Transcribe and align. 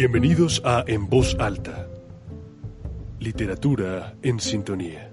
Bienvenidos 0.00 0.62
a 0.64 0.84
En 0.86 1.08
Voz 1.08 1.36
Alta. 1.40 1.88
Literatura 3.18 4.14
en 4.22 4.38
sintonía. 4.38 5.10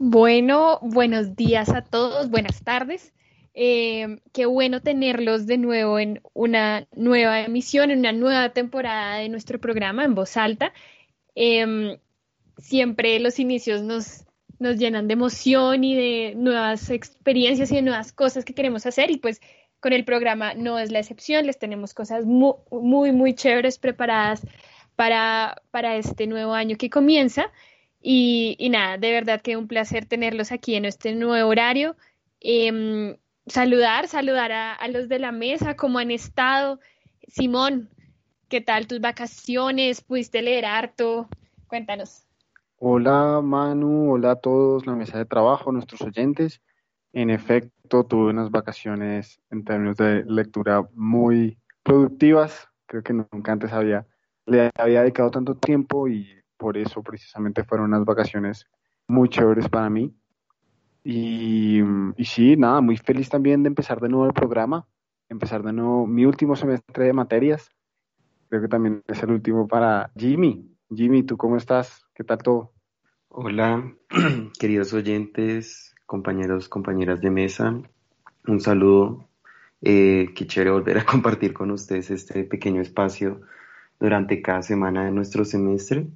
Bueno, 0.00 0.80
buenos 0.82 1.36
días 1.36 1.68
a 1.68 1.82
todos, 1.82 2.28
buenas 2.28 2.64
tardes. 2.64 3.14
Eh, 3.54 4.18
qué 4.32 4.46
bueno 4.46 4.82
tenerlos 4.82 5.46
de 5.46 5.58
nuevo 5.58 6.00
en 6.00 6.22
una 6.32 6.88
nueva 6.96 7.42
emisión, 7.42 7.92
en 7.92 8.00
una 8.00 8.12
nueva 8.12 8.48
temporada 8.48 9.18
de 9.18 9.28
nuestro 9.28 9.60
programa 9.60 10.04
en 10.04 10.16
voz 10.16 10.36
alta. 10.36 10.72
Em, 11.36 11.98
siempre 12.58 13.20
los 13.20 13.38
inicios 13.38 13.82
nos, 13.82 14.25
nos 14.58 14.76
llenan 14.78 15.08
de 15.08 15.14
emoción 15.14 15.84
y 15.84 15.94
de 15.94 16.34
nuevas 16.36 16.90
experiencias 16.90 17.70
y 17.70 17.76
de 17.76 17.82
nuevas 17.82 18.12
cosas 18.12 18.44
que 18.44 18.54
queremos 18.54 18.86
hacer 18.86 19.10
y 19.10 19.18
pues 19.18 19.40
con 19.80 19.92
el 19.92 20.04
programa 20.04 20.54
no 20.54 20.78
es 20.78 20.90
la 20.90 20.98
excepción, 20.98 21.46
les 21.46 21.58
tenemos 21.58 21.94
cosas 21.94 22.24
muy, 22.24 22.54
muy, 22.70 23.12
muy 23.12 23.34
chéveres 23.34 23.78
preparadas 23.78 24.42
para, 24.96 25.62
para 25.70 25.96
este 25.96 26.26
nuevo 26.26 26.54
año 26.54 26.76
que 26.76 26.90
comienza. 26.90 27.52
Y, 28.00 28.56
nada, 28.70 28.98
de 28.98 29.12
verdad 29.12 29.40
que 29.40 29.56
un 29.56 29.68
placer 29.68 30.06
tenerlos 30.06 30.52
aquí 30.52 30.74
en 30.74 30.84
este 30.84 31.14
nuevo 31.14 31.48
horario. 31.48 31.96
Em, 32.40 33.16
saludar, 33.46 34.08
saludar 34.08 34.52
a, 34.52 34.74
a, 34.74 34.88
los 34.88 35.08
de 35.08 35.18
la 35.18 35.32
mesa, 35.32 35.76
cómo 35.76 35.98
han 35.98 36.10
estado. 36.10 36.80
Simón, 37.28 37.90
¿qué 38.48 38.60
tal 38.60 38.86
tus 38.86 39.00
vacaciones? 39.00 40.00
¿Pudiste 40.00 40.42
leer 40.42 40.64
harto? 40.64 41.28
Cuéntanos. 41.66 42.25
Hola 42.78 43.40
Manu, 43.42 44.12
hola 44.12 44.32
a 44.32 44.36
todos, 44.36 44.86
la 44.86 44.94
mesa 44.94 45.16
de 45.16 45.24
trabajo, 45.24 45.72
nuestros 45.72 46.02
oyentes. 46.02 46.60
En 47.14 47.30
efecto, 47.30 48.04
tuve 48.04 48.28
unas 48.28 48.50
vacaciones 48.50 49.40
en 49.50 49.64
términos 49.64 49.96
de 49.96 50.24
lectura 50.26 50.86
muy 50.92 51.58
productivas. 51.82 52.68
Creo 52.84 53.02
que 53.02 53.14
nunca 53.14 53.52
antes 53.52 53.72
había, 53.72 54.06
le 54.44 54.70
había 54.76 55.00
dedicado 55.00 55.30
tanto 55.30 55.54
tiempo 55.54 56.06
y 56.06 56.28
por 56.58 56.76
eso 56.76 57.02
precisamente 57.02 57.64
fueron 57.64 57.86
unas 57.86 58.04
vacaciones 58.04 58.66
muy 59.08 59.30
chéveres 59.30 59.70
para 59.70 59.88
mí. 59.88 60.14
Y, 61.02 61.80
y 62.18 62.24
sí, 62.26 62.58
nada, 62.58 62.82
muy 62.82 62.98
feliz 62.98 63.30
también 63.30 63.62
de 63.62 63.68
empezar 63.68 64.02
de 64.02 64.10
nuevo 64.10 64.26
el 64.26 64.34
programa, 64.34 64.86
empezar 65.30 65.62
de 65.62 65.72
nuevo 65.72 66.06
mi 66.06 66.26
último 66.26 66.56
semestre 66.56 67.06
de 67.06 67.14
materias. 67.14 67.70
Creo 68.50 68.60
que 68.60 68.68
también 68.68 69.02
es 69.06 69.22
el 69.22 69.30
último 69.30 69.66
para 69.66 70.10
Jimmy. 70.14 70.75
Jimmy, 70.94 71.24
¿tú 71.24 71.36
cómo 71.36 71.56
estás? 71.56 72.06
¿Qué 72.14 72.22
tal 72.22 72.38
todo? 72.38 72.72
Hola, 73.28 73.92
queridos 74.58 74.92
oyentes, 74.92 75.94
compañeros, 76.06 76.68
compañeras 76.68 77.20
de 77.20 77.30
mesa. 77.30 77.76
Un 78.46 78.60
saludo. 78.60 79.28
Eh, 79.82 80.32
chévere 80.34 80.70
volver 80.70 80.98
a 80.98 81.04
compartir 81.06 81.52
con 81.52 81.72
ustedes 81.72 82.12
este 82.12 82.44
pequeño 82.44 82.80
espacio 82.80 83.40
durante 83.98 84.40
cada 84.42 84.62
semana 84.62 85.04
de 85.04 85.10
nuestro 85.10 85.44
semestre. 85.44 86.06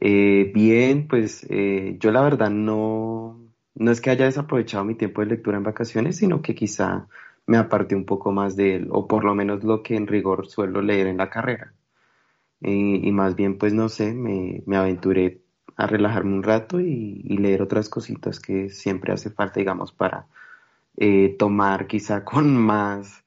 Eh, 0.00 0.52
bien, 0.54 1.08
pues 1.08 1.44
eh, 1.50 1.96
yo 1.98 2.12
la 2.12 2.22
verdad 2.22 2.50
no, 2.50 3.40
no 3.74 3.90
es 3.90 4.00
que 4.00 4.10
haya 4.10 4.26
desaprovechado 4.26 4.84
mi 4.84 4.94
tiempo 4.94 5.22
de 5.22 5.26
lectura 5.26 5.56
en 5.56 5.64
vacaciones, 5.64 6.16
sino 6.18 6.40
que 6.40 6.54
quizá 6.54 7.08
me 7.46 7.56
aparté 7.56 7.96
un 7.96 8.04
poco 8.04 8.30
más 8.30 8.54
de 8.54 8.76
él, 8.76 8.88
o 8.90 9.08
por 9.08 9.24
lo 9.24 9.34
menos 9.34 9.64
lo 9.64 9.82
que 9.82 9.96
en 9.96 10.06
rigor 10.06 10.46
suelo 10.46 10.82
leer 10.82 11.08
en 11.08 11.16
la 11.16 11.30
carrera. 11.30 11.74
Y 12.72 13.12
más 13.12 13.36
bien, 13.36 13.58
pues 13.58 13.72
no 13.74 13.88
sé, 13.88 14.14
me, 14.14 14.62
me 14.66 14.76
aventuré 14.76 15.44
a 15.76 15.86
relajarme 15.86 16.34
un 16.34 16.42
rato 16.42 16.80
y, 16.80 17.22
leer 17.36 17.62
otras 17.62 17.88
cositas 17.88 18.40
que 18.40 18.70
siempre 18.70 19.12
hace 19.12 19.30
falta, 19.30 19.60
digamos, 19.60 19.92
para 19.92 20.26
eh, 20.96 21.34
tomar 21.38 21.86
quizá 21.86 22.24
con 22.24 22.56
más 22.56 23.24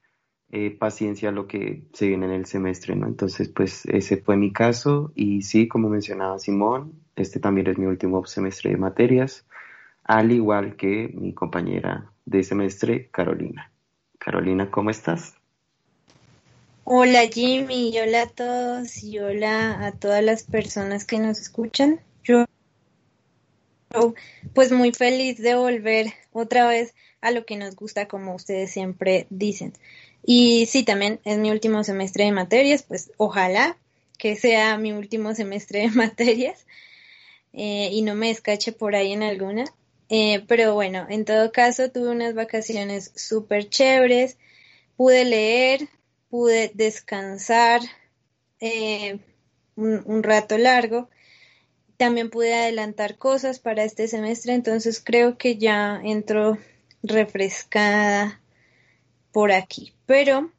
eh, 0.52 0.72
paciencia 0.72 1.32
lo 1.32 1.48
que 1.48 1.84
se 1.94 2.08
viene 2.08 2.26
en 2.28 2.32
el 2.32 2.46
semestre, 2.46 2.96
¿no? 2.96 3.08
Entonces, 3.08 3.50
pues 3.50 3.86
ese 3.86 4.18
fue 4.18 4.38
mi 4.38 4.54
caso 4.54 5.12
y 5.16 5.42
sí, 5.42 5.68
como 5.68 5.90
mencionaba 5.90 6.40
Simón, 6.40 6.94
este 7.16 7.40
también 7.40 7.68
es 7.68 7.78
mi 7.78 7.86
último 7.86 8.26
semestre 8.26 8.72
de 8.72 8.78
materias, 8.78 9.46
al 10.04 10.32
igual 10.32 10.76
que 10.78 11.10
mi 11.14 11.34
compañera 11.34 12.12
de 12.26 12.44
semestre, 12.44 13.10
Carolina. 13.12 13.72
Carolina, 14.20 14.72
¿cómo 14.72 14.90
estás? 14.90 15.37
Hola 16.90 17.28
Jimmy, 17.28 17.94
hola 18.00 18.22
a 18.22 18.28
todos 18.28 19.04
y 19.04 19.20
hola 19.20 19.86
a 19.86 19.92
todas 19.92 20.24
las 20.24 20.44
personas 20.44 21.04
que 21.04 21.20
nos 21.20 21.38
escuchan. 21.38 22.00
Yo, 22.24 22.46
pues 24.54 24.72
muy 24.72 24.94
feliz 24.94 25.38
de 25.38 25.56
volver 25.56 26.14
otra 26.32 26.66
vez 26.66 26.96
a 27.20 27.32
lo 27.32 27.46
que 27.46 27.58
nos 27.58 27.76
gusta, 27.76 28.08
como 28.08 28.36
ustedes 28.36 28.72
siempre 28.72 29.28
dicen. 29.30 29.74
Y 30.24 30.66
sí, 30.68 30.84
también 30.84 31.20
es 31.26 31.38
mi 31.40 31.52
último 31.52 31.84
semestre 31.84 32.24
de 32.24 32.32
materias, 32.32 32.84
pues 32.84 33.12
ojalá 33.18 33.78
que 34.18 34.38
sea 34.38 34.78
mi 34.78 34.94
último 34.94 35.36
semestre 35.36 35.82
de 35.82 35.90
materias 35.94 36.66
eh, 37.52 37.90
y 37.92 38.02
no 38.02 38.16
me 38.16 38.30
escache 38.30 38.72
por 38.72 38.96
ahí 38.96 39.12
en 39.12 39.24
alguna. 39.24 39.66
Eh, 40.08 40.46
pero 40.48 40.74
bueno, 40.74 41.06
en 41.10 41.26
todo 41.26 41.52
caso 41.52 41.92
tuve 41.92 42.12
unas 42.12 42.34
vacaciones 42.34 43.12
súper 43.14 43.68
chéveres, 43.68 44.38
pude 44.96 45.26
leer, 45.26 45.90
pude 46.30 46.72
descansar 46.74 47.82
eh, 48.60 49.20
un, 49.76 50.24
rato 50.24 50.58
largo 50.58 51.10
también 51.98 52.30
pude 52.30 52.54
adelantar 52.54 53.18
cosas 53.18 53.60
para 53.60 53.84
este 53.84 54.08
semestre, 54.08 54.54
entonces 54.54 55.02
creo 55.04 55.38
que 55.38 55.58
ya 55.58 56.00
entro 56.04 56.58
refrescada 57.02 58.40
por 59.32 59.52
aquí. 59.52 59.94
Pero 60.06 60.52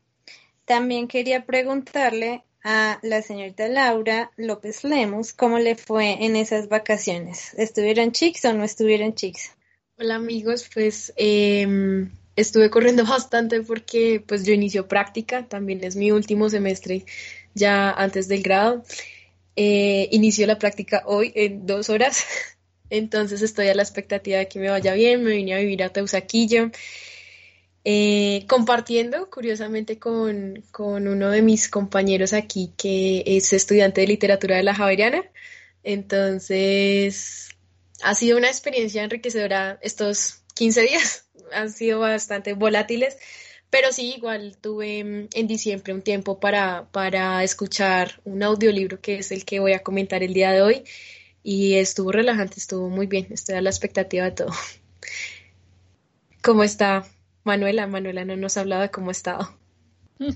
también 0.65 1.07
quería 1.07 1.47
preguntarle 1.47 2.45
a 2.65 2.99
la 3.03 3.23
señorita 3.23 3.69
Laura 3.69 4.33
López 4.37 4.83
Lemos 4.83 5.33
cómo 5.33 5.59
le 5.59 5.77
fue 5.77 6.25
en 6.25 6.35
esas 6.35 6.69
vacaciones. 6.69 7.55
¿Estuvieron 7.55 8.13
chics 8.13 8.45
o 8.45 8.53
no 8.53 8.65
estuvieron 8.65 9.15
chics? 9.15 9.53
Hola 9.97 10.17
amigos, 10.17 10.69
pues 10.73 11.13
em, 11.17 12.11
estuve 12.39 12.71
corriendo 12.71 13.05
bastante 13.07 13.61
porque 13.63 14.23
pues 14.27 14.45
yo 14.45 14.53
inicio 14.53 14.89
práctica, 14.89 15.47
también 15.49 15.83
es 15.85 15.97
mi 15.97 16.11
último 16.13 16.49
semestre 16.49 17.05
ya 17.55 17.91
antes 17.91 18.29
del 18.29 18.43
grado. 18.43 18.85
Eh, 19.57 20.09
inicio 20.13 20.47
la 20.47 20.59
práctica 20.59 21.03
hoy 21.07 21.33
en 21.35 21.67
dos 21.67 21.91
horas, 21.91 22.25
entonces 22.91 23.43
estoy 23.43 23.69
a 23.69 23.75
la 23.75 23.83
expectativa 23.83 24.39
de 24.39 24.49
que 24.49 24.61
me 24.61 24.71
vaya 24.71 24.95
bien. 24.95 25.25
Me 25.25 25.33
vine 25.33 25.55
a 25.55 25.59
vivir 25.59 25.83
a 25.83 25.93
Teusaquillo, 25.93 26.71
eh, 27.85 28.45
compartiendo 28.49 29.29
curiosamente 29.31 29.99
con, 29.99 30.63
uno 30.79 31.31
de 31.31 31.43
mis 31.43 31.69
compañeros 31.69 32.33
aquí 32.33 32.73
que 32.77 33.25
es 33.27 33.53
estudiante 33.53 34.03
de 34.03 34.07
literatura 34.07 34.57
de 34.57 34.63
la 34.63 34.75
Javeriana. 34.75 35.25
Entonces, 35.83 37.49
ha 38.03 38.15
sido 38.15 38.39
una 38.39 38.49
experiencia 38.49 39.03
enriquecedora 39.03 39.79
estos 39.83 40.43
15 40.55 40.83
días, 40.83 41.28
han 41.53 41.71
sido 41.71 42.01
bastante 42.01 42.55
volátiles 42.55 43.17
pero 43.71 43.93
sí, 43.93 44.15
igual 44.17 44.57
tuve 44.61 45.05
mm, 45.05 45.29
en 45.35 45.47
diciembre 45.47 45.93
un 45.93 46.03
tiempo 46.03 46.41
para, 46.41 46.89
para 46.91 47.43
escuchar 47.45 48.21
un 48.25 48.43
audiolibro 48.43 49.01
que 49.01 49.19
es 49.19 49.31
el 49.33 49.45
que 49.45 49.61
voy 49.61 49.73
a 49.73 49.83
comentar 49.83 50.23
el 50.23 50.35
día 50.35 50.53
de 50.53 50.63
hoy 50.63 50.85
y 51.43 51.75
estuvo 51.75 52.13
relajante, 52.13 52.59
estuvo 52.59 52.89
muy 52.89 53.07
bien, 53.07 53.27
estoy 53.31 53.57
a 53.57 53.63
la 53.63 53.71
expectativa 53.71 54.25
de 54.25 54.33
todo. 54.33 54.51
¿Cómo 56.43 56.63
está 56.65 57.05
Manuela? 57.45 57.87
Manuela 57.87 58.25
no 58.25 58.37
nos 58.37 58.57
ha 58.57 58.61
hablado 58.61 58.83
de 58.83 58.91
cómo 58.91 59.11
ha 59.11 59.13
estado. 59.13 59.59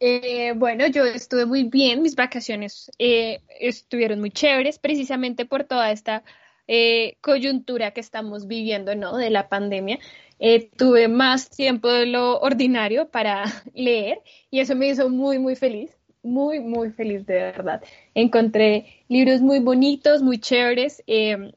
Eh, 0.00 0.52
bueno, 0.56 0.86
yo 0.88 1.04
estuve 1.04 1.46
muy 1.46 1.64
bien, 1.64 2.02
mis 2.02 2.14
vacaciones 2.14 2.90
eh, 2.98 3.40
estuvieron 3.58 4.20
muy 4.20 4.30
chéveres, 4.30 4.78
precisamente 4.78 5.46
por 5.46 5.64
toda 5.64 5.92
esta 5.92 6.24
eh, 6.66 7.16
coyuntura 7.20 7.90
que 7.92 8.00
estamos 8.00 8.46
viviendo, 8.46 8.94
¿no? 8.94 9.16
De 9.16 9.30
la 9.30 9.48
pandemia. 9.48 9.98
Eh, 10.38 10.70
tuve 10.76 11.08
más 11.08 11.48
tiempo 11.50 11.88
de 11.88 12.06
lo 12.06 12.40
ordinario 12.40 13.08
para 13.08 13.44
leer 13.74 14.20
y 14.50 14.60
eso 14.60 14.74
me 14.74 14.88
hizo 14.88 15.08
muy, 15.08 15.38
muy 15.38 15.56
feliz, 15.56 15.96
muy, 16.22 16.60
muy 16.60 16.90
feliz 16.90 17.26
de 17.26 17.34
verdad. 17.34 17.82
Encontré 18.14 19.04
libros 19.08 19.40
muy 19.40 19.60
bonitos, 19.60 20.22
muy 20.22 20.38
chéveres 20.38 21.02
em, 21.06 21.52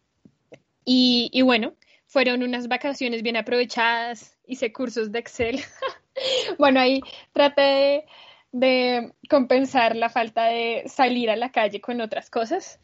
y, 0.86 1.42
bueno, 1.42 1.74
fueron 2.06 2.44
unas 2.44 2.68
vacaciones 2.68 3.22
bien 3.24 3.36
aprovechadas, 3.36 4.38
hice 4.46 4.72
cursos 4.72 5.12
de 5.12 5.20
Excel. 5.20 5.60
bueno, 6.58 6.80
ahí 6.80 7.02
traté 7.34 8.06
de, 8.52 9.14
compensar 9.30 9.96
la 9.96 10.10
falta 10.10 10.46
de 10.46 10.84
salir 10.88 11.30
a 11.30 11.36
la 11.36 11.52
calle 11.52 11.82
con 11.82 12.00
otras 12.00 12.30
cosas 12.30 12.80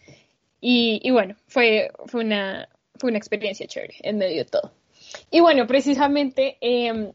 y, 0.66 1.12
bueno, 1.12 1.36
fue, 1.48 1.92
fue, 2.06 2.24
una, 2.24 2.70
fue 2.96 3.10
una 3.10 3.18
experiencia 3.18 3.68
chévere 3.68 3.96
en 4.02 4.18
medio 4.18 4.46
de 4.46 4.50
todo. 4.50 4.72
Y 5.30 5.42
bueno, 5.42 5.68
precisamente 5.68 6.58
em, 6.62 7.12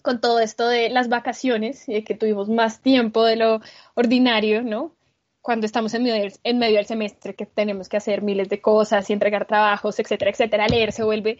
con 0.00 0.22
todo 0.22 0.40
esto 0.40 0.66
de 0.66 0.88
las 0.88 1.10
vacaciones, 1.10 1.86
y 1.86 2.02
que 2.02 2.14
tuvimos 2.14 2.48
más 2.48 2.80
tiempo 2.80 3.24
de 3.24 3.36
lo 3.36 3.60
ordinario, 3.94 4.62
¿no? 4.62 4.96
Cuando 5.42 5.66
estamos 5.66 5.92
en 5.92 6.04
medio, 6.04 6.22
del, 6.22 6.32
en 6.44 6.58
medio 6.58 6.76
del 6.76 6.86
semestre, 6.86 7.34
que 7.34 7.44
tenemos 7.44 7.90
que 7.90 7.98
hacer 7.98 8.22
miles 8.22 8.48
de 8.48 8.62
cosas 8.62 9.10
y 9.10 9.12
entregar 9.12 9.46
trabajos, 9.46 9.98
etcétera, 9.98 10.30
etcétera, 10.30 10.66
leer 10.66 10.92
se 10.92 11.04
vuelve, 11.04 11.36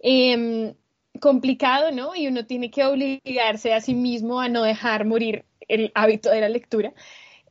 em, 0.00 0.74
complicado, 1.18 1.92
¿no? 1.92 2.14
Y 2.14 2.28
uno 2.28 2.44
tiene 2.44 2.70
que 2.70 2.84
obligarse 2.84 3.72
a 3.72 3.80
sí 3.80 3.94
mismo 3.94 4.38
a 4.38 4.50
no 4.50 4.64
dejar 4.64 5.06
morir 5.06 5.46
el 5.66 5.92
hábito 5.94 6.30
de 6.30 6.42
la 6.42 6.50
lectura. 6.50 6.92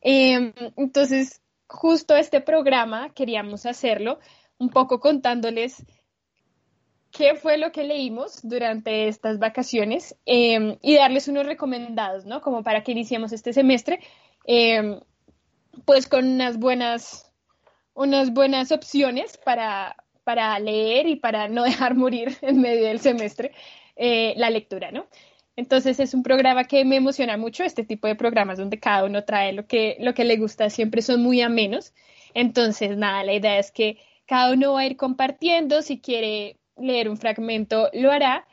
Em, 0.01 0.53
entonces, 0.75 1.41
justo 1.67 2.15
este 2.15 2.41
programa 2.41 3.13
queríamos 3.13 3.65
hacerlo 3.65 4.19
un 4.57 4.69
poco 4.69 4.99
contándoles 4.99 5.85
qué 7.11 7.35
fue 7.35 7.57
lo 7.57 7.71
que 7.71 7.83
leímos 7.83 8.39
durante 8.43 9.07
estas 9.07 9.39
vacaciones 9.39 10.15
em, 10.25 10.77
y 10.81 10.95
darles 10.95 11.27
unos 11.27 11.45
recomendados, 11.45 12.25
¿no? 12.25 12.41
Como 12.41 12.63
para 12.63 12.83
que 12.83 12.91
iniciemos 12.91 13.31
este 13.31 13.53
semestre, 13.53 13.99
em, 14.45 14.99
pues 15.85 16.07
con 16.07 16.27
unas 16.27 16.57
buenas, 16.57 17.31
unas 17.93 18.33
buenas 18.33 18.71
opciones 18.71 19.37
para, 19.37 19.95
para 20.23 20.57
leer 20.59 21.07
y 21.07 21.15
para 21.15 21.47
no 21.47 21.63
dejar 21.91 21.95
morir 21.95 22.37
en 22.41 22.61
medio 22.61 22.85
del 22.85 22.99
semestre 22.99 23.51
eh, 23.95 24.33
la 24.37 24.49
lectura, 24.49 24.91
¿no? 24.91 25.07
Entonces 25.57 25.99
es 25.99 26.13
un 26.13 26.21
programa 26.21 26.65
que 26.65 26.85
me 26.85 26.97
emociona 26.97 27.35
mucho, 27.35 27.63
este 27.63 27.83
tipo 27.83 28.07
de 28.07 28.15
programas 28.15 28.59
donde 28.59 28.79
cada 28.79 29.03
uno 29.03 29.23
trae 29.23 29.53
lo 29.53 29.65
que, 29.65 29.97
lo 29.99 30.13
que 30.13 30.23
le 30.23 30.37
gusta, 30.37 30.69
siempre 30.69 31.01
son 31.01 31.23
muy 31.23 31.41
amenos. 31.41 31.93
Entonces, 32.35 32.95
nada, 32.95 33.23
la 33.23 33.33
idea 33.33 33.57
es 33.57 33.71
que 33.71 33.97
cada 34.27 34.53
uno 34.53 34.73
va 34.73 34.81
a 34.81 34.85
ir 34.85 34.97
compartiendo, 34.97 35.81
si 35.81 35.99
quiere 35.99 36.57
leer 36.77 37.09
un 37.09 37.17
fragmento, 37.17 37.89
lo 37.93 38.11
hará 38.11 38.45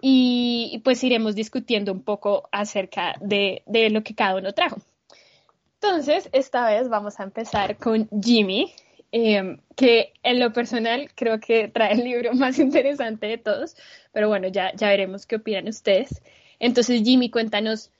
y 0.00 0.80
pues 0.82 1.04
iremos 1.04 1.34
discutiendo 1.34 1.92
un 1.92 2.02
poco 2.02 2.48
acerca 2.52 3.16
de, 3.20 3.62
lo 3.90 4.02
que 4.02 4.14
cada 4.14 4.36
uno 4.36 4.54
trajo. 4.54 4.78
Entonces, 5.74 6.30
esta 6.32 6.66
vez 6.70 6.88
vamos 6.88 7.20
a 7.20 7.24
empezar 7.24 7.76
con 7.76 8.08
Jimmy, 8.22 8.72
em, 9.12 9.58
que 9.76 10.14
en 10.22 10.40
lo 10.40 10.54
personal 10.54 11.10
creo 11.14 11.38
que 11.38 11.68
trae 11.68 11.92
el 11.92 12.04
libro 12.04 12.32
más 12.34 12.58
interesante 12.58 13.26
de 13.26 13.36
todos, 13.36 13.76
pero 14.12 14.28
bueno, 14.28 14.48
ya, 14.48 14.72
ya 14.74 14.88
veremos 14.88 15.26
qué 15.26 15.36
opinan 15.36 15.68
ustedes. 15.68 16.22
Entonces, 16.58 17.02
Jimmy, 17.02 17.30
cuéntanos 17.30 17.90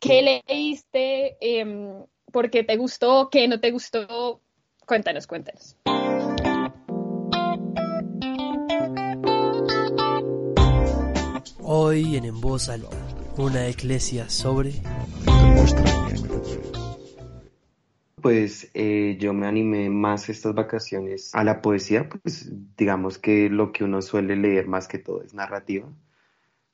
qué 0.00 0.42
leíste, 0.48 1.36
em, 1.40 2.04
por 2.32 2.50
qué 2.50 2.64
te 2.64 2.76
gustó, 2.76 3.28
qué 3.30 3.46
no 3.46 3.60
te 3.60 3.70
gustó. 3.70 4.40
Cuéntanos, 4.86 5.26
cuéntanos. 5.26 5.76
Hoy 11.62 12.16
en 12.16 12.24
En 12.24 12.40
Voz 12.40 12.68
Alta, 12.68 12.88
una 13.36 13.68
eclesia 13.68 14.28
sobre... 14.28 14.72
Pues 18.20 18.70
eh, 18.74 19.16
yo 19.18 19.32
me 19.32 19.46
animé 19.46 19.88
más 19.88 20.28
estas 20.28 20.54
vacaciones 20.54 21.34
a 21.34 21.42
la 21.42 21.62
poesía, 21.62 22.06
pues 22.08 22.52
digamos 22.76 23.18
que 23.18 23.48
lo 23.48 23.72
que 23.72 23.84
uno 23.84 24.02
suele 24.02 24.36
leer 24.36 24.66
más 24.66 24.88
que 24.88 24.98
todo 24.98 25.22
es 25.22 25.32
narrativa, 25.32 25.88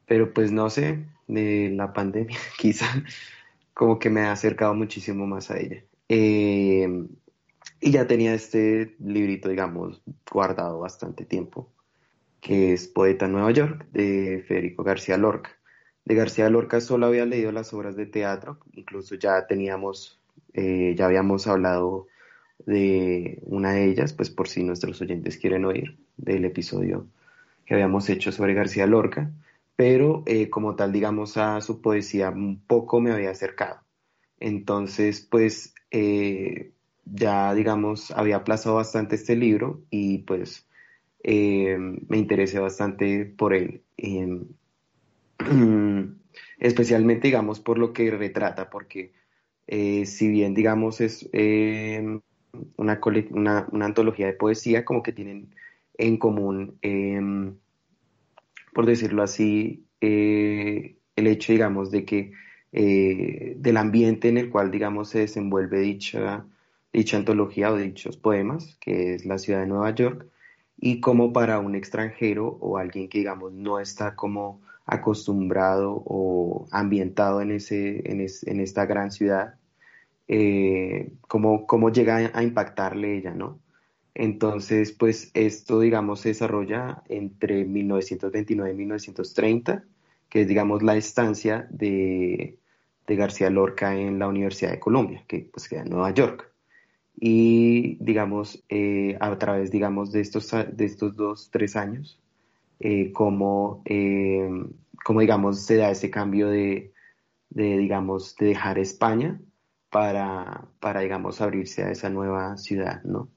pero 0.07 0.33
pues 0.33 0.51
no 0.51 0.71
sé, 0.71 1.07
de 1.27 1.71
la 1.75 1.93
pandemia 1.93 2.39
quizá 2.59 2.87
como 3.75 3.99
que 3.99 4.11
me 4.11 4.23
ha 4.23 4.33
acercado 4.33 4.75
muchísimo 4.75 5.27
más 5.27 5.51
a 5.51 5.59
ella. 5.59 5.85
Eh, 6.09 7.07
y 7.81 7.91
ya 7.91 8.07
tenía 8.07 8.35
este 8.35 8.97
librito, 9.01 9.49
digamos, 9.49 10.03
guardado 10.31 10.79
bastante 10.81 11.25
tiempo 11.25 11.71
que 12.47 12.73
es 12.73 12.87
Poeta 12.87 13.27
en 13.27 13.33
Nueva 13.33 13.51
York, 13.51 13.87
de 13.91 14.45
Federico 14.47 14.85
García 14.85 15.17
Lorca. 15.17 15.51
De 16.05 16.15
García 16.15 16.49
Lorca 16.49 16.81
solo 16.81 17.07
había 17.07 17.27
leído 17.27 17.51
las 17.51 17.73
obras 17.73 17.97
de 17.97 18.07
teatro, 18.07 18.61
incluso 18.73 19.17
ya 19.17 19.49
teníamos, 19.49 20.21
eh, 20.55 20.95
ya 20.97 21.07
habíamos 21.07 21.49
hablado 21.49 22.07
de 22.65 23.41
una 23.43 23.73
de 23.73 23.87
ellas, 23.87 24.13
pues 24.13 24.31
por 24.31 24.47
si 24.49 24.63
nuestros 24.63 25.01
oyentes 25.01 25.39
quieren 25.39 25.65
oír, 25.65 25.99
del 26.17 26.45
episodio 26.45 27.09
que 27.65 27.75
habíamos 27.75 28.09
hecho 28.09 28.31
sobre 28.31 28.55
García 28.55 28.87
Lorca, 28.87 29.33
pero 29.77 30.23
eh, 30.27 30.51
como 30.51 30.75
tal, 30.75 30.93
digamos, 30.93 31.37
a 31.37 31.61
su 31.61 31.81
poesía 31.83 32.31
un 32.31 32.61
poco 32.67 33.01
me 33.01 33.13
había 33.13 33.31
acercado. 33.31 33.81
Entonces, 34.41 35.21
pues 35.31 35.75
eh, 35.91 36.73
ya, 37.05 37.55
digamos, 37.55 38.11
había 38.11 38.37
aplazado 38.37 38.77
bastante 38.77 39.17
este 39.17 39.37
libro 39.37 39.83
y 39.91 40.19
pues 40.19 40.67
eh, 41.23 41.77
me 41.79 42.17
interesé 42.19 42.59
bastante 42.59 43.27
por 43.27 43.55
él. 43.55 43.83
Especialmente, 46.59 47.29
digamos, 47.29 47.61
por 47.61 47.79
lo 47.79 47.93
que 47.93 48.11
retrata, 48.11 48.71
porque 48.71 49.13
si 49.69 50.29
bien, 50.29 50.55
digamos, 50.55 51.01
es 51.01 51.29
una, 52.77 53.01
una, 53.31 53.85
antología 53.85 54.27
de 54.27 54.33
poesía, 54.33 54.85
como 54.85 55.03
que 55.03 55.13
tienen 55.13 55.55
en 55.99 56.19
común, 56.19 56.79
por 58.77 58.85
decirlo 58.85 59.23
así, 59.23 59.87
el 60.03 60.99
hecho, 61.17 61.53
digamos, 61.53 61.91
de 61.91 62.05
que 62.05 62.33
del 62.71 63.77
ambiente 63.79 64.29
en 64.29 64.37
el 64.37 64.51
cual, 64.51 64.71
digamos, 64.71 65.09
se 65.09 65.21
desenvuelve 65.21 65.81
dicha, 65.81 66.45
dicha 66.93 67.17
antología 67.17 67.73
o 67.73 67.77
dichos 67.79 68.19
poemas, 68.19 68.77
que 68.79 69.15
es 69.15 69.25
la 69.25 69.39
ciudad 69.39 69.61
de 69.61 69.67
Nueva 69.67 69.95
York, 69.95 70.27
y 70.77 71.01
como 71.01 71.33
para 71.33 71.59
un 71.59 71.75
extranjero 71.75 72.49
o 72.61 72.77
alguien 72.77 73.09
que 73.09 73.21
digamos 73.21 73.55
no 73.55 73.81
está 73.81 74.15
como 74.15 74.61
acostumbrado 74.85 76.03
o 76.05 76.67
ambientado 76.71 77.41
en, 77.41 77.53
ese, 77.53 78.03
en, 78.05 78.21
en 78.21 78.61
esta 78.61 78.85
gran 78.85 79.11
ciudad, 79.11 79.55
eh, 80.29 81.13
cómo, 81.29 81.91
llega 81.91 82.31
a, 82.35 82.43
impactarle 82.43 83.17
ella, 83.17 83.33
¿no? 83.33 83.59
Entonces, 84.19 84.93
pues 84.93 85.31
esto, 85.35 85.81
digamos, 85.81 86.21
se 86.21 86.31
desarrolla 86.31 87.03
entre 87.07 87.67
1929 87.67 88.73
y 88.73 88.75
1930, 88.75 89.85
que 90.31 90.41
es, 90.41 90.49
digamos, 90.49 90.83
la 90.83 90.97
estancia 90.97 91.69
de, 91.71 92.59
García 93.07 93.51
Lorca 93.51 93.95
en 93.95 94.19
la 94.19 94.27
Universidad 94.27 94.71
de 94.71 94.81
Colombia, 94.81 95.23
que 95.29 95.51
pues 95.53 95.69
queda 95.69 95.83
en 95.83 95.91
Nueva 95.91 96.13
York. 96.13 96.51
Y 97.15 97.97
digamos 98.03 98.65
eh, 98.71 99.19
a 99.21 99.39
través 99.39 99.71
digamos 99.71 100.13
de 100.13 100.21
estos 100.23 100.51
de 100.51 100.85
estos 100.85 101.17
dos 101.17 101.51
tres 101.51 101.77
años 101.77 102.21
eh, 102.81 103.13
como, 103.13 103.83
eh, 103.85 104.49
digamos 105.19 105.65
se 105.65 105.77
da 105.77 105.91
ese 105.91 106.11
cambio 106.11 106.49
de, 106.49 106.93
de, 107.51 107.79
digamos 107.79 108.37
de 108.37 108.47
dejar 108.47 108.79
España 108.79 109.41
para 109.91 110.69
para 110.81 111.01
digamos 111.01 111.41
abrirse 111.41 111.85
a 111.85 111.91
esa 111.91 112.11
nueva 112.11 112.57
ciudad 112.59 113.03
no 113.05 113.31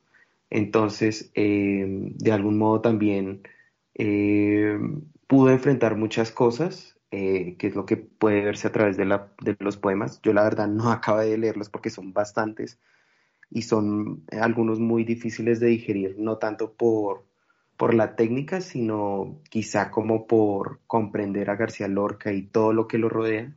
entonces 0.50 1.32
de 1.34 2.32
algún 2.32 2.58
modo 2.58 2.82
también 2.82 3.44
pudo 5.28 5.50
enfrentar 5.52 5.96
muchas 5.96 6.32
cosas 6.32 6.98
que 7.10 7.58
es 7.60 7.76
lo 7.76 7.86
que 7.86 7.98
puede 7.98 8.44
verse 8.44 8.68
a 8.68 8.72
través 8.72 8.98
de, 8.98 9.06
la, 9.06 9.32
de 9.42 9.56
los 9.60 9.78
poemas. 9.78 10.22
Yo 10.22 10.34
la 10.34 10.44
verdad 10.44 10.68
no 10.68 10.92
acabo 10.92 11.20
de 11.20 11.38
leerlos 11.38 11.70
porque 11.70 11.90
son 11.90 12.14
bastantes 12.14 12.80
y 13.50 13.64
son 13.64 14.24
algunos 14.32 14.80
muy 14.80 15.04
difíciles 15.04 15.60
de 15.60 15.68
digerir, 15.68 16.16
no 16.20 16.38
tanto 16.38 16.74
por, 16.74 17.26
por 17.78 17.94
la 17.94 18.16
técnica, 18.16 18.62
sino 18.62 19.42
quizá 19.50 19.90
como 19.90 20.28
por 20.28 20.80
comprender 20.86 21.50
a 21.50 21.56
García 21.56 21.88
Lorca 21.88 22.32
y 22.32 22.44
todo 22.44 22.74
lo 22.74 22.88
que 22.88 23.00
lo 23.00 23.10
rodea 23.10 23.56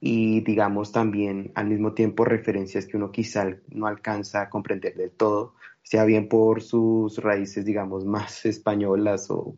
y 0.00 0.40
digamos 0.40 0.92
también 0.92 1.52
al 1.54 1.68
mismo 1.68 1.92
tiempo 1.94 2.24
referencias 2.24 2.86
que 2.86 2.96
uno 2.96 3.12
quizá 3.12 3.46
no 3.68 3.86
alcanza 3.86 4.42
a 4.42 4.50
comprender 4.50 4.94
del 4.96 5.10
todo, 5.10 5.54
sea 5.82 6.04
bien 6.04 6.28
por 6.28 6.62
sus 6.62 7.18
raíces 7.18 7.64
digamos 7.64 8.04
más 8.04 8.46
españolas 8.46 9.30
o 9.30 9.56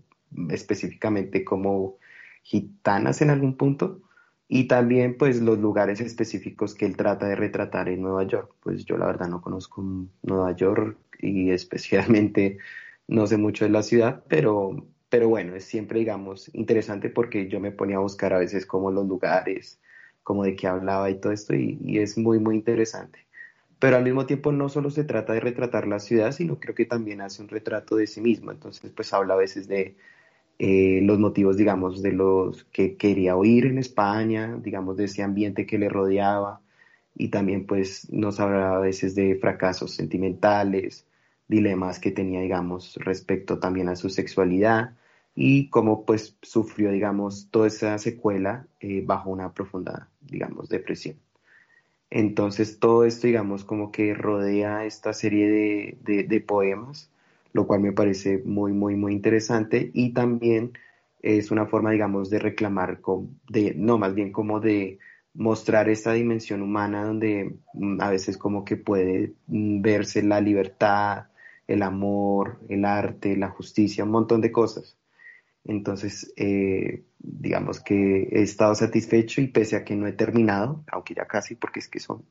específicamente 0.50 1.44
como 1.44 1.96
gitanas 2.42 3.22
en 3.22 3.30
algún 3.30 3.56
punto, 3.56 4.00
y 4.49 4.64
también 4.68 5.16
pues 5.16 5.40
los 5.40 5.58
lugares 5.58 6.00
específicos 6.00 6.75
que 6.75 6.84
él 6.84 6.94
trata 6.96 7.26
de 7.26 7.37
retratar 7.37 7.88
en 7.88 8.02
Nueva 8.02 8.25
York. 8.25 8.52
Pues 8.62 8.84
yo 8.84 8.99
la 8.99 9.06
verdad 9.06 9.28
no 9.28 9.40
conozco 9.40 9.82
Nueva 10.22 10.54
York 10.54 10.99
y 11.20 11.50
especialmente 11.50 12.58
no 13.08 13.26
sé 13.26 13.38
mucho 13.38 13.64
de 13.64 13.70
la 13.70 13.82
ciudad, 13.82 14.25
pero, 14.28 14.87
pero 15.08 15.30
bueno, 15.30 15.56
es 15.56 15.64
siempre 15.64 16.00
digamos 16.00 16.50
interesante 16.54 17.08
porque 17.08 17.49
yo 17.49 17.61
me 17.61 17.72
ponía 17.72 17.96
a 17.96 18.00
buscar 18.00 18.34
a 18.34 18.38
veces 18.38 18.66
como 18.66 18.90
los 18.90 19.06
lugares, 19.06 19.80
como 20.23 20.45
de 20.45 20.57
qué 20.57 20.67
hablaba 20.69 21.11
y 21.11 21.21
todo 21.21 21.33
esto 21.33 21.55
y, 21.55 21.79
y 21.85 21.99
es 21.99 22.19
muy 22.19 22.38
muy 22.38 22.57
interesante. 22.57 23.26
Pero 23.79 23.97
al 23.97 24.05
mismo 24.05 24.26
tiempo 24.26 24.52
no 24.52 24.69
solo 24.69 24.91
se 24.91 25.05
trata 25.05 25.33
de 25.33 25.41
retratar 25.41 25.88
la 25.88 25.99
ciudad, 25.99 26.33
sino 26.33 26.61
creo 26.61 26.75
que 26.75 26.87
también 26.87 27.21
hace 27.21 27.43
un 27.43 27.49
retrato 27.49 27.97
de 27.97 28.07
sí 28.07 28.21
mismo. 28.21 28.52
Entonces 28.52 28.93
pues 28.95 29.12
habla 29.12 29.35
a 29.35 29.38
veces 29.38 29.69
de 29.69 29.97
eh, 30.59 31.00
los 31.02 31.19
motivos, 31.19 31.57
digamos, 31.57 32.02
de 32.02 32.12
los 32.12 32.64
que 32.67 32.97
quería 32.97 33.37
oír 33.37 33.67
en 33.67 33.79
España, 33.79 34.57
digamos, 34.62 34.97
de 34.97 35.07
ese 35.07 35.23
ambiente 35.23 35.67
que 35.67 35.79
le 35.79 35.88
rodeaba, 35.88 36.61
y 37.17 37.29
también 37.29 37.67
pues 37.67 38.11
nos 38.12 38.41
hablaba 38.41 38.76
a 38.76 38.81
veces 38.81 39.14
de 39.14 39.37
fracasos 39.37 39.93
sentimentales, 39.95 41.07
dilemas 41.49 41.99
que 41.99 42.12
tenía, 42.12 42.41
digamos, 42.41 42.97
respecto 42.97 43.59
también 43.59 43.88
a 43.88 43.97
su 43.97 44.09
sexualidad 44.09 44.95
y 45.35 45.69
cómo 45.71 46.05
pues 46.07 46.37
sufrió, 46.43 46.93
digamos, 46.93 47.49
toda 47.50 47.67
esa 47.67 47.99
secuela 47.99 48.67
eh, 48.81 49.02
bajo 49.05 49.31
una 49.31 49.52
profunda, 49.52 50.11
digamos, 50.23 50.69
depresión. 50.69 51.17
Entonces 52.11 52.79
todo 52.79 53.05
esto, 53.05 53.26
digamos, 53.26 53.64
como 53.64 53.91
que 53.91 54.14
rodea 54.14 54.85
esta 54.85 55.12
serie 55.12 55.97
de 56.02 56.41
poemas 56.41 57.12
lo 57.52 57.67
cual 57.67 57.81
me 57.81 57.93
parece 57.93 58.43
muy, 58.45 58.73
muy, 58.73 58.97
muy 58.97 59.12
interesante. 59.12 59.91
Y 59.95 60.12
también 60.12 60.73
es 61.23 61.50
una 61.50 61.67
forma, 61.67 61.91
digamos, 61.91 62.31
de 62.31 62.38
reclamar, 62.38 63.00
de, 63.49 63.75
no, 63.76 63.99
más 63.99 64.14
bien 64.14 64.33
como 64.33 64.61
de 64.61 64.99
mostrar 65.35 65.88
esta 65.88 66.12
dimensión 66.12 66.62
humana 66.62 67.05
donde 67.05 67.57
mm, 67.75 68.00
a 68.00 68.11
veces 68.11 68.37
como 68.37 68.64
que 68.64 68.76
puede 68.76 69.35
mm, 69.47 69.81
verse 69.83 70.23
la 70.23 70.41
libertad, 70.41 71.26
el 71.67 71.83
amor, 71.83 72.59
el 72.69 72.85
arte, 72.85 73.37
la 73.37 73.49
justicia, 73.49 74.05
un 74.05 74.11
montón 74.11 74.41
de 74.41 74.52
cosas. 74.52 74.97
Entonces, 75.64 76.33
eh, 76.37 77.04
digamos 77.19 77.81
que 77.81 78.28
he 78.33 78.42
estado 78.42 78.75
satisfecho 78.75 79.40
y 79.40 79.49
pese 79.49 79.76
a 79.76 79.85
que 79.85 79.95
no 79.95 80.07
he 80.07 80.12
terminado, 80.12 80.85
aunque 80.90 81.14
ya 81.14 81.26
casi, 81.26 81.54
porque 81.54 81.81
es 81.81 81.88
que 81.88 82.00
son 82.00 82.25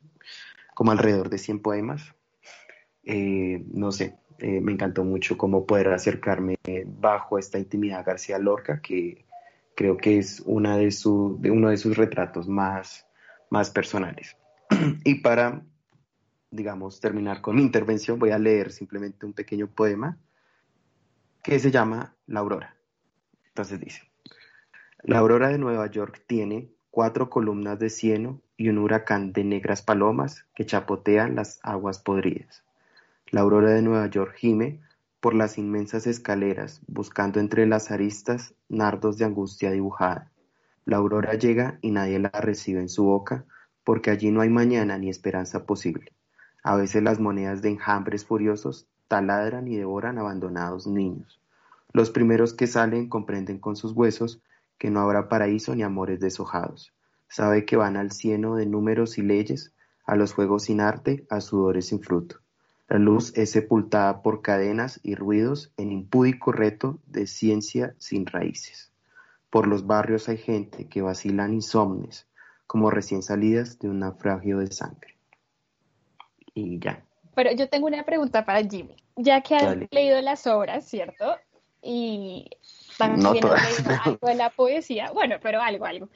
como 0.74 0.92
alrededor 0.92 1.30
de 1.30 1.38
100 1.38 1.60
poemas, 1.60 2.14
eh, 3.04 3.64
no 3.72 3.90
sé, 3.90 4.18
eh, 4.38 4.60
me 4.60 4.72
encantó 4.72 5.04
mucho 5.04 5.38
cómo 5.38 5.66
poder 5.66 5.88
acercarme 5.88 6.56
bajo 6.86 7.38
esta 7.38 7.58
intimidad 7.58 8.04
García 8.04 8.38
Lorca, 8.38 8.80
que 8.80 9.24
creo 9.74 9.96
que 9.96 10.18
es 10.18 10.40
una 10.44 10.76
de, 10.76 10.90
su, 10.90 11.40
uno 11.44 11.70
de 11.70 11.76
sus 11.76 11.96
retratos 11.96 12.48
más, 12.48 13.06
más 13.50 13.70
personales. 13.70 14.36
y 15.04 15.16
para, 15.16 15.62
digamos, 16.50 17.00
terminar 17.00 17.40
con 17.40 17.56
mi 17.56 17.62
intervención, 17.62 18.18
voy 18.18 18.30
a 18.30 18.38
leer 18.38 18.72
simplemente 18.72 19.24
un 19.24 19.32
pequeño 19.32 19.68
poema 19.68 20.18
que 21.42 21.58
se 21.58 21.70
llama 21.70 22.14
La 22.26 22.40
Aurora. 22.40 22.76
Entonces 23.54 23.80
dice, 23.80 24.02
la 25.02 25.18
aurora 25.18 25.48
de 25.48 25.58
Nueva 25.58 25.86
York 25.90 26.24
tiene 26.26 26.70
cuatro 26.90 27.28
columnas 27.28 27.78
de 27.78 27.90
cieno 27.90 28.40
y 28.56 28.70
un 28.70 28.78
huracán 28.78 29.34
de 29.34 29.44
negras 29.44 29.82
palomas 29.82 30.46
que 30.54 30.64
chapotean 30.64 31.34
las 31.34 31.60
aguas 31.62 31.98
podridas. 31.98 32.64
La 33.30 33.42
aurora 33.42 33.72
de 33.72 33.82
Nueva 33.82 34.06
York 34.06 34.36
gime 34.36 34.80
por 35.20 35.34
las 35.34 35.58
inmensas 35.58 36.06
escaleras, 36.06 36.80
buscando 36.86 37.40
entre 37.40 37.66
las 37.66 37.90
aristas 37.90 38.54
nardos 38.70 39.18
de 39.18 39.26
angustia 39.26 39.70
dibujada. 39.70 40.30
La 40.86 40.96
aurora 40.96 41.34
llega 41.34 41.78
y 41.82 41.90
nadie 41.90 42.20
la 42.20 42.30
recibe 42.30 42.80
en 42.80 42.88
su 42.88 43.04
boca, 43.04 43.44
porque 43.84 44.10
allí 44.10 44.30
no 44.30 44.40
hay 44.40 44.48
mañana 44.48 44.96
ni 44.96 45.10
esperanza 45.10 45.66
posible. 45.66 46.14
A 46.62 46.76
veces 46.76 47.02
las 47.02 47.20
monedas 47.20 47.60
de 47.60 47.68
enjambres 47.68 48.24
furiosos 48.24 48.88
taladran 49.08 49.68
y 49.68 49.76
devoran 49.76 50.16
abandonados 50.16 50.86
niños. 50.86 51.41
Los 51.92 52.10
primeros 52.10 52.54
que 52.54 52.66
salen 52.66 53.08
comprenden 53.08 53.58
con 53.58 53.76
sus 53.76 53.92
huesos 53.92 54.40
que 54.78 54.90
no 54.90 55.00
habrá 55.00 55.28
paraíso 55.28 55.74
ni 55.74 55.82
amores 55.82 56.20
deshojados. 56.20 56.92
Sabe 57.28 57.64
que 57.64 57.76
van 57.76 57.96
al 57.96 58.12
cieno 58.12 58.56
de 58.56 58.66
números 58.66 59.18
y 59.18 59.22
leyes, 59.22 59.72
a 60.04 60.16
los 60.16 60.32
juegos 60.32 60.64
sin 60.64 60.80
arte, 60.80 61.26
a 61.30 61.40
sudores 61.40 61.86
sin 61.86 62.00
fruto. 62.00 62.36
La 62.88 62.98
luz 62.98 63.32
es 63.36 63.50
sepultada 63.50 64.22
por 64.22 64.42
cadenas 64.42 65.00
y 65.02 65.14
ruidos 65.14 65.72
en 65.76 65.92
impúdico 65.92 66.52
reto 66.52 66.98
de 67.06 67.26
ciencia 67.26 67.94
sin 67.98 68.26
raíces. 68.26 68.92
Por 69.50 69.66
los 69.66 69.86
barrios 69.86 70.28
hay 70.28 70.38
gente 70.38 70.88
que 70.88 71.02
vacilan 71.02 71.54
insomnes, 71.54 72.26
como 72.66 72.90
recién 72.90 73.22
salidas 73.22 73.78
de 73.78 73.88
un 73.88 74.00
naufragio 74.00 74.58
de 74.58 74.72
sangre. 74.72 75.16
Y 76.54 76.78
ya. 76.80 77.04
Pero 77.34 77.52
yo 77.52 77.68
tengo 77.68 77.86
una 77.86 78.04
pregunta 78.04 78.44
para 78.44 78.62
Jimmy. 78.62 78.96
Ya 79.16 79.40
que 79.42 79.56
has 79.56 79.76
leído 79.90 80.20
las 80.20 80.46
obras, 80.46 80.86
¿cierto? 80.86 81.36
Y 81.82 82.48
también 82.96 83.44
algo 84.04 84.26
de 84.26 84.34
la 84.34 84.50
poesía. 84.50 85.10
Bueno, 85.12 85.36
pero 85.42 85.60
algo, 85.60 85.84
algo. 85.84 86.08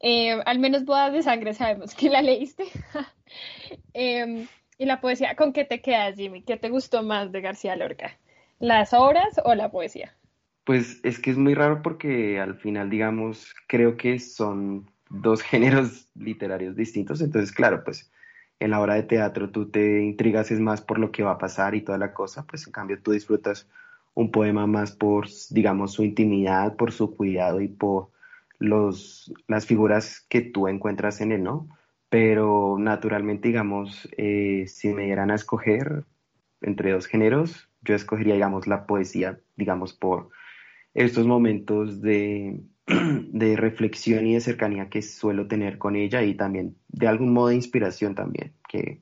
Eh, 0.00 0.32
al 0.44 0.58
menos 0.58 0.84
Bodas 0.84 1.12
de 1.12 1.22
Sangre 1.22 1.54
sabemos 1.54 1.94
que 1.94 2.10
la 2.10 2.22
leíste. 2.22 2.64
eh, 3.94 4.46
y 4.78 4.84
la 4.84 5.00
poesía, 5.00 5.36
¿con 5.36 5.52
qué 5.52 5.64
te 5.64 5.80
quedas, 5.80 6.16
Jimmy? 6.16 6.42
¿Qué 6.42 6.56
te 6.56 6.68
gustó 6.68 7.02
más 7.04 7.30
de 7.30 7.40
García 7.40 7.76
Lorca? 7.76 8.18
¿Las 8.58 8.92
obras 8.92 9.40
o 9.44 9.54
la 9.54 9.70
poesía? 9.70 10.16
Pues 10.64 11.00
es 11.04 11.20
que 11.20 11.30
es 11.30 11.38
muy 11.38 11.54
raro 11.54 11.82
porque 11.82 12.40
al 12.40 12.56
final, 12.56 12.90
digamos, 12.90 13.54
creo 13.68 13.96
que 13.96 14.18
son 14.18 14.90
dos 15.08 15.42
géneros 15.42 16.08
literarios 16.14 16.74
distintos. 16.74 17.20
Entonces, 17.20 17.52
claro, 17.52 17.84
pues 17.84 18.10
en 18.58 18.70
la 18.70 18.80
obra 18.80 18.94
de 18.94 19.02
teatro 19.04 19.50
tú 19.50 19.70
te 19.70 20.02
intrigas 20.02 20.50
es 20.50 20.60
más 20.60 20.80
por 20.80 20.98
lo 20.98 21.10
que 21.12 21.22
va 21.22 21.32
a 21.32 21.38
pasar 21.38 21.74
y 21.74 21.82
toda 21.82 21.98
la 21.98 22.12
cosa, 22.12 22.46
pues 22.46 22.66
en 22.66 22.72
cambio 22.72 23.00
tú 23.02 23.12
disfrutas 23.12 23.68
un 24.14 24.30
poema 24.30 24.66
más 24.66 24.92
por, 24.92 25.26
digamos, 25.50 25.92
su 25.92 26.04
intimidad, 26.04 26.76
por 26.76 26.92
su 26.92 27.16
cuidado 27.16 27.60
y 27.60 27.68
por 27.68 28.10
los, 28.58 29.32
las 29.48 29.66
figuras 29.66 30.24
que 30.28 30.40
tú 30.40 30.68
encuentras 30.68 31.20
en 31.20 31.32
él, 31.32 31.42
¿no? 31.42 31.68
pero 32.12 32.76
naturalmente, 32.78 33.48
digamos, 33.48 34.06
eh, 34.18 34.66
si 34.66 34.92
me 34.92 35.06
dieran 35.06 35.30
a 35.30 35.34
escoger 35.34 36.04
entre 36.60 36.92
dos 36.92 37.06
géneros, 37.06 37.70
yo 37.80 37.94
escogería, 37.94 38.34
digamos, 38.34 38.66
la 38.66 38.84
poesía, 38.86 39.40
digamos, 39.56 39.94
por 39.94 40.28
estos 40.92 41.26
momentos 41.26 42.02
de, 42.02 42.60
de 42.86 43.56
reflexión 43.56 44.26
y 44.26 44.34
de 44.34 44.42
cercanía 44.42 44.90
que 44.90 45.00
suelo 45.00 45.48
tener 45.48 45.78
con 45.78 45.96
ella 45.96 46.22
y 46.22 46.34
también 46.34 46.76
de 46.88 47.08
algún 47.08 47.32
modo 47.32 47.48
de 47.48 47.54
inspiración 47.54 48.14
también, 48.14 48.52
que 48.68 49.00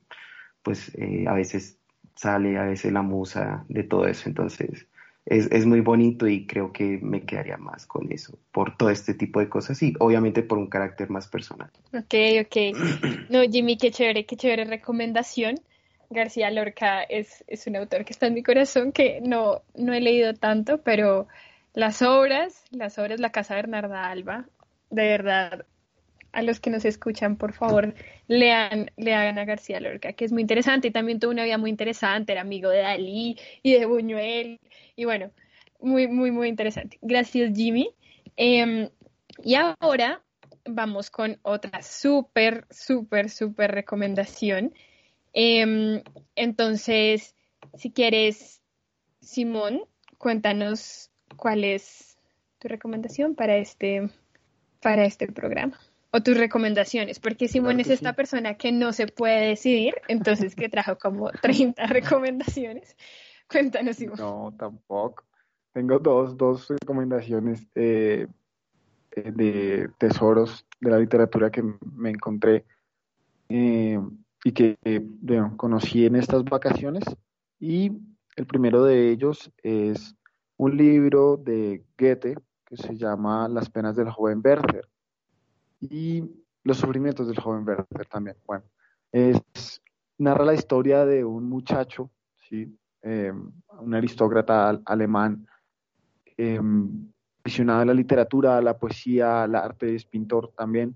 pues 0.63 0.95
eh, 0.95 1.25
a 1.27 1.33
veces 1.33 1.81
sale, 2.15 2.57
a 2.57 2.63
veces 2.63 2.93
la 2.93 3.01
musa 3.01 3.65
de 3.67 3.83
todo 3.83 4.07
eso, 4.07 4.29
entonces 4.29 4.87
es, 5.25 5.51
es, 5.51 5.65
muy 5.65 5.81
bonito 5.81 6.27
y 6.27 6.47
creo 6.47 6.71
que 6.71 6.99
me 7.01 7.21
quedaría 7.21 7.57
más 7.57 7.85
con 7.85 8.11
eso, 8.11 8.37
por 8.51 8.75
todo 8.75 8.89
este 8.89 9.13
tipo 9.13 9.39
de 9.39 9.49
cosas 9.49 9.81
y 9.83 9.93
obviamente 9.99 10.41
por 10.41 10.57
un 10.57 10.67
carácter 10.67 11.09
más 11.09 11.27
personal. 11.27 11.69
Ok, 11.93 12.15
ok. 12.45 12.77
No, 13.29 13.41
Jimmy, 13.43 13.77
qué 13.77 13.91
chévere, 13.91 14.25
qué 14.25 14.35
chévere 14.35 14.65
recomendación. 14.65 15.55
García 16.09 16.51
Lorca 16.51 17.03
es, 17.03 17.43
es 17.47 17.67
un 17.67 17.77
autor 17.77 18.03
que 18.03 18.11
está 18.11 18.27
en 18.27 18.33
mi 18.33 18.43
corazón, 18.43 18.91
que 18.91 19.21
no, 19.21 19.61
no 19.75 19.93
he 19.93 20.01
leído 20.01 20.33
tanto, 20.33 20.79
pero 20.81 21.27
las 21.73 22.01
obras, 22.01 22.65
las 22.71 22.99
obras 22.99 23.19
La 23.21 23.31
Casa 23.31 23.55
Bernarda 23.55 24.09
Alba, 24.09 24.45
de 24.89 25.07
verdad, 25.07 25.65
a 26.33 26.41
los 26.41 26.59
que 26.59 26.69
nos 26.69 26.85
escuchan, 26.85 27.35
por 27.37 27.53
favor, 27.53 27.93
lean, 28.27 28.91
lean 28.97 29.37
a 29.37 29.45
García 29.45 29.79
Lorca, 29.79 30.13
que 30.13 30.25
es 30.25 30.31
muy 30.31 30.41
interesante 30.41 30.87
y 30.87 30.91
también 30.91 31.19
tuvo 31.19 31.31
una 31.31 31.43
vida 31.43 31.57
muy 31.57 31.69
interesante, 31.69 32.31
era 32.31 32.41
amigo 32.41 32.69
de 32.69 32.79
Dalí 32.79 33.37
y 33.63 33.73
de 33.73 33.85
Buñuel 33.85 34.59
y 34.95 35.05
bueno, 35.05 35.31
muy, 35.79 36.07
muy, 36.07 36.31
muy 36.31 36.47
interesante. 36.47 36.97
Gracias, 37.01 37.55
Jimmy. 37.55 37.93
Em, 38.37 38.89
y 39.43 39.55
ahora 39.55 40.23
vamos 40.65 41.09
con 41.09 41.39
otra 41.41 41.81
súper, 41.81 42.65
súper, 42.69 43.29
súper 43.29 43.71
recomendación. 43.71 44.73
Em, 45.33 46.03
entonces, 46.35 47.35
si 47.77 47.91
quieres, 47.91 48.61
Simón, 49.21 49.81
cuéntanos 50.17 51.09
cuál 51.35 51.63
es 51.63 52.17
tu 52.59 52.67
recomendación 52.67 53.35
para 53.35 53.57
este, 53.57 54.09
para 54.81 55.05
este 55.05 55.27
programa 55.27 55.79
o 56.11 56.21
tus 56.21 56.37
recomendaciones, 56.37 57.19
porque 57.19 57.47
Simón 57.47 57.79
es 57.79 57.89
esta 57.89 58.13
persona 58.13 58.55
que 58.55 58.71
no 58.71 58.91
se 58.91 59.07
puede 59.07 59.47
decidir, 59.47 59.95
entonces 60.09 60.55
que 60.55 60.69
trajo 60.69 60.97
como 60.97 61.29
30 61.41 61.85
recomendaciones. 61.87 62.95
Cuéntanos, 63.49 63.95
Simón. 63.95 64.17
No, 64.19 64.53
tampoco. 64.57 65.23
Tengo 65.73 65.99
dos, 65.99 66.35
dos 66.35 66.67
recomendaciones 66.67 67.65
eh, 67.75 68.27
eh, 69.11 69.31
de 69.31 69.89
tesoros 69.97 70.65
de 70.81 70.91
la 70.91 70.99
literatura 70.99 71.49
que 71.49 71.63
me 71.95 72.09
encontré 72.09 72.65
eh, 73.47 73.97
y 74.43 74.51
que 74.51 74.77
conocí 75.55 76.05
en 76.05 76.17
estas 76.17 76.43
vacaciones. 76.43 77.05
Y 77.57 77.91
el 78.35 78.45
primero 78.47 78.83
de 78.83 79.11
ellos 79.11 79.49
es 79.63 80.13
un 80.57 80.75
libro 80.75 81.37
de 81.37 81.85
Goethe 81.97 82.35
que 82.65 82.75
se 82.75 82.97
llama 82.97 83.47
Las 83.47 83.69
penas 83.69 83.95
del 83.95 84.09
joven 84.09 84.41
Werther 84.43 84.90
y 85.81 86.23
los 86.63 86.77
sufrimientos 86.77 87.27
del 87.27 87.39
joven 87.39 87.67
Werther 87.67 88.05
también. 88.05 88.37
Bueno, 88.45 88.63
es, 89.11 89.81
narra 90.17 90.45
la 90.45 90.53
historia 90.53 91.05
de 91.05 91.25
un 91.25 91.49
muchacho, 91.49 92.09
¿sí? 92.47 92.77
Eh, 93.01 93.33
un 93.79 93.95
aristócrata 93.95 94.79
alemán, 94.85 95.47
eh, 96.37 96.59
aficionado 97.43 97.81
a 97.81 97.85
la 97.85 97.93
literatura, 97.93 98.57
a 98.57 98.61
la 98.61 98.77
poesía, 98.77 99.43
al 99.43 99.55
arte, 99.55 99.95
es 99.95 100.05
pintor 100.05 100.53
también, 100.55 100.95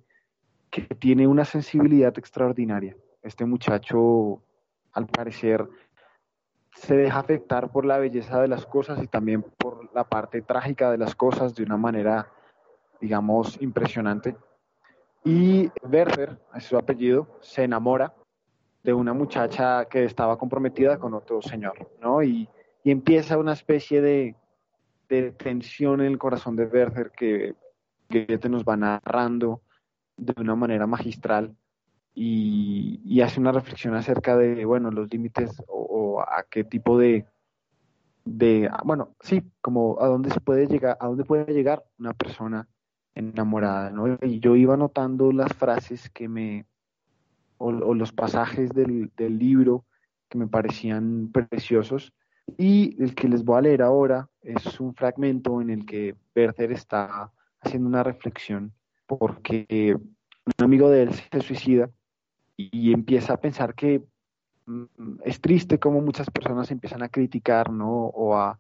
que 0.69 0.83
tiene 0.83 1.25
una 1.27 1.45
sensibilidad 1.45 2.15
extraordinaria. 2.17 2.95
Este 3.23 3.45
muchacho, 3.45 4.43
al 4.93 5.07
parecer, 5.07 5.67
se 6.75 6.95
deja 6.95 7.19
afectar 7.19 7.71
por 7.71 7.85
la 7.85 7.97
belleza 7.97 8.41
de 8.41 8.47
las 8.47 8.65
cosas 8.65 9.01
y 9.01 9.07
también 9.07 9.41
por 9.41 9.89
la 9.95 10.03
parte 10.03 10.41
trágica 10.41 10.91
de 10.91 10.97
las 10.97 11.15
cosas 11.15 11.55
de 11.55 11.63
una 11.63 11.77
manera, 11.77 12.29
digamos, 13.01 13.59
impresionante. 13.61 14.35
Y 15.25 15.71
Werther, 15.81 16.37
es 16.53 16.65
su 16.65 16.77
apellido, 16.77 17.39
se 17.41 17.63
enamora 17.63 18.13
de 18.83 18.93
una 18.93 19.11
muchacha 19.11 19.85
que 19.85 20.05
estaba 20.05 20.37
comprometida 20.37 20.99
con 20.99 21.15
otro 21.15 21.41
señor, 21.41 21.89
¿no? 21.99 22.21
Y, 22.21 22.47
empieza 22.83 23.39
una 23.39 23.53
especie 23.53 23.99
de, 23.99 24.35
tensión 25.37 26.01
en 26.01 26.07
el 26.11 26.19
corazón 26.19 26.55
de 26.55 26.67
Werther 26.67 27.11
que, 27.11 27.55
te 28.07 28.49
nos 28.49 28.63
va 28.63 28.77
narrando 28.77 29.61
de 30.15 30.39
una 30.39 30.55
manera 30.55 30.85
magistral 30.85 31.55
y, 32.13 33.19
hace 33.21 33.39
una 33.39 33.51
reflexión 33.51 33.95
acerca 33.95 34.37
de, 34.37 34.63
bueno, 34.65 34.91
los 34.91 35.11
límites 35.11 35.59
o, 35.67 36.21
a 36.21 36.43
qué 36.47 36.63
tipo 36.63 36.99
de, 36.99 37.25
de, 38.25 38.69
ah, 38.71 38.83
bueno, 38.85 39.15
sí, 39.21 39.41
como 39.59 39.97
a 39.99 40.05
dónde 40.05 40.29
se 40.29 40.39
puede 40.39 40.67
llegar, 40.67 40.97
a 40.99 41.07
dónde 41.07 41.23
puede 41.23 41.51
llegar 41.51 41.83
una 41.97 42.13
persona 42.13 42.67
enamorada, 43.15 43.89
¿no? 43.89 44.17
Y 44.21 44.39
yo 44.39 44.55
iba 44.55 44.77
notando 44.77 45.31
las 45.31 45.53
frases 45.53 46.09
que 46.09 46.27
me, 46.27 46.65
o, 47.57 47.71
los 47.71 48.11
pasajes 48.11 48.71
del, 48.71 49.11
libro 49.17 49.85
que 50.29 50.37
me 50.37 50.47
parecían 50.47 51.31
preciosos. 51.31 52.13
Y 52.57 53.01
el 53.01 53.15
que 53.15 53.27
les 53.27 53.43
voy 53.43 53.57
a 53.57 53.61
leer 53.61 53.81
ahora 53.81 54.29
es 54.43 54.79
un 54.79 54.93
fragmento 54.93 55.61
en 55.61 55.71
el 55.71 55.85
que 55.85 56.15
Werther 56.35 56.71
está 56.71 57.31
haciendo 57.61 57.89
una 57.89 58.03
reflexión 58.03 58.71
porque 59.07 59.97
un 59.97 60.63
amigo 60.63 60.89
de 60.89 61.03
él 61.03 61.13
se 61.13 61.41
suicida 61.41 61.89
y 62.55 62.93
empieza 62.93 63.33
a 63.33 63.41
pensar 63.41 63.73
que 63.73 64.03
mm, 64.67 64.83
es 65.23 65.41
triste 65.41 65.79
como 65.79 66.01
muchas 66.01 66.29
personas 66.29 66.69
empiezan 66.69 67.01
a 67.01 67.09
criticar, 67.09 67.71
¿no? 67.71 67.89
O 67.89 68.35
a, 68.37 68.59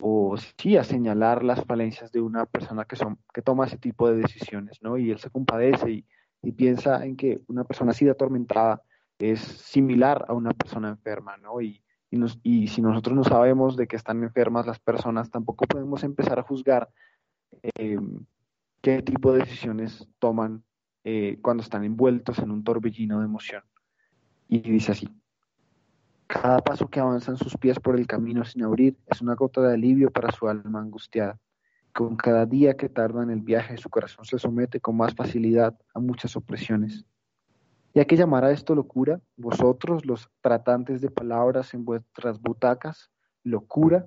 o 0.00 0.36
sí, 0.58 0.76
a 0.76 0.84
señalar 0.84 1.42
las 1.42 1.64
falencias 1.64 2.12
de 2.12 2.20
una 2.20 2.46
persona 2.46 2.84
que, 2.84 2.96
son, 2.96 3.18
que 3.32 3.42
toma 3.42 3.66
ese 3.66 3.78
tipo 3.78 4.08
de 4.08 4.16
decisiones, 4.16 4.78
¿no? 4.82 4.98
Y 4.98 5.10
él 5.10 5.18
se 5.18 5.30
compadece 5.30 5.90
y, 5.90 6.06
piensa 6.52 7.04
en 7.04 7.16
que 7.16 7.40
una 7.48 7.64
persona 7.64 7.90
así 7.90 8.04
de 8.04 8.12
atormentada 8.12 8.80
es 9.18 9.40
similar 9.40 10.24
a 10.28 10.32
una 10.32 10.52
persona 10.52 10.90
enferma, 10.90 11.36
¿no? 11.38 11.60
Y, 11.60 11.82
y, 12.08 12.18
nos, 12.18 12.38
y 12.44 12.68
si 12.68 12.80
nosotros 12.80 13.16
no 13.16 13.24
sabemos 13.24 13.76
de 13.76 13.88
que 13.88 13.96
están 13.96 14.22
enfermas 14.22 14.64
las 14.64 14.78
personas, 14.78 15.28
tampoco 15.28 15.66
podemos 15.66 16.04
empezar 16.04 16.38
a 16.38 16.44
juzgar 16.44 16.88
eh, 17.62 17.98
qué 18.80 19.02
tipo 19.02 19.32
de 19.32 19.40
decisiones 19.40 20.06
toman 20.20 20.62
eh, 21.02 21.38
cuando 21.42 21.64
están 21.64 21.82
envueltos 21.82 22.38
en 22.38 22.52
un 22.52 22.62
torbellino 22.62 23.18
de 23.18 23.24
emoción. 23.24 23.64
Y 24.48 24.60
dice 24.60 24.92
así, 24.92 25.08
cada 26.26 26.58
paso 26.58 26.88
que 26.88 27.00
avanzan 27.00 27.36
sus 27.36 27.56
pies 27.56 27.78
por 27.78 27.98
el 27.98 28.06
camino 28.06 28.44
sin 28.44 28.64
abrir 28.64 28.96
es 29.06 29.20
una 29.22 29.34
gota 29.34 29.60
de 29.60 29.74
alivio 29.74 30.10
para 30.10 30.32
su 30.32 30.48
alma 30.48 30.80
angustiada. 30.80 31.38
Con 31.92 32.16
cada 32.16 32.44
día 32.44 32.76
que 32.76 32.88
tarda 32.88 33.22
en 33.22 33.30
el 33.30 33.40
viaje, 33.40 33.76
su 33.76 33.88
corazón 33.88 34.24
se 34.24 34.38
somete 34.38 34.80
con 34.80 34.96
más 34.96 35.14
facilidad 35.14 35.78
a 35.94 36.00
muchas 36.00 36.36
opresiones. 36.36 37.06
Y 37.94 38.00
hay 38.00 38.04
que 38.04 38.16
llamar 38.16 38.44
a 38.44 38.50
esto 38.50 38.74
locura, 38.74 39.20
vosotros, 39.36 40.04
los 40.04 40.28
tratantes 40.42 41.00
de 41.00 41.10
palabras 41.10 41.72
en 41.72 41.84
vuestras 41.84 42.40
butacas, 42.40 43.10
locura. 43.42 44.06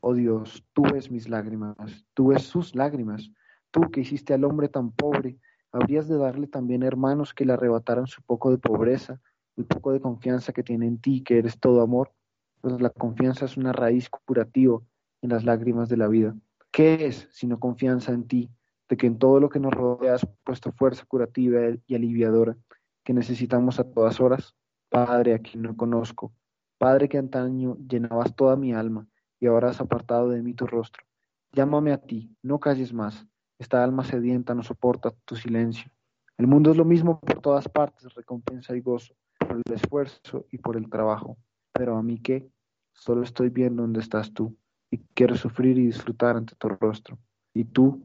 Oh 0.00 0.14
Dios, 0.14 0.64
tú 0.72 0.82
ves 0.82 1.10
mis 1.10 1.28
lágrimas, 1.28 1.76
tú 2.14 2.28
ves 2.28 2.42
sus 2.42 2.74
lágrimas, 2.74 3.30
tú 3.70 3.82
que 3.92 4.00
hiciste 4.00 4.34
al 4.34 4.44
hombre 4.44 4.68
tan 4.68 4.90
pobre, 4.90 5.38
habrías 5.70 6.08
de 6.08 6.18
darle 6.18 6.48
también 6.48 6.82
hermanos 6.82 7.32
que 7.34 7.44
le 7.44 7.52
arrebataran 7.52 8.08
su 8.08 8.22
poco 8.22 8.50
de 8.50 8.58
pobreza, 8.58 9.20
el 9.56 9.64
poco 9.64 9.92
de 9.92 10.00
confianza 10.00 10.52
que 10.52 10.62
tiene 10.62 10.86
en 10.86 10.98
ti, 10.98 11.22
que 11.22 11.38
eres 11.38 11.58
todo 11.58 11.82
amor, 11.82 12.12
pues 12.60 12.80
la 12.80 12.90
confianza 12.90 13.44
es 13.44 13.56
una 13.56 13.72
raíz 13.72 14.08
curativa 14.08 14.80
en 15.20 15.30
las 15.30 15.44
lágrimas 15.44 15.88
de 15.88 15.96
la 15.96 16.08
vida. 16.08 16.34
¿Qué 16.70 17.06
es 17.06 17.28
sino 17.30 17.60
confianza 17.60 18.12
en 18.12 18.26
ti, 18.26 18.50
de 18.88 18.96
que 18.96 19.06
en 19.06 19.18
todo 19.18 19.40
lo 19.40 19.48
que 19.48 19.60
nos 19.60 19.72
rodea 19.72 20.14
has 20.14 20.26
puesto 20.44 20.72
fuerza 20.72 21.04
curativa 21.06 21.60
y 21.86 21.94
aliviadora, 21.94 22.56
que 23.04 23.12
necesitamos 23.12 23.78
a 23.78 23.84
todas 23.84 24.20
horas? 24.20 24.54
Padre 24.88 25.34
a 25.34 25.38
quien 25.38 25.62
no 25.62 25.76
conozco, 25.76 26.32
Padre 26.78 27.08
que 27.08 27.16
antaño 27.16 27.76
llenabas 27.88 28.34
toda 28.34 28.56
mi 28.56 28.72
alma 28.72 29.06
y 29.38 29.46
ahora 29.46 29.70
has 29.70 29.80
apartado 29.80 30.28
de 30.30 30.42
mí 30.42 30.52
tu 30.52 30.66
rostro. 30.66 31.04
Llámame 31.52 31.92
a 31.92 31.98
ti, 31.98 32.34
no 32.42 32.58
calles 32.58 32.92
más, 32.92 33.26
esta 33.58 33.84
alma 33.84 34.02
sedienta 34.02 34.54
no 34.54 34.64
soporta 34.64 35.12
tu 35.24 35.36
silencio. 35.36 35.92
El 36.36 36.48
mundo 36.48 36.72
es 36.72 36.76
lo 36.76 36.84
mismo 36.84 37.20
por 37.20 37.40
todas 37.40 37.68
partes, 37.68 38.12
recompensa 38.14 38.74
y 38.74 38.80
gozo, 38.80 39.14
por 39.52 39.62
el 39.66 39.74
esfuerzo 39.74 40.46
y 40.50 40.58
por 40.58 40.76
el 40.76 40.88
trabajo. 40.88 41.36
Pero 41.72 41.96
a 41.96 42.02
mí 42.02 42.18
qué, 42.18 42.48
solo 42.92 43.22
estoy 43.22 43.50
viendo 43.50 43.82
dónde 43.82 44.00
estás 44.00 44.32
tú 44.32 44.56
y 44.90 44.98
quiero 45.14 45.36
sufrir 45.36 45.78
y 45.78 45.86
disfrutar 45.86 46.36
ante 46.36 46.54
tu 46.56 46.68
rostro. 46.68 47.18
Y 47.54 47.64
tú, 47.64 48.02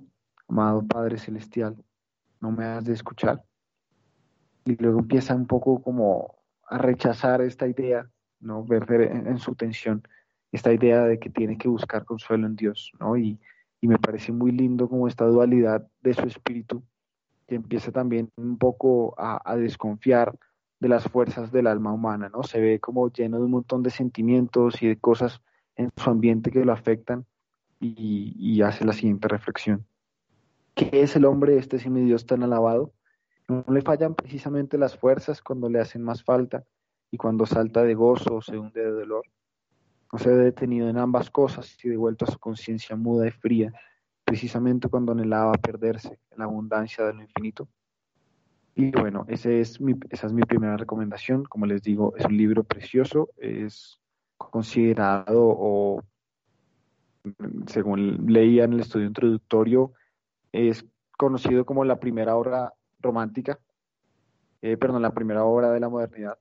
amado 0.47 0.85
Padre 0.85 1.17
Celestial, 1.17 1.75
no 2.41 2.51
me 2.51 2.65
has 2.65 2.83
de 2.85 2.93
escuchar. 2.93 3.43
Y 4.65 4.75
luego 4.75 4.99
empieza 4.99 5.35
un 5.35 5.47
poco 5.47 5.81
como 5.81 6.35
a 6.69 6.77
rechazar 6.77 7.41
esta 7.41 7.67
idea, 7.67 8.09
¿no? 8.39 8.65
Ver 8.65 9.01
en, 9.01 9.37
su 9.37 9.55
tensión 9.55 10.05
esta 10.51 10.73
idea 10.73 11.03
de 11.03 11.19
que 11.19 11.29
tiene 11.29 11.57
que 11.57 11.69
buscar 11.69 12.03
consuelo 12.03 12.47
en 12.47 12.55
Dios, 12.55 12.91
¿no? 12.99 13.15
Y, 13.15 13.39
y 13.79 13.87
me 13.87 13.97
parece 13.97 14.33
muy 14.33 14.51
lindo 14.51 14.89
como 14.89 15.07
esta 15.07 15.25
dualidad 15.25 15.87
de 16.01 16.13
su 16.13 16.23
espíritu, 16.23 16.83
que 17.47 17.55
empieza 17.55 17.91
también 17.91 18.29
un 18.35 18.57
poco 18.57 19.15
a, 19.17 19.55
desconfiar 19.55 20.37
de 20.79 20.89
las 20.89 21.03
fuerzas 21.05 21.51
del 21.51 21.67
alma 21.67 21.93
humana, 21.93 22.29
¿no? 22.29 22.43
Se 22.43 22.59
ve 22.59 22.79
como 22.79 23.11
lleno 23.11 23.37
de 23.37 23.43
un 23.43 23.51
montón 23.51 23.83
de 23.83 23.89
sentimientos 23.89 24.81
y 24.81 24.87
de 24.87 24.97
cosas 24.97 25.41
en 25.75 25.89
su 25.95 26.09
ambiente 26.09 26.51
que 26.51 26.65
lo 26.65 26.73
afectan 26.73 27.25
y, 27.79 28.61
hace 28.61 28.85
la 28.85 28.93
siguiente 28.93 29.27
reflexión. 29.27 29.85
¿Qué 30.73 30.89
es 30.93 31.15
el 31.15 31.25
hombre 31.25 31.57
este 31.57 31.89
mi 31.89 32.01
Dios 32.01 32.25
tan 32.25 32.43
alabado? 32.43 32.91
No 33.47 33.63
le 33.69 33.81
fallan 33.81 34.15
precisamente 34.15 34.77
las 34.77 34.97
fuerzas 34.97 35.41
cuando 35.41 35.69
le 35.69 35.79
hacen 35.79 36.03
más 36.03 36.23
falta 36.23 36.63
y 37.11 37.17
cuando 37.17 37.45
salta 37.45 37.83
de 37.83 37.93
gozo 37.93 38.35
o 38.35 38.41
se 38.41 38.57
hunde 38.57 38.81
de 38.81 38.91
dolor 38.91 39.23
no 40.11 40.19
se 40.19 40.29
ve 40.29 40.43
detenido 40.45 40.89
en 40.89 40.97
ambas 40.97 41.29
cosas 41.29 41.77
y 41.83 41.89
devuelto 41.89 42.25
a 42.25 42.31
su 42.31 42.39
conciencia 42.39 42.95
muda 42.95 43.27
y 43.27 43.31
fría, 43.31 43.73
precisamente 44.23 44.87
cuando 44.87 45.11
anhelaba 45.11 45.53
perderse 45.53 46.19
en 46.31 46.39
la 46.39 46.45
abundancia 46.45 47.05
de 47.05 47.13
lo 47.13 47.21
infinito. 47.21 47.67
Y 48.79 48.91
bueno, 48.91 49.25
ese 49.27 49.59
es 49.59 49.81
mi, 49.81 49.95
esa 50.11 50.27
es 50.27 50.33
mi 50.33 50.43
primera 50.43 50.77
recomendación. 50.77 51.45
Como 51.45 51.65
les 51.65 51.81
digo, 51.81 52.15
es 52.15 52.25
un 52.25 52.37
libro 52.37 52.63
precioso, 52.63 53.29
es 53.37 53.99
considerado 54.37 55.47
o, 55.47 56.03
según 57.65 58.27
leía 58.27 58.65
en 58.65 58.73
el 58.73 58.81
estudio 58.81 59.07
introductorio, 59.07 59.93
es 60.51 60.85
conocido 61.17 61.65
como 61.65 61.85
la 61.85 61.99
primera 61.99 62.35
obra 62.35 62.71
romántica, 62.99 63.59
eh, 64.61 64.77
perdón, 64.77 65.01
la 65.01 65.15
primera 65.15 65.43
obra 65.43 65.71
de 65.71 65.79
la 65.79 65.89
modernidad 65.89 66.37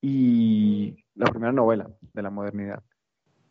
y 0.00 1.04
la 1.16 1.26
primera 1.26 1.52
novela 1.52 1.90
de 2.12 2.22
la 2.22 2.30
modernidad. 2.30 2.84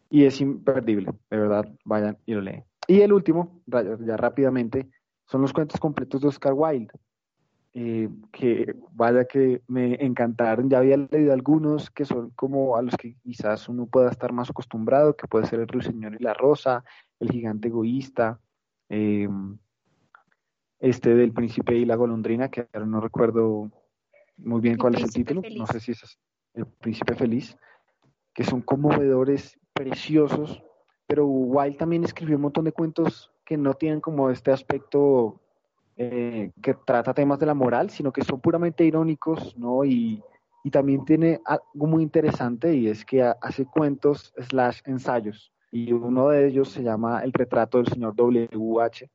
Y 0.09 0.23
es 0.23 0.39
imperdible, 0.39 1.11
de 1.29 1.37
verdad, 1.37 1.65
vayan 1.83 2.17
y 2.25 2.33
lo 2.33 2.39
leen. 2.39 2.63
Y 2.87 3.01
el 3.01 3.11
último, 3.11 3.61
ya 3.65 4.15
rápidamente, 4.15 4.89
son 5.25 5.41
los 5.41 5.51
cuentos 5.51 5.81
completos 5.81 6.21
de 6.21 6.29
Oscar 6.29 6.53
Wilde, 6.53 6.93
eh, 7.75 8.09
que 8.31 8.73
vaya 8.93 9.25
que 9.25 9.61
me 9.67 10.03
encantaron. 10.03 10.69
Ya 10.69 10.79
había 10.79 10.97
leído 10.97 11.33
algunos 11.33 11.91
que 11.91 12.05
son 12.05 12.31
como 12.31 12.75
a 12.75 12.81
los 12.81 12.95
que 12.95 13.15
quizás 13.21 13.69
uno 13.69 13.85
pueda 13.85 14.09
estar 14.09 14.33
más 14.33 14.49
acostumbrado, 14.49 15.15
que 15.15 15.27
puede 15.27 15.45
ser 15.45 15.59
El 15.59 15.67
Ruiseñor 15.67 16.15
y 16.15 16.23
la 16.23 16.33
Rosa, 16.33 16.83
El 17.19 17.29
Gigante 17.29 17.67
Egoísta, 17.67 18.39
eh, 18.89 19.29
este 20.79 21.13
del 21.13 21.33
Príncipe 21.33 21.75
y 21.75 21.85
la 21.85 21.95
Golondrina, 21.95 22.49
que 22.49 22.67
ahora 22.73 22.87
no 22.87 22.99
recuerdo 22.99 23.69
muy 24.37 24.61
bien 24.61 24.77
cuál 24.77 24.95
es 24.95 25.03
el 25.03 25.13
título, 25.13 25.43
no 25.55 25.67
sé 25.67 25.79
si 25.79 25.91
es 25.91 26.17
El 26.55 26.65
Príncipe 26.65 27.13
Feliz 27.13 27.55
que 28.35 28.43
son 28.43 28.61
conmovedores, 28.61 29.57
preciosos, 29.73 30.61
pero 31.07 31.25
Wilde 31.25 31.77
también 31.77 32.03
escribió 32.03 32.35
un 32.35 32.43
montón 32.43 32.65
de 32.65 32.73
cuentos 32.73 33.31
que 33.45 33.57
no 33.57 33.73
tienen 33.73 34.01
como 34.01 34.29
este 34.29 34.51
aspecto 34.51 35.41
eh, 35.97 36.51
que 36.61 36.73
trata 36.85 37.13
temas 37.13 37.39
de 37.39 37.45
la 37.45 37.53
moral, 37.53 37.89
sino 37.89 38.11
que 38.11 38.23
son 38.23 38.41
puramente 38.41 38.83
irónicos, 38.83 39.57
¿no? 39.57 39.85
Y, 39.85 40.21
y 40.63 40.71
también 40.71 41.05
tiene 41.05 41.39
algo 41.45 41.87
muy 41.87 42.03
interesante 42.03 42.73
y 42.75 42.87
es 42.87 43.05
que 43.05 43.21
hace 43.23 43.65
cuentos 43.65 44.33
slash 44.37 44.81
ensayos. 44.85 45.53
Y 45.71 45.93
uno 45.93 46.29
de 46.29 46.47
ellos 46.47 46.69
se 46.69 46.83
llama 46.83 47.21
El 47.23 47.33
retrato 47.33 47.77
del 47.77 47.87
señor 47.87 48.15
W.H., 48.15 49.09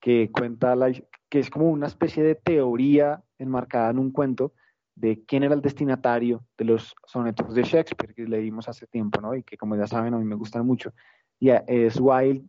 que 0.00 0.30
cuenta 0.32 0.74
la, 0.76 0.92
que 1.28 1.38
es 1.38 1.50
como 1.50 1.68
una 1.68 1.86
especie 1.86 2.22
de 2.22 2.34
teoría 2.34 3.22
enmarcada 3.38 3.90
en 3.90 3.98
un 3.98 4.10
cuento 4.10 4.52
de 4.94 5.24
quién 5.24 5.42
era 5.42 5.54
el 5.54 5.62
destinatario 5.62 6.44
de 6.58 6.64
los 6.64 6.94
sonetos 7.06 7.54
de 7.54 7.62
Shakespeare 7.62 8.14
que 8.14 8.24
leímos 8.24 8.68
hace 8.68 8.86
tiempo, 8.86 9.20
¿no? 9.20 9.34
Y 9.34 9.42
que 9.42 9.56
como 9.56 9.76
ya 9.76 9.86
saben 9.86 10.14
a 10.14 10.18
mí 10.18 10.24
me 10.24 10.34
gustan 10.34 10.66
mucho. 10.66 10.92
Y 11.38 11.50
es 11.50 11.98
Wilde 11.98 12.44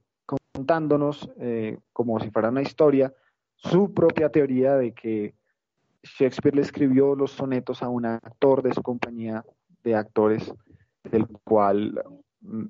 contándonos, 0.54 1.30
eh, 1.40 1.80
como 1.94 2.20
si 2.20 2.30
fuera 2.30 2.50
una 2.50 2.62
historia, 2.62 3.14
su 3.63 3.93
propia 3.93 4.30
teoría 4.30 4.76
de 4.76 4.93
que 4.93 5.36
Shakespeare 6.04 6.56
le 6.56 6.62
escribió 6.62 7.15
los 7.15 7.32
sonetos 7.32 7.84
a 7.84 7.89
un 7.89 8.06
actor 8.06 8.63
de 8.63 8.74
su 8.74 8.82
compañía 8.82 9.45
de 9.84 9.95
actores, 9.95 10.52
del 11.04 11.28
cual, 11.28 12.04
mm, 12.41 12.65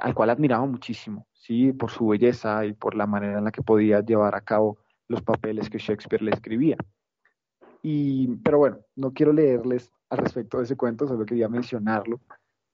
al 0.00 0.14
cual 0.14 0.30
admiraba 0.30 0.66
muchísimo, 0.66 1.26
¿sí? 1.32 1.72
Por 1.72 1.90
su 1.90 2.08
belleza 2.08 2.66
y 2.66 2.72
por 2.72 2.94
la 2.94 3.06
manera 3.06 3.38
en 3.38 3.44
la 3.44 3.52
que 3.52 3.62
podía 3.62 4.00
llevar 4.00 4.34
a 4.34 4.40
cabo 4.40 4.78
los 5.08 5.22
papeles 5.22 5.70
que 5.70 5.78
Shakespeare 5.78 6.22
le 6.22 6.32
escribía. 6.32 6.76
Y, 7.82 8.36
pero 8.36 8.58
bueno, 8.58 8.78
no 8.96 9.12
quiero 9.12 9.32
leerles 9.32 9.90
al 10.08 10.18
respecto 10.18 10.58
de 10.58 10.64
ese 10.64 10.76
cuento, 10.76 11.06
solo 11.06 11.24
quería 11.24 11.48
mencionarlo. 11.48 12.20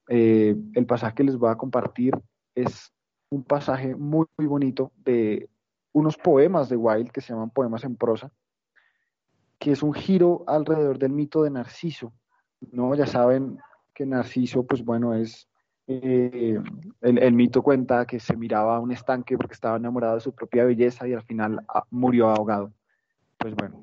Eh, 0.08 0.56
el 0.74 0.86
pasaje 0.86 1.14
que 1.16 1.24
les 1.24 1.36
voy 1.36 1.50
a 1.50 1.56
compartir 1.56 2.14
es 2.54 2.92
un 3.30 3.44
pasaje 3.44 3.94
muy, 3.94 4.26
muy 4.38 4.46
bonito 4.46 4.92
de 4.96 5.48
unos 5.98 6.16
poemas 6.16 6.68
de 6.68 6.76
Wilde 6.76 7.10
que 7.10 7.20
se 7.20 7.32
llaman 7.32 7.50
poemas 7.50 7.84
en 7.84 7.96
prosa, 7.96 8.30
que 9.58 9.72
es 9.72 9.82
un 9.82 9.92
giro 9.92 10.44
alrededor 10.46 10.98
del 10.98 11.12
mito 11.12 11.42
de 11.42 11.50
Narciso. 11.50 12.12
¿no? 12.72 12.94
Ya 12.94 13.06
saben 13.06 13.58
que 13.94 14.06
Narciso, 14.06 14.64
pues 14.64 14.84
bueno, 14.84 15.14
es 15.14 15.48
eh, 15.86 16.60
el, 17.00 17.32
mito 17.32 17.62
cuenta 17.62 18.06
que 18.06 18.20
se 18.20 18.36
miraba 18.36 18.76
a 18.76 18.80
un 18.80 18.92
estanque 18.92 19.36
porque 19.36 19.54
estaba 19.54 19.78
enamorado 19.78 20.16
de 20.16 20.20
su 20.20 20.34
propia 20.34 20.64
belleza 20.64 21.08
y 21.08 21.14
al 21.14 21.22
final 21.22 21.64
ah, 21.68 21.82
murió 21.90 22.28
ahogado. 22.28 22.72
Pues 23.38 23.54
bueno, 23.54 23.80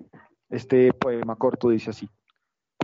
este 0.49 0.93
poema 0.93 1.35
corto 1.35 1.69
dice 1.69 1.89
así. 1.89 2.09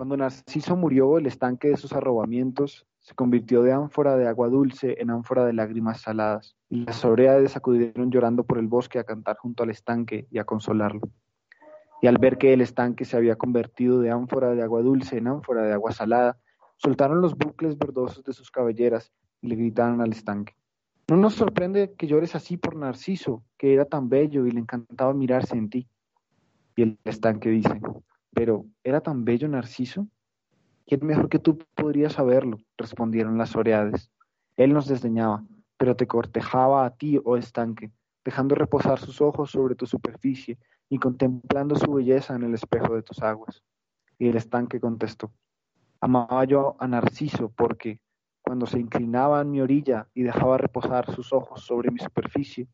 Cuando 0.01 0.17
Narciso 0.17 0.75
murió, 0.75 1.19
el 1.19 1.27
estanque 1.27 1.67
de 1.67 1.77
sus 1.77 1.93
arrobamientos 1.93 2.87
se 3.01 3.13
convirtió 3.13 3.61
de 3.61 3.71
ánfora 3.71 4.17
de 4.17 4.27
agua 4.27 4.49
dulce 4.49 4.99
en 4.99 5.11
ánfora 5.11 5.45
de 5.45 5.53
lágrimas 5.53 6.01
saladas, 6.01 6.55
y 6.69 6.85
las 6.85 7.05
oreades 7.05 7.55
acudieron 7.55 8.09
llorando 8.09 8.43
por 8.43 8.57
el 8.57 8.65
bosque 8.65 8.97
a 8.97 9.03
cantar 9.03 9.37
junto 9.37 9.61
al 9.61 9.69
estanque 9.69 10.25
y 10.31 10.39
a 10.39 10.43
consolarlo. 10.43 11.01
Y 12.01 12.07
al 12.07 12.17
ver 12.17 12.39
que 12.39 12.51
el 12.51 12.61
estanque 12.61 13.05
se 13.05 13.15
había 13.15 13.35
convertido 13.35 13.99
de 13.99 14.09
ánfora 14.09 14.55
de 14.55 14.63
agua 14.63 14.81
dulce 14.81 15.19
en 15.19 15.27
ánfora 15.27 15.61
de 15.61 15.73
agua 15.73 15.91
salada, 15.91 16.39
soltaron 16.77 17.21
los 17.21 17.37
bucles 17.37 17.77
verdosos 17.77 18.23
de 18.23 18.33
sus 18.33 18.49
cabelleras 18.49 19.13
y 19.39 19.49
le 19.49 19.55
gritaron 19.55 20.01
al 20.01 20.13
estanque. 20.13 20.55
No 21.09 21.17
nos 21.17 21.35
sorprende 21.35 21.93
que 21.95 22.07
llores 22.07 22.33
así 22.33 22.57
por 22.57 22.75
Narciso, 22.75 23.43
que 23.55 23.75
era 23.75 23.85
tan 23.85 24.09
bello 24.09 24.47
y 24.47 24.51
le 24.51 24.61
encantaba 24.61 25.13
mirarse 25.13 25.55
en 25.55 25.69
ti. 25.69 25.87
Y 26.75 26.81
el 26.81 26.97
estanque 27.05 27.49
dice, 27.49 27.79
pero 28.33 28.65
¿era 28.83 29.01
tan 29.01 29.25
bello 29.25 29.47
Narciso? 29.47 30.07
¿Quién 30.85 31.05
mejor 31.05 31.29
que 31.29 31.39
tú 31.39 31.57
podría 31.75 32.09
saberlo? 32.09 32.57
respondieron 32.77 33.37
las 33.37 33.55
oreades. 33.55 34.11
Él 34.57 34.73
nos 34.73 34.87
desdeñaba, 34.87 35.43
pero 35.77 35.95
te 35.95 36.07
cortejaba 36.07 36.85
a 36.85 36.95
ti, 36.95 37.19
oh 37.23 37.37
estanque, 37.37 37.91
dejando 38.25 38.55
reposar 38.55 38.99
sus 38.99 39.21
ojos 39.21 39.51
sobre 39.51 39.75
tu 39.75 39.85
superficie 39.85 40.57
y 40.89 40.97
contemplando 40.97 41.75
su 41.75 41.91
belleza 41.93 42.35
en 42.35 42.43
el 42.43 42.53
espejo 42.53 42.95
de 42.95 43.03
tus 43.03 43.21
aguas. 43.21 43.63
Y 44.19 44.27
el 44.27 44.35
estanque 44.35 44.79
contestó, 44.79 45.31
amaba 45.99 46.43
yo 46.45 46.75
a 46.79 46.87
Narciso 46.87 47.49
porque, 47.49 47.99
cuando 48.41 48.65
se 48.65 48.79
inclinaba 48.79 49.41
en 49.41 49.51
mi 49.51 49.61
orilla 49.61 50.07
y 50.13 50.23
dejaba 50.23 50.57
reposar 50.57 51.09
sus 51.13 51.31
ojos 51.31 51.61
sobre 51.61 51.91
mi 51.91 51.99
superficie, 51.99 52.67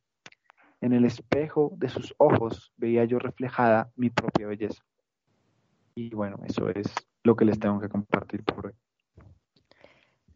en 0.82 0.94
el 0.94 1.06
espejo 1.06 1.72
de 1.78 1.90
sus 1.90 2.14
ojos 2.18 2.72
veía 2.78 3.06
yo 3.06 3.20
reflejada 3.20 3.92
mi 3.96 4.10
propia 4.10 4.48
belleza. 4.48 4.84
Y 5.98 6.12
bueno, 6.12 6.38
eso 6.46 6.70
es 6.70 6.86
lo 7.24 7.36
que 7.36 7.44
les 7.44 7.60
tengo 7.60 7.80
que 7.80 7.90
compartir 7.90 8.44
por 8.44 8.68
hoy. 8.68 8.74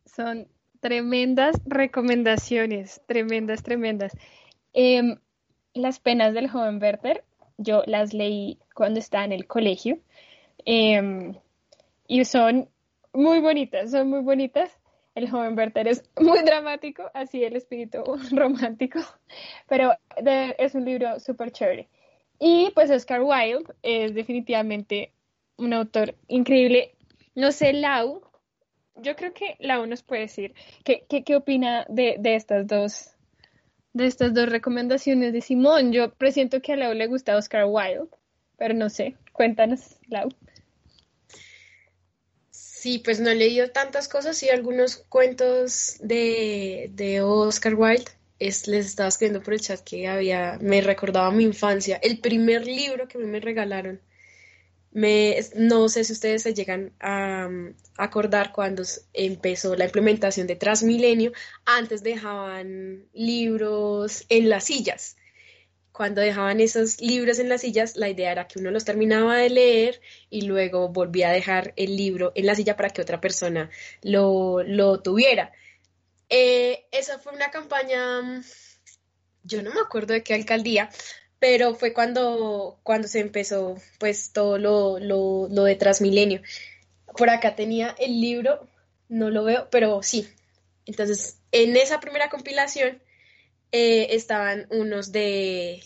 Son 0.06 0.47
tremendas 0.80 1.56
recomendaciones, 1.65 3.04
tremendas, 3.06 3.62
tremendas. 3.62 4.12
Em, 4.74 5.17
las 5.76 6.00
penas 6.00 6.34
del 6.34 6.50
joven 6.50 6.82
Werther, 6.82 7.24
yo 7.60 7.84
las 7.86 8.12
leí 8.12 8.58
cuando 8.74 9.00
estaba 9.00 9.24
en 9.24 9.34
el 9.34 9.45
colegio 9.45 10.00
em, 10.65 11.36
y 12.08 12.26
son 12.26 12.67
muy 13.13 13.39
bonitas, 13.39 13.91
son 13.91 14.10
muy 14.10 14.21
bonitas. 14.21 14.80
El 15.13 15.30
joven 15.30 15.56
Werther 15.56 15.88
es 15.88 16.04
muy 16.19 16.41
dramático, 16.41 17.04
así 17.13 17.43
el 17.43 17.56
espíritu 17.56 18.04
romántico, 18.32 19.00
pero 19.69 19.93
es 20.58 20.74
un 20.74 20.86
libro 20.86 21.19
súper 21.19 21.52
chévere. 21.52 21.88
Y 22.39 22.71
pues 22.74 22.89
Oscar 22.89 23.21
Wilde 23.21 23.71
es 23.84 24.15
definitivamente 24.15 25.13
un 25.62 25.74
autor 25.74 26.15
increíble. 26.28 26.95
No 27.36 27.52
sé, 27.52 27.74
Lau, 27.74 28.21
yo 28.95 29.15
creo 29.15 29.34
que 29.34 29.56
Lau 29.60 29.86
nos 29.86 30.04
puede 30.04 30.21
decir 30.21 30.54
qué, 30.84 31.06
qué, 31.08 31.36
opina 31.36 31.86
de, 31.88 32.19
estas 32.24 32.67
dos 32.67 33.12
de 33.93 34.06
estas 34.08 34.34
dos 34.34 34.50
recomendaciones 34.50 35.34
de 35.34 35.41
Simón. 35.41 35.91
Yo 35.91 36.13
presiento 36.13 36.62
que 36.62 36.74
a 36.74 36.76
Lau 36.76 36.93
le 36.93 37.08
gusta 37.08 37.38
Oscar 37.38 37.65
Wilde, 37.67 38.10
pero 38.58 38.74
no 38.74 38.89
sé, 38.89 39.15
cuéntanos, 39.32 39.97
Lau. 40.08 40.30
Sí, 42.52 43.00
pues 43.00 43.19
no 43.19 43.30
he 43.30 43.36
leído 43.36 43.69
tantas 43.69 44.08
cosas 44.08 44.41
y 44.41 44.50
algunos 44.50 44.97
cuentos 44.97 45.97
de, 46.00 46.89
de 46.93 47.21
Oscar 47.21 47.76
Wilde. 47.76 48.06
Es, 48.39 48.67
les 48.67 48.88
estaba 48.88 49.10
escribiendo 49.10 49.43
por 49.43 49.54
el 49.54 49.62
chat 49.62 49.82
que 49.82 50.08
había, 50.08 50.58
me 50.60 50.82
recordaba 50.82 51.30
mi 51.30 51.43
infancia. 51.43 52.00
El 52.02 52.19
primer 52.19 52.65
libro 52.65 53.08
que 53.08 53.19
me 53.19 53.39
regalaron 53.39 54.02
me, 54.91 55.38
no 55.56 55.88
sé 55.89 56.04
si 56.04 56.13
ustedes 56.13 56.43
se 56.43 56.54
llegan 56.54 56.93
a, 56.99 57.49
acordar 57.97 58.51
cuando 58.51 58.84
empezó 59.13 59.75
la 59.75 59.86
implementación 59.86 60.47
de 60.47 60.56
Transmilenio, 60.56 61.32
antes 61.65 62.04
dejaban 62.04 63.06
libros 63.13 64.25
en 64.30 64.49
las 64.49 64.65
sillas. 64.65 65.15
Cuando 65.91 66.21
dejaban 66.21 66.62
esos 66.62 66.99
libros 67.01 67.39
en 67.39 67.49
las 67.49 67.62
sillas, 67.62 67.95
la 67.95 68.10
idea 68.10 68.32
era 68.32 68.47
que 68.47 68.60
uno 68.60 68.71
los 68.71 68.86
terminaba 68.86 69.38
de 69.38 69.49
leer 69.49 70.01
y 70.30 70.43
luego 70.43 70.89
volvía 70.89 71.30
a 71.30 71.34
dejar 71.34 71.73
el 71.75 71.95
libro 71.95 72.32
en 72.36 72.45
la 72.45 72.56
silla 72.56 72.75
para 72.75 72.89
que 72.89 73.01
otra 73.01 73.21
persona 73.21 73.69
lo, 74.01 74.63
lo 74.63 75.01
tuviera. 75.01 75.51
Eh, 76.30 76.86
esa 76.91 77.19
fue 77.19 77.34
una 77.34 77.51
campaña, 77.51 78.41
yo 79.43 79.62
no 79.62 79.73
me 79.73 79.82
acuerdo 79.82 80.13
de 80.13 80.23
qué 80.23 80.34
alcaldía, 80.34 80.89
pero 81.41 81.73
fue 81.73 81.91
cuando, 81.91 82.80
cuando 82.84 83.08
se 83.08 83.19
empezó 83.19 83.75
pues 83.97 84.32
todo 84.32 84.60
lo, 84.60 84.99
lo, 84.99 85.47
lo 85.49 85.63
de 85.63 85.75
Transmilenio. 85.75 86.43
Por 87.17 87.32
acá 87.32 87.56
tenía 87.56 87.95
el 87.97 88.21
libro, 88.21 88.69
no 89.10 89.32
lo 89.32 89.43
veo, 89.43 89.67
pero 89.71 90.04
sí. 90.04 90.30
Entonces, 90.86 91.39
en 91.51 91.75
esa 91.77 91.99
primera 91.99 92.30
compilación 92.30 93.01
eh, 93.71 94.10
estaban 94.12 94.67
unos 94.69 95.12
de, 95.12 95.82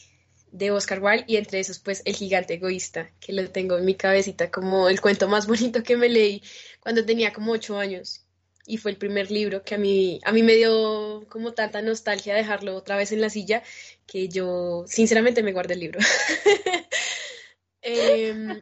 de 0.52 0.72
Oscar 0.72 1.02
Wilde 1.02 1.24
y 1.26 1.38
entre 1.38 1.62
esos 1.62 1.80
pues 1.80 2.02
El 2.04 2.16
gigante 2.16 2.56
egoísta, 2.56 3.12
que 3.22 3.32
lo 3.32 3.50
tengo 3.50 3.78
en 3.78 3.86
mi 3.86 3.96
cabecita 3.96 4.52
como 4.52 4.90
el 4.90 5.00
cuento 5.00 5.30
más 5.30 5.48
bonito 5.48 5.84
que 5.84 5.96
me 5.96 6.10
leí 6.10 6.44
cuando 6.82 7.06
tenía 7.06 7.32
como 7.32 7.54
ocho 7.54 7.80
años 7.80 8.26
y 8.68 8.78
fue 8.78 8.92
el 8.92 8.98
primer 8.98 9.32
libro 9.32 9.64
que 9.64 9.76
a 9.76 9.78
mí, 9.78 10.20
a 10.24 10.32
mí 10.32 10.44
me 10.44 10.56
dio 10.56 11.26
como 11.30 11.54
tanta 11.54 11.82
nostalgia 11.82 12.36
dejarlo 12.36 12.76
otra 12.76 12.98
vez 12.98 13.12
en 13.12 13.22
la 13.22 13.30
silla 13.30 13.64
que 14.06 14.28
yo 14.28 14.86
sinceramente 14.88 15.44
me 15.44 15.54
guardé 15.54 15.74
el 15.74 15.80
libro. 15.82 16.00
Em, 17.88 18.62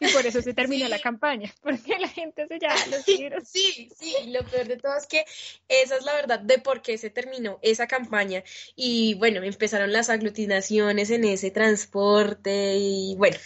y 0.00 0.08
por 0.12 0.26
eso 0.26 0.42
se 0.42 0.52
terminó 0.52 0.86
la 0.86 0.98
campaña, 0.98 1.52
porque 1.62 1.98
la 1.98 2.08
gente 2.08 2.46
se 2.46 2.58
llama 2.58 2.86
los 2.90 3.08
libros. 3.08 3.48
Sí, 3.48 3.88
sí, 3.98 4.14
lo 4.26 4.44
peor 4.44 4.68
de 4.68 4.76
todo 4.76 4.96
es 4.96 5.06
que 5.06 5.24
esa 5.66 5.96
es 5.96 6.04
la 6.04 6.14
verdad 6.14 6.40
de 6.40 6.58
por 6.58 6.82
qué 6.82 6.98
se 6.98 7.10
terminó 7.10 7.58
esa 7.62 7.86
campaña. 7.86 8.44
Y 8.76 9.14
bueno, 9.14 9.42
empezaron 9.42 9.92
las 9.92 10.10
aglutinaciones 10.10 11.10
en 11.10 11.24
ese 11.24 11.50
transporte 11.50 12.76
y 12.76 13.16
bueno, 13.16 13.38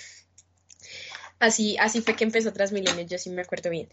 así, 1.39 1.77
así 1.79 2.03
fue 2.03 2.17
que 2.17 2.25
empezó 2.25 2.53
Transmilenio, 2.53 3.07
yo 3.07 3.19
sí 3.19 3.31
me 3.31 3.43
acuerdo 3.43 3.71
bien. 3.71 3.89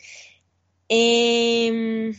Em, 0.90 2.16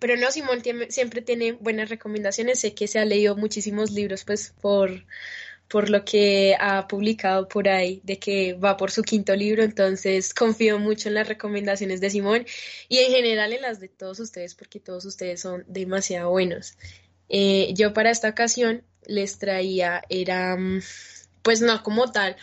pero 0.00 0.16
no, 0.16 0.30
Simón 0.30 0.62
siempre 0.88 1.22
tiene 1.22 1.52
buenas 1.52 1.88
recomendaciones. 1.88 2.60
Sé 2.60 2.74
que 2.74 2.86
se 2.86 2.98
ha 2.98 3.04
leído 3.04 3.36
muchísimos 3.36 3.90
libros, 3.90 4.24
pues, 4.24 4.52
por, 4.60 5.04
por 5.68 5.88
lo 5.90 6.04
que 6.04 6.56
ha 6.60 6.86
publicado 6.86 7.48
por 7.48 7.68
ahí, 7.68 8.00
de 8.04 8.18
que 8.18 8.54
va 8.54 8.76
por 8.76 8.90
su 8.90 9.02
quinto 9.02 9.34
libro. 9.34 9.62
Entonces, 9.62 10.34
confío 10.34 10.78
mucho 10.78 11.08
en 11.08 11.14
las 11.14 11.28
recomendaciones 11.28 12.00
de 12.00 12.10
Simón 12.10 12.46
y 12.88 12.98
en 12.98 13.12
general 13.12 13.52
en 13.52 13.62
las 13.62 13.80
de 13.80 13.88
todos 13.88 14.20
ustedes, 14.20 14.54
porque 14.54 14.80
todos 14.80 15.04
ustedes 15.04 15.40
son 15.40 15.64
demasiado 15.66 16.30
buenos. 16.30 16.76
Eh, 17.28 17.72
yo 17.74 17.92
para 17.92 18.10
esta 18.10 18.28
ocasión 18.28 18.84
les 19.06 19.38
traía, 19.38 20.02
era, 20.08 20.56
mm, 20.56 20.82
pues, 21.42 21.60
no 21.62 21.82
como 21.82 22.12
tal, 22.12 22.36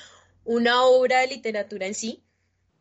una 0.44 0.84
obra 0.84 1.20
de 1.22 1.28
literatura 1.28 1.88
en 1.88 1.94
sí, 1.94 2.24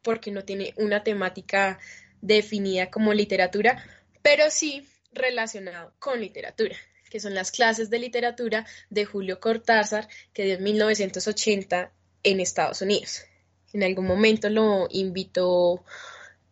porque 0.03 0.31
no 0.31 0.45
tiene 0.45 0.75
una 0.77 1.05
temática 1.05 1.79
definida 2.21 2.91
como 2.91 3.13
literatura, 3.13 3.85
pero 4.23 4.51
sí 4.51 4.87
relacionado 5.13 5.93
con 5.99 6.21
literatura, 6.21 6.77
que 7.11 7.21
son 7.21 7.35
las 7.35 7.51
clases 7.51 7.91
de 7.91 7.99
literatura 7.99 8.67
de 8.89 9.05
Julio 9.05 9.41
Cortázar, 9.41 10.09
que 10.33 10.45
dio 10.45 10.55
en 10.55 10.63
1980 10.63 11.93
en 12.23 12.41
Estados 12.41 12.81
Unidos. 12.83 13.25
En 13.73 13.83
algún 13.83 14.07
momento 14.07 14.49
lo 14.49 14.87
invitó 14.91 15.85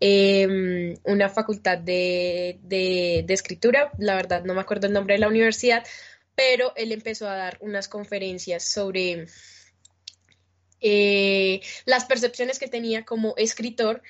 em, 0.00 0.96
una 1.04 1.28
facultad 1.28 1.78
de, 1.78 2.58
de, 2.62 3.24
escritura, 3.28 3.92
la 3.98 4.14
verdad 4.14 4.44
no 4.44 4.54
me 4.54 4.60
acuerdo 4.60 4.86
el 4.86 4.92
nombre 4.92 5.14
de 5.14 5.20
la 5.20 5.28
universidad, 5.28 5.86
pero 6.34 6.72
él 6.76 6.92
empezó 6.92 7.28
a 7.28 7.36
dar 7.36 7.58
unas 7.60 7.88
conferencias 7.88 8.64
sobre 8.64 9.26
eh, 10.80 11.60
las 11.84 12.06
percepciones 12.06 12.58
que 12.58 12.68
tenía 12.68 13.04
como 13.04 13.34
escritor 13.36 14.02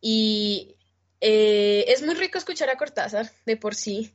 y 0.00 0.76
eh, 1.20 1.84
es 1.88 2.02
muy 2.02 2.14
rico 2.14 2.38
escuchar 2.38 2.70
a 2.70 2.76
Cortázar 2.76 3.30
de 3.46 3.56
por 3.56 3.74
sí. 3.74 4.14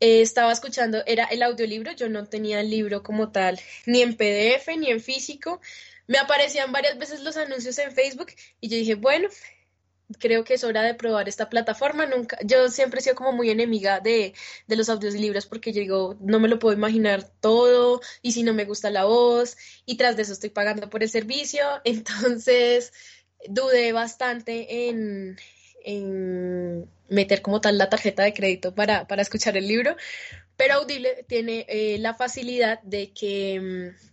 Eh, 0.00 0.20
estaba 0.20 0.52
escuchando, 0.52 1.02
era 1.06 1.24
el 1.26 1.42
audiolibro, 1.42 1.92
yo 1.92 2.08
no 2.08 2.26
tenía 2.26 2.60
el 2.60 2.70
libro 2.70 3.02
como 3.02 3.30
tal, 3.30 3.60
ni 3.86 4.02
en 4.02 4.16
PDF 4.16 4.68
ni 4.76 4.90
en 4.90 5.00
físico. 5.00 5.60
Me 6.08 6.18
aparecían 6.18 6.72
varias 6.72 6.98
veces 6.98 7.22
los 7.22 7.36
anuncios 7.36 7.78
en 7.78 7.92
Facebook 7.92 8.32
y 8.60 8.68
yo 8.68 8.76
dije, 8.76 8.96
bueno, 8.96 9.28
creo 10.18 10.44
que 10.44 10.54
es 10.54 10.64
hora 10.64 10.82
de 10.82 10.94
probar 10.94 11.28
esta 11.28 11.48
plataforma. 11.48 12.06
Nunca, 12.06 12.38
yo 12.44 12.68
siempre 12.68 13.00
he 13.00 13.02
sido 13.02 13.16
como 13.16 13.32
muy 13.32 13.50
enemiga 13.50 14.00
de, 14.00 14.34
de 14.66 14.76
los 14.76 14.88
audiolibros 14.88 15.46
porque 15.46 15.72
yo 15.72 15.80
digo, 15.80 16.16
no 16.20 16.40
me 16.40 16.48
lo 16.48 16.58
puedo 16.58 16.76
imaginar 16.76 17.22
todo 17.40 18.00
y 18.22 18.32
si 18.32 18.42
no 18.42 18.54
me 18.54 18.64
gusta 18.64 18.90
la 18.90 19.04
voz 19.04 19.56
y 19.86 19.96
tras 19.96 20.16
de 20.16 20.22
eso 20.22 20.32
estoy 20.32 20.50
pagando 20.50 20.90
por 20.90 21.02
el 21.02 21.10
servicio. 21.10 21.64
Entonces 21.84 22.92
dudé 23.48 23.92
bastante 23.92 24.88
en, 24.88 25.36
en 25.84 26.88
meter 27.08 27.42
como 27.42 27.60
tal 27.60 27.78
la 27.78 27.90
tarjeta 27.90 28.22
de 28.22 28.34
crédito 28.34 28.74
para, 28.74 29.06
para 29.06 29.22
escuchar 29.22 29.56
el 29.56 29.68
libro, 29.68 29.96
pero 30.56 30.74
Audible 30.74 31.24
tiene 31.28 31.66
eh, 31.68 31.98
la 31.98 32.14
facilidad 32.14 32.80
de 32.82 33.12
que 33.12 33.60
mm, 33.60 34.12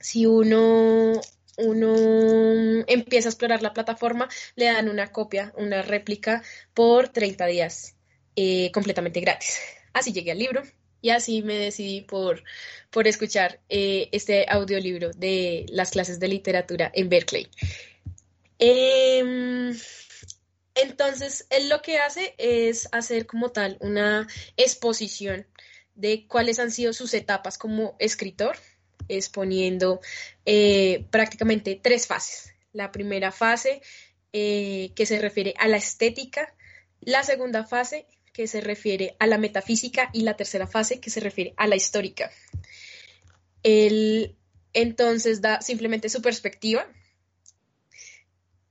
si 0.00 0.26
uno, 0.26 1.20
uno 1.56 2.84
empieza 2.86 3.28
a 3.28 3.32
explorar 3.32 3.62
la 3.62 3.74
plataforma, 3.74 4.28
le 4.54 4.66
dan 4.66 4.88
una 4.88 5.12
copia, 5.12 5.52
una 5.56 5.82
réplica 5.82 6.42
por 6.74 7.08
30 7.08 7.46
días 7.46 7.96
eh, 8.36 8.70
completamente 8.72 9.20
gratis. 9.20 9.58
Así 9.92 10.12
llegué 10.12 10.32
al 10.32 10.38
libro 10.38 10.62
y 11.00 11.10
así 11.10 11.42
me 11.42 11.54
decidí 11.54 12.02
por, 12.02 12.42
por 12.90 13.06
escuchar 13.06 13.60
eh, 13.68 14.08
este 14.12 14.46
audiolibro 14.48 15.10
de 15.12 15.66
las 15.70 15.90
clases 15.90 16.20
de 16.20 16.28
literatura 16.28 16.90
en 16.94 17.08
Berkeley. 17.08 17.48
Em, 18.58 19.76
entonces, 20.82 21.46
él 21.50 21.68
lo 21.68 21.82
que 21.82 21.98
hace 21.98 22.34
es 22.38 22.88
hacer 22.92 23.26
como 23.26 23.50
tal 23.50 23.76
una 23.80 24.26
exposición 24.56 25.46
de 25.94 26.26
cuáles 26.26 26.58
han 26.58 26.70
sido 26.70 26.92
sus 26.92 27.14
etapas 27.14 27.58
como 27.58 27.96
escritor, 27.98 28.56
exponiendo 29.08 30.00
eh, 30.44 31.06
prácticamente 31.10 31.80
tres 31.82 32.06
fases. 32.06 32.52
La 32.72 32.92
primera 32.92 33.32
fase 33.32 33.82
eh, 34.32 34.92
que 34.94 35.06
se 35.06 35.18
refiere 35.18 35.54
a 35.58 35.66
la 35.68 35.78
estética, 35.78 36.54
la 37.00 37.24
segunda 37.24 37.64
fase 37.64 38.06
que 38.32 38.46
se 38.46 38.60
refiere 38.60 39.16
a 39.18 39.26
la 39.26 39.38
metafísica 39.38 40.10
y 40.12 40.22
la 40.22 40.36
tercera 40.36 40.66
fase 40.66 41.00
que 41.00 41.10
se 41.10 41.20
refiere 41.20 41.54
a 41.56 41.66
la 41.66 41.74
histórica. 41.74 42.30
Él 43.64 44.36
entonces 44.72 45.40
da 45.40 45.60
simplemente 45.60 46.08
su 46.08 46.22
perspectiva. 46.22 46.86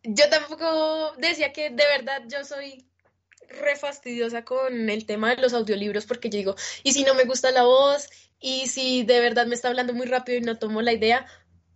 Yo 0.09 0.29
tampoco 0.29 1.13
decía 1.17 1.51
que 1.51 1.69
de 1.69 1.83
verdad 1.85 2.23
yo 2.29 2.45
soy 2.45 2.87
re 3.49 3.75
fastidiosa 3.75 4.45
con 4.45 4.89
el 4.89 5.05
tema 5.05 5.35
de 5.35 5.41
los 5.41 5.53
audiolibros 5.53 6.05
porque 6.05 6.29
yo 6.29 6.37
digo, 6.37 6.55
¿y 6.83 6.93
si 6.93 7.03
no 7.03 7.13
me 7.13 7.25
gusta 7.25 7.51
la 7.51 7.63
voz? 7.63 8.09
¿Y 8.39 8.67
si 8.67 9.03
de 9.03 9.19
verdad 9.19 9.47
me 9.47 9.55
está 9.55 9.67
hablando 9.67 9.93
muy 9.93 10.05
rápido 10.05 10.37
y 10.37 10.41
no 10.41 10.57
tomo 10.57 10.81
la 10.81 10.93
idea? 10.93 11.25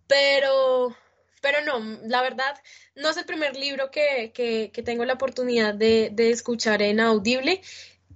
Pero, 0.06 0.96
pero 1.42 1.62
no, 1.62 2.00
la 2.06 2.22
verdad, 2.22 2.56
no 2.94 3.10
es 3.10 3.18
el 3.18 3.26
primer 3.26 3.54
libro 3.54 3.90
que, 3.90 4.32
que, 4.32 4.82
tengo 4.82 5.04
la 5.04 5.14
oportunidad 5.14 5.74
de, 5.74 6.08
de, 6.10 6.30
escuchar 6.30 6.80
en 6.80 7.00
audible 7.00 7.60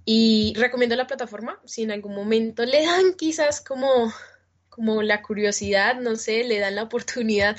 y 0.03 0.55
recomiendo 0.57 0.95
la 0.95 1.05
plataforma. 1.05 1.61
Si 1.65 1.83
en 1.83 1.91
algún 1.91 2.15
momento 2.15 2.65
le 2.65 2.83
dan 2.83 3.13
quizás 3.13 3.61
como, 3.61 4.11
como 4.69 5.03
la 5.03 5.21
curiosidad, 5.21 5.99
no 5.99 6.15
sé, 6.15 6.43
le 6.43 6.57
dan 6.57 6.75
la 6.75 6.83
oportunidad 6.83 7.55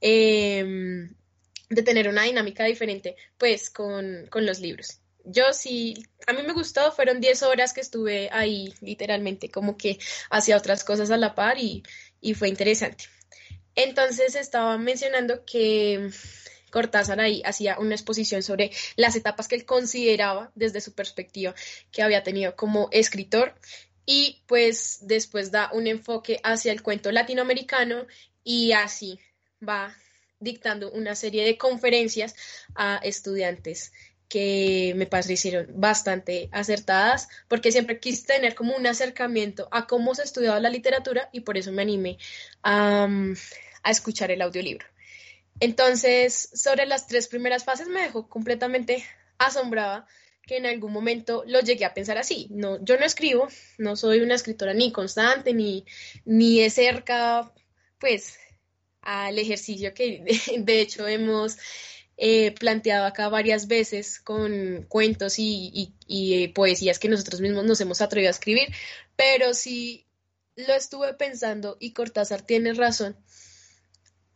em, 0.00 1.14
de 1.70 1.82
tener 1.82 2.08
una 2.08 2.24
dinámica 2.24 2.64
diferente, 2.64 3.16
pues 3.38 3.70
con, 3.70 4.26
con 4.28 4.44
los 4.44 4.60
libros 4.60 5.00
yo 5.24 5.52
sí, 5.52 6.06
a 6.26 6.32
mí 6.32 6.42
me 6.42 6.52
gustó, 6.52 6.92
fueron 6.92 7.20
10 7.20 7.42
horas 7.42 7.72
que 7.72 7.80
estuve 7.80 8.28
ahí 8.32 8.74
literalmente, 8.80 9.50
como 9.50 9.76
que 9.76 9.98
hacía 10.30 10.56
otras 10.56 10.84
cosas 10.84 11.10
a 11.10 11.16
la 11.16 11.34
par 11.34 11.58
y, 11.58 11.82
fue 12.34 12.48
interesante. 12.48 13.04
Entonces 13.74 14.34
estaba 14.34 14.76
mencionando 14.78 15.44
que 15.44 16.10
Cortázar 16.70 17.20
ahí 17.20 17.42
hacía 17.44 17.78
una 17.78 17.94
exposición 17.94 18.42
sobre 18.42 18.70
las 18.96 19.16
etapas 19.16 19.48
que 19.48 19.56
él 19.56 19.64
consideraba 19.64 20.52
desde 20.54 20.80
su 20.80 20.94
perspectiva 20.94 21.54
que 21.90 22.02
había 22.02 22.22
tenido 22.22 22.54
como 22.54 22.88
escritor 22.92 23.54
y 24.06 24.42
pues 24.46 24.98
después 25.02 25.50
da 25.50 25.70
un 25.72 25.88
enfoque 25.88 26.40
hacia 26.44 26.72
el 26.72 26.82
cuento 26.82 27.10
latinoamericano 27.10 28.06
y 28.44 28.72
así 28.72 29.18
va 29.66 29.96
dictando 30.40 30.90
una 30.90 31.14
serie 31.14 31.44
de 31.44 31.56
conferencias 31.56 32.34
a 32.74 32.96
estudiantes 33.02 33.92
que 34.30 34.92
me 34.96 35.06
parecieron 35.06 35.66
bastante 35.74 36.48
acertadas, 36.52 37.28
porque 37.48 37.72
siempre 37.72 37.98
quise 37.98 38.26
tener 38.26 38.54
como 38.54 38.76
un 38.76 38.86
acercamiento 38.86 39.68
a 39.72 39.88
cómo 39.88 40.14
se 40.14 40.22
estudiaba 40.22 40.60
la 40.60 40.70
literatura 40.70 41.28
y 41.32 41.40
por 41.40 41.58
eso 41.58 41.72
me 41.72 41.82
animé 41.82 42.16
a, 42.62 43.08
escuchar 43.84 44.30
el 44.30 44.40
audiolibro. 44.40 44.86
Entonces, 45.58 46.48
sobre 46.54 46.86
las 46.86 47.08
tres 47.08 47.26
primeras 47.26 47.64
fases 47.64 47.88
me 47.88 48.02
dejó 48.02 48.28
completamente 48.28 49.04
asombrada 49.36 50.06
que 50.46 50.58
en 50.58 50.66
algún 50.66 50.92
momento 50.92 51.42
lo 51.46 51.60
llegué 51.60 51.84
a 51.84 51.94
pensar 51.94 52.16
así. 52.16 52.46
No, 52.50 52.82
yo 52.84 52.98
no 52.98 53.04
escribo, 53.04 53.48
no 53.78 53.96
soy 53.96 54.20
una 54.20 54.36
escritora 54.36 54.74
ni 54.74 54.92
constante, 54.92 55.54
ni, 55.54 55.84
ni 56.24 56.60
de 56.60 56.70
cerca, 56.70 57.52
pues, 57.98 58.38
al 59.02 59.38
ejercicio 59.38 59.94
que 59.94 60.24
de 60.58 60.80
hecho 60.80 61.06
hemos 61.06 61.56
eh, 62.22 62.52
planteado 62.52 63.06
acá 63.06 63.30
varias 63.30 63.66
veces 63.66 64.20
con 64.20 64.84
cuentos 64.88 65.38
y, 65.38 65.94
eh, 66.08 66.52
poesías 66.54 66.98
que 66.98 67.08
nosotros 67.08 67.40
mismos 67.40 67.64
nos 67.64 67.80
hemos 67.80 68.02
atrevido 68.02 68.28
a 68.28 68.32
escribir, 68.32 68.68
pero 69.16 69.54
sí 69.54 70.06
lo 70.54 70.74
estuve 70.74 71.14
pensando 71.14 71.78
y 71.80 71.94
Cortázar 71.94 72.42
tiene 72.42 72.74
razón, 72.74 73.16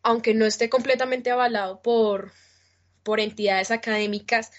aunque 0.03 0.33
no 0.33 0.47
esté 0.47 0.71
completamente 0.71 1.31
avalado 1.31 1.83
por, 1.83 2.33
por 3.03 3.21
entidades 3.21 3.71
académicas, 3.71 4.51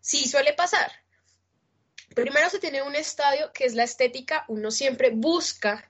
sí 0.00 0.26
suele 0.26 0.54
pasar. 0.54 0.90
Primero 2.14 2.48
se 2.48 2.60
tiene 2.60 2.80
un 2.82 2.94
estadio 2.94 3.52
que 3.52 3.66
es 3.66 3.74
la 3.74 3.84
estética, 3.84 4.46
uno 4.48 4.70
siempre 4.70 5.10
busca 5.10 5.89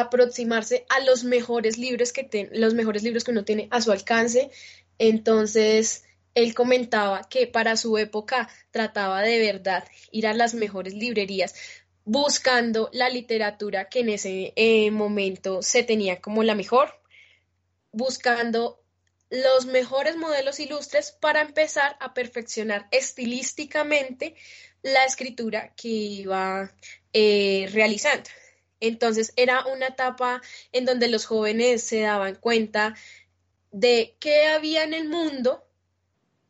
aproximarse 0.00 0.86
a 0.88 1.00
los 1.00 1.24
mejores 1.24 1.78
libros 1.78 2.12
que 2.12 2.48
los 2.52 2.74
mejores 2.74 3.02
libros 3.02 3.24
que 3.24 3.30
uno 3.30 3.44
tiene 3.44 3.68
a 3.70 3.80
su 3.80 3.92
alcance. 3.92 4.50
Entonces, 4.98 6.04
él 6.34 6.54
comentaba 6.54 7.28
que 7.28 7.46
para 7.46 7.76
su 7.76 7.98
época 7.98 8.48
trataba 8.70 9.22
de 9.22 9.38
verdad 9.38 9.84
ir 10.12 10.26
a 10.26 10.34
las 10.34 10.54
mejores 10.54 10.94
librerías 10.94 11.54
buscando 12.04 12.88
la 12.92 13.10
literatura 13.10 13.90
que 13.90 14.00
en 14.00 14.08
ese 14.08 14.54
eh, 14.56 14.90
momento 14.90 15.60
se 15.60 15.82
tenía 15.82 16.22
como 16.22 16.42
la 16.42 16.54
mejor, 16.54 16.88
buscando 17.92 18.80
los 19.28 19.66
mejores 19.66 20.16
modelos 20.16 20.58
ilustres 20.58 21.12
para 21.12 21.42
empezar 21.42 21.96
a 22.00 22.14
perfeccionar 22.14 22.88
estilísticamente 22.92 24.34
la 24.80 25.04
escritura 25.04 25.74
que 25.76 25.88
iba 25.88 26.72
eh, 27.12 27.68
realizando. 27.72 28.30
Entonces 28.80 29.32
era 29.36 29.66
una 29.66 29.88
etapa 29.88 30.40
en 30.72 30.84
donde 30.84 31.08
los 31.08 31.26
jóvenes 31.26 31.82
se 31.82 32.00
daban 32.00 32.36
cuenta 32.36 32.94
de 33.70 34.16
qué 34.20 34.46
había 34.46 34.84
en 34.84 34.94
el 34.94 35.08
mundo 35.08 35.64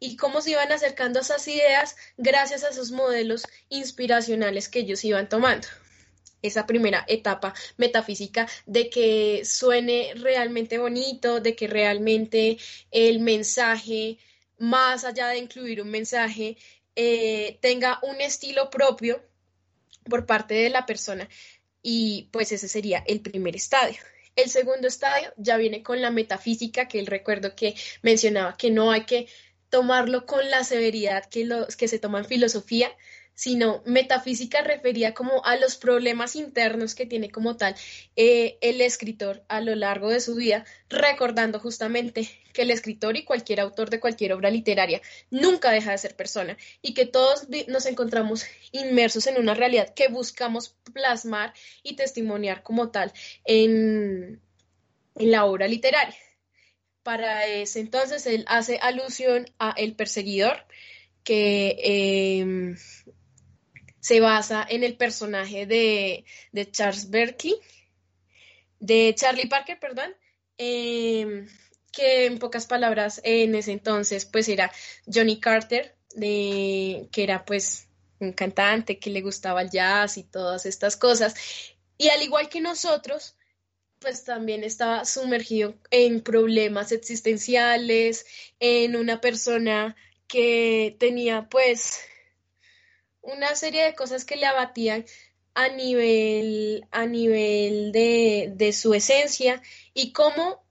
y 0.00 0.16
cómo 0.16 0.40
se 0.40 0.52
iban 0.52 0.70
acercando 0.70 1.18
a 1.18 1.22
esas 1.22 1.46
ideas 1.48 1.96
gracias 2.16 2.64
a 2.64 2.68
esos 2.68 2.90
modelos 2.90 3.44
inspiracionales 3.68 4.68
que 4.68 4.80
ellos 4.80 5.04
iban 5.04 5.28
tomando. 5.28 5.66
Esa 6.40 6.66
primera 6.66 7.04
etapa 7.08 7.52
metafísica 7.78 8.46
de 8.66 8.90
que 8.90 9.42
suene 9.44 10.12
realmente 10.14 10.78
bonito, 10.78 11.40
de 11.40 11.56
que 11.56 11.66
realmente 11.66 12.58
el 12.92 13.18
mensaje, 13.18 14.18
más 14.56 15.04
allá 15.04 15.28
de 15.28 15.38
incluir 15.38 15.82
un 15.82 15.90
mensaje, 15.90 16.56
eh, 16.94 17.58
tenga 17.60 17.98
un 18.02 18.20
estilo 18.20 18.70
propio 18.70 19.20
por 20.08 20.26
parte 20.26 20.54
de 20.54 20.70
la 20.70 20.86
persona. 20.86 21.28
Y 21.82 22.28
pues 22.32 22.52
ese 22.52 22.68
sería 22.68 23.02
el 23.06 23.20
primer 23.20 23.56
estadio. 23.56 23.98
El 24.36 24.50
segundo 24.50 24.86
estadio 24.86 25.32
ya 25.36 25.56
viene 25.56 25.82
con 25.82 26.00
la 26.00 26.10
metafísica, 26.10 26.86
que 26.86 27.00
el 27.00 27.06
recuerdo 27.06 27.56
que 27.56 27.74
mencionaba 28.02 28.56
que 28.56 28.70
no 28.70 28.92
hay 28.92 29.04
que 29.04 29.28
tomarlo 29.68 30.26
con 30.26 30.48
la 30.50 30.64
severidad 30.64 31.24
que, 31.26 31.44
los, 31.44 31.76
que 31.76 31.88
se 31.88 31.98
toma 31.98 32.20
en 32.20 32.24
filosofía, 32.24 32.90
sino 33.38 33.84
metafísica 33.86 34.62
refería 34.62 35.14
como 35.14 35.44
a 35.44 35.54
los 35.54 35.76
problemas 35.76 36.34
internos 36.34 36.96
que 36.96 37.06
tiene 37.06 37.30
como 37.30 37.56
tal 37.56 37.76
eh, 38.16 38.58
el 38.62 38.80
escritor 38.80 39.44
a 39.46 39.60
lo 39.60 39.76
largo 39.76 40.10
de 40.10 40.18
su 40.18 40.34
vida, 40.34 40.64
recordando 40.88 41.60
justamente 41.60 42.28
que 42.52 42.62
el 42.62 42.72
escritor 42.72 43.16
y 43.16 43.24
cualquier 43.24 43.60
autor 43.60 43.90
de 43.90 44.00
cualquier 44.00 44.32
obra 44.32 44.50
literaria 44.50 45.00
nunca 45.30 45.70
deja 45.70 45.92
de 45.92 45.98
ser 45.98 46.16
persona 46.16 46.56
y 46.82 46.94
que 46.94 47.06
todos 47.06 47.46
nos 47.68 47.86
encontramos 47.86 48.44
inmersos 48.72 49.28
en 49.28 49.38
una 49.38 49.54
realidad 49.54 49.94
que 49.94 50.08
buscamos 50.08 50.74
plasmar 50.92 51.54
y 51.84 51.94
testimoniar 51.94 52.64
como 52.64 52.90
tal 52.90 53.12
en, 53.44 54.42
en 55.14 55.30
la 55.30 55.44
obra 55.44 55.68
literaria. 55.68 56.16
Para 57.04 57.46
ese 57.46 57.78
entonces 57.78 58.26
él 58.26 58.44
hace 58.48 58.80
alusión 58.82 59.46
a 59.60 59.70
El 59.76 59.94
Perseguidor, 59.94 60.66
que 61.22 61.76
em, 62.40 62.76
se 64.08 64.20
basa 64.20 64.66
en 64.66 64.84
el 64.84 64.96
personaje 64.96 65.66
de, 65.66 66.24
Charles 66.72 67.10
Berkeley, 67.10 67.56
de 68.80 69.14
Charlie 69.14 69.48
Parker, 69.48 69.78
perdón, 69.78 70.16
em, 70.56 71.46
que 71.92 72.24
en 72.24 72.38
pocas 72.38 72.64
palabras 72.64 73.20
en 73.22 73.54
ese 73.54 73.72
entonces 73.72 74.24
pues 74.24 74.48
era 74.48 74.72
Johnny 75.12 75.38
Carter, 75.38 75.94
de, 76.14 77.06
que 77.12 77.22
era 77.22 77.44
pues 77.44 77.86
un 78.18 78.32
cantante 78.32 78.98
que 78.98 79.10
le 79.10 79.20
gustaba 79.20 79.60
el 79.60 79.70
jazz 79.70 80.16
y 80.16 80.22
todas 80.22 80.64
estas 80.64 80.96
cosas. 80.96 81.34
Y 81.98 82.08
al 82.08 82.22
igual 82.22 82.48
que 82.48 82.62
nosotros, 82.62 83.36
pues 83.98 84.24
también 84.24 84.64
estaba 84.64 85.04
sumergido 85.04 85.74
en 85.90 86.22
problemas 86.22 86.92
existenciales, 86.92 88.24
en 88.58 88.96
una 88.96 89.20
persona 89.20 89.96
que 90.28 90.96
tenía 90.98 91.46
pues 91.50 92.00
una 93.22 93.54
serie 93.54 93.84
de 93.84 93.94
cosas 93.94 94.24
que 94.24 94.36
le 94.36 94.46
abatían 94.46 95.04
a 95.54 95.68
nivel, 95.68 96.86
a 96.92 97.06
nivel 97.06 97.90
de, 97.92 98.52
de 98.54 98.72
su 98.72 98.94
esencia 98.94 99.60
y 99.92 100.12
cómo 100.12 100.64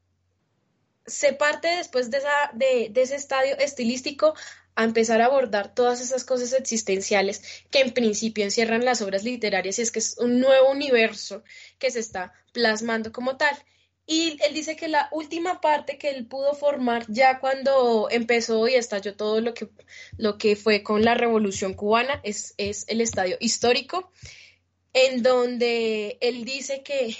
se 1.05 1.33
parte 1.33 1.67
después 1.67 2.09
de, 2.11 2.19
esa, 2.19 2.51
de, 2.53 2.89
de, 2.91 3.01
ese 3.01 3.15
estadio 3.15 3.57
estilístico 3.57 4.33
a 4.75 4.83
empezar 4.83 5.21
a 5.21 5.25
abordar 5.25 5.73
todas 5.73 6.01
esas 6.01 6.23
cosas 6.23 6.53
existenciales 6.53 7.41
que 7.71 7.81
en 7.81 7.93
principio 7.93 8.43
encierran 8.43 8.85
las 8.85 9.01
obras 9.01 9.23
literarias 9.23 9.79
y 9.79 9.81
es 9.81 9.91
que 9.91 9.99
es 9.99 10.17
un 10.19 10.39
nuevo 10.39 10.69
universo 10.69 11.43
que 11.79 11.91
se 11.91 11.99
está 11.99 12.33
plasmando 12.53 13.11
como 13.11 13.37
tal. 13.37 13.57
Y 14.09 14.37
él 14.41 14.53
dice 14.53 14.77
que 14.77 14.87
la 14.87 15.09
última 15.11 15.59
parte 15.59 15.97
que 15.97 16.09
él 16.09 16.25
pudo 16.25 16.55
formar 16.55 17.05
ya 17.09 17.39
cuando 17.39 18.07
empezó 18.09 18.65
y 18.69 18.75
estalló 18.75 19.15
todo 19.17 19.41
lo 19.41 19.53
que, 19.53 19.67
lo 20.17 20.37
que 20.37 20.55
fue 20.55 20.81
con 20.81 21.03
la 21.03 21.13
revolución 21.13 21.73
cubana 21.73 22.21
es, 22.23 22.53
es 22.57 22.85
el 22.87 23.01
estadio 23.01 23.35
histórico, 23.41 24.09
en 24.93 25.23
donde 25.23 26.17
él 26.21 26.45
dice 26.45 26.83
que 26.83 27.17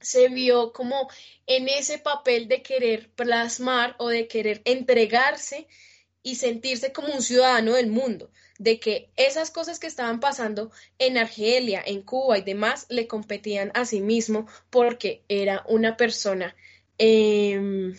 se 0.00 0.28
vio 0.28 0.72
como 0.72 1.10
en 1.46 1.68
ese 1.68 1.98
papel 1.98 2.46
de 2.46 2.62
querer 2.62 3.10
plasmar 3.10 3.96
o 3.98 4.08
de 4.08 4.28
querer 4.28 4.62
entregarse 4.64 5.66
y 6.22 6.36
sentirse 6.36 6.92
como 6.92 7.12
un 7.12 7.20
ciudadano 7.20 7.74
del 7.74 7.88
mundo, 7.88 8.30
de 8.58 8.78
que 8.80 9.10
esas 9.16 9.50
cosas 9.50 9.78
que 9.78 9.86
estaban 9.86 10.20
pasando 10.20 10.70
en 10.98 11.16
Argelia, 11.16 11.82
en 11.84 12.02
Cuba 12.02 12.38
y 12.38 12.42
demás 12.42 12.86
le 12.88 13.06
competían 13.06 13.70
a 13.74 13.84
sí 13.84 14.00
mismo 14.00 14.46
porque 14.70 15.22
era 15.28 15.64
una 15.68 15.96
persona 15.96 16.54
eh, 16.98 17.94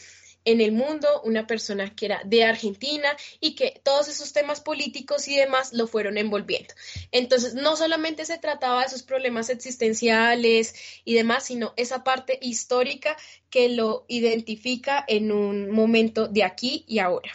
en 0.45 0.62
el 0.62 0.72
mundo, 0.72 1.22
una 1.24 1.45
persona 1.48 1.93
que 1.95 2.08
era 2.08 2.22
de 2.26 2.43
Argentina 2.43 3.15
y 3.39 3.56
que 3.56 3.80
todos 3.84 4.08
esos 4.08 4.34
temas 4.34 4.62
políticos 4.62 5.28
y 5.28 5.36
demás 5.36 5.74
lo 5.74 5.86
fueron 5.86 6.17
envolviendo. 6.17 6.74
Entonces, 7.12 7.54
no 7.54 7.76
solamente 7.76 8.26
se 8.26 8.38
trataba 8.38 8.82
de 8.82 8.88
esos 8.88 9.04
problemas 9.04 9.50
existenciales 9.50 10.74
y 11.06 11.13
demás, 11.13 11.45
sino 11.45 11.74
esa 11.78 12.04
parte 12.04 12.39
histórica 12.41 13.15
que 13.50 13.69
lo 13.69 14.06
identifica 14.08 15.04
en 15.08 15.32
un 15.32 15.69
momento 15.69 16.28
de 16.28 16.43
aquí 16.43 16.84
y 16.88 17.00
ahora 17.00 17.32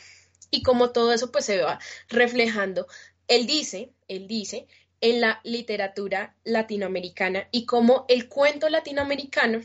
y 0.55 0.63
como 0.63 0.91
todo 0.91 1.13
eso 1.13 1.33
pues 1.33 1.47
se 1.47 1.61
va 1.61 1.81
reflejando. 2.09 2.87
Él 3.29 3.47
dice, 3.47 3.93
él 4.09 4.27
dice, 4.27 4.67
en 5.01 5.21
la 5.21 5.41
literatura 5.45 6.35
latinoamericana 6.45 7.49
y 7.51 7.67
como 7.67 8.07
el 8.09 8.29
cuento 8.29 8.69
latinoamericano 8.69 9.61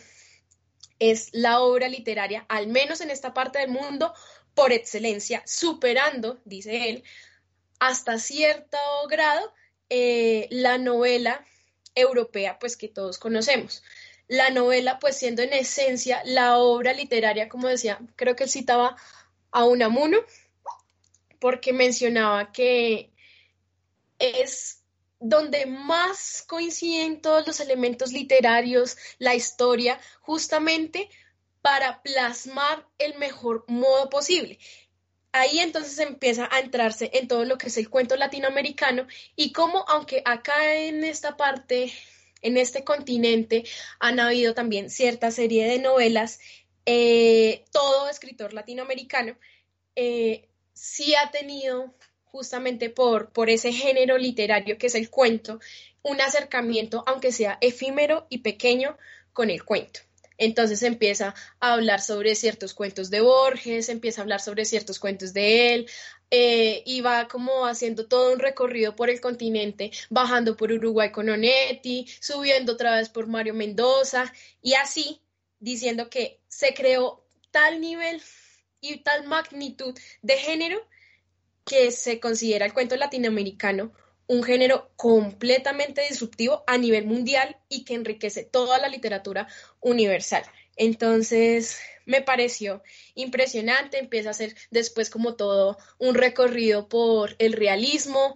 es 1.00 1.30
la 1.32 1.62
obra 1.62 1.88
literaria, 1.88 2.46
al 2.50 2.68
menos 2.68 3.00
en 3.02 3.10
esta 3.10 3.34
parte 3.34 3.60
del 3.60 3.70
mundo, 3.70 4.14
por 4.54 4.74
excelencia, 4.74 5.42
superando, 5.46 6.40
dice 6.44 6.90
él, 6.90 7.04
hasta 7.80 8.20
cierto 8.20 8.78
grado 9.10 9.54
eh, 9.90 10.48
la 10.52 10.78
novela 10.78 11.46
europea, 11.96 12.60
pues 12.60 12.76
que 12.76 12.90
todos 12.90 13.18
conocemos. 13.18 13.84
La 14.28 14.50
novela, 14.50 15.00
pues 15.00 15.18
siendo 15.18 15.42
en 15.42 15.54
esencia 15.54 16.22
la 16.26 16.58
obra 16.58 16.94
literaria, 16.94 17.50
como 17.50 17.70
decía, 17.70 18.00
creo 18.16 18.36
que 18.36 18.44
él 18.44 18.50
citaba 18.50 18.98
a 19.52 19.64
Unamuno, 19.64 20.18
porque 21.40 21.72
mencionaba 21.72 22.52
que 22.52 23.12
es 24.20 24.84
donde 25.20 25.66
más 25.66 26.44
coinciden 26.48 27.22
todos 27.22 27.46
los 27.46 27.60
elementos 27.60 28.14
literarios, 28.14 28.98
la 29.18 29.36
historia, 29.36 30.00
justamente 30.22 31.10
para 31.62 32.02
plasmar 32.02 32.88
el 32.98 33.18
mejor 33.18 33.66
modo 33.68 34.10
posible. 34.10 34.60
Ahí 35.32 35.60
entonces 35.60 36.00
empieza 36.00 36.48
a 36.52 36.60
entrarse 36.60 37.12
en 37.14 37.28
todo 37.28 37.46
lo 37.46 37.58
que 37.58 37.68
es 37.68 37.78
el 37.78 37.90
cuento 37.90 38.16
latinoamericano 38.16 39.06
y 39.36 39.52
cómo, 39.52 39.86
aunque 39.88 40.22
acá 40.26 40.76
en 40.76 41.04
esta 41.04 41.38
parte, 41.38 41.94
en 42.42 42.58
este 42.58 42.84
continente, 42.84 43.64
han 44.00 44.20
habido 44.20 44.54
también 44.54 44.90
cierta 44.90 45.30
serie 45.30 45.68
de 45.68 45.80
novelas, 45.80 46.40
eh, 46.86 47.66
todo 47.72 48.10
escritor 48.10 48.54
latinoamericano 48.54 49.38
eh, 49.96 50.50
sí 50.74 51.14
ha 51.14 51.30
tenido, 51.30 51.94
justamente 52.32 52.90
por, 52.90 53.32
por 53.32 53.50
ese 53.50 53.72
género 53.72 54.18
literario 54.18 54.78
que 54.78 54.88
es 54.88 54.96
el 54.96 55.10
cuento, 55.10 55.60
un 56.02 56.22
acercamiento, 56.22 57.04
aunque 57.08 57.32
sea 57.32 57.58
efímero 57.62 58.28
y 58.30 58.40
pequeño, 58.40 58.98
con 59.34 59.50
el 59.50 59.64
cuento. 59.64 60.02
Entonces 60.38 60.84
empieza 60.84 61.36
a 61.60 61.74
hablar 61.74 62.02
sobre 62.02 62.34
ciertos 62.34 62.74
cuentos 62.74 63.10
de 63.10 63.20
Borges, 63.20 63.90
empieza 63.90 64.22
a 64.22 64.24
hablar 64.24 64.40
sobre 64.40 64.64
ciertos 64.64 64.98
cuentos 64.98 65.34
de 65.34 65.74
él, 65.74 65.90
eh, 66.32 66.82
y 66.86 67.02
va 67.02 67.28
como 67.28 67.66
haciendo 67.66 68.08
todo 68.08 68.32
un 68.32 68.40
recorrido 68.40 68.96
por 68.96 69.10
el 69.10 69.20
continente, 69.20 69.92
bajando 70.10 70.56
por 70.56 70.72
Uruguay 70.72 71.12
con 71.12 71.30
Onetti, 71.30 72.08
subiendo 72.22 72.74
otra 72.74 72.96
vez 72.96 73.10
por 73.10 73.28
Mario 73.28 73.54
Mendoza, 73.54 74.32
y 74.62 74.76
así 74.76 75.22
diciendo 75.60 76.10
que 76.10 76.40
se 76.48 76.74
creó 76.74 77.26
tal 77.52 77.82
nivel 77.82 78.22
y 78.80 78.98
tal 78.98 79.26
magnitud 79.26 79.98
de 80.22 80.38
género 80.38 80.80
que 81.70 81.92
se 81.92 82.20
considera 82.20 82.66
el 82.66 82.74
cuento 82.74 82.96
latinoamericano 82.96 83.94
un 84.26 84.42
género 84.44 84.92
completamente 84.96 86.02
disruptivo 86.10 86.64
a 86.66 86.78
nivel 86.80 87.06
mundial 87.06 87.58
y 87.70 87.84
que 87.84 87.94
enriquece 87.94 88.44
toda 88.44 88.80
la 88.80 88.90
literatura 88.90 89.48
universal. 89.80 90.44
Entonces, 90.76 91.80
me 92.06 92.22
pareció 92.22 92.82
impresionante, 93.14 94.00
empieza 94.00 94.32
a 94.32 94.34
ser 94.34 94.56
después 94.72 95.12
como 95.12 95.36
todo 95.36 95.78
un 96.00 96.16
recorrido 96.16 96.90
por 96.90 97.36
el 97.38 97.54
realismo, 97.54 98.36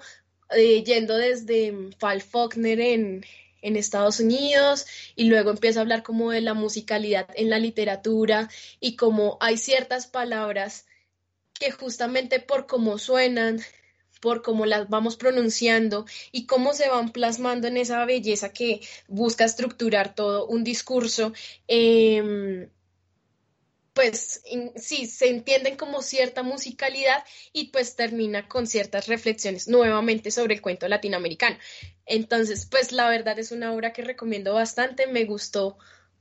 eh, 0.55 0.83
yendo 0.83 1.17
desde 1.17 1.73
Fall 1.97 2.21
Faulkner 2.21 2.79
en, 2.79 3.25
en 3.63 3.75
Estados 3.75 4.19
Unidos 4.19 4.85
y 5.15 5.25
luego 5.25 5.49
empieza 5.49 5.79
a 5.79 5.81
hablar 5.81 6.03
como 6.03 6.29
de 6.29 6.41
la 6.41 6.53
musicalidad 6.53 7.27
en 7.35 7.49
la 7.49 7.57
literatura 7.57 8.49
y 8.79 8.95
como 8.95 9.37
hay 9.41 9.57
ciertas 9.57 10.05
palabras 10.05 10.85
justamente 11.71 12.39
por 12.39 12.67
cómo 12.67 12.97
suenan, 12.97 13.61
por 14.21 14.41
cómo 14.41 14.65
las 14.65 14.89
vamos 14.89 15.17
pronunciando 15.17 16.05
y 16.31 16.45
cómo 16.45 16.73
se 16.73 16.89
van 16.89 17.11
plasmando 17.11 17.67
en 17.67 17.77
esa 17.77 18.05
belleza 18.05 18.53
que 18.53 18.81
busca 19.07 19.45
estructurar 19.45 20.15
todo 20.15 20.47
un 20.47 20.63
discurso, 20.63 21.33
eh, 21.67 22.69
pues 23.93 24.41
sí, 24.75 25.05
se 25.05 25.29
entienden 25.29 25.77
como 25.77 26.01
cierta 26.01 26.41
musicalidad 26.41 27.23
y 27.53 27.67
pues 27.67 27.95
termina 27.95 28.47
con 28.47 28.65
ciertas 28.65 29.07
reflexiones 29.07 29.67
nuevamente 29.67 30.31
sobre 30.31 30.55
el 30.55 30.61
cuento 30.61 30.87
latinoamericano. 30.87 31.57
Entonces, 32.05 32.65
pues 32.65 32.91
la 32.91 33.07
verdad 33.09 33.37
es 33.37 33.51
una 33.51 33.71
obra 33.71 33.93
que 33.93 34.01
recomiendo 34.01 34.53
bastante, 34.53 35.07
me 35.07 35.25
gustó 35.25 35.77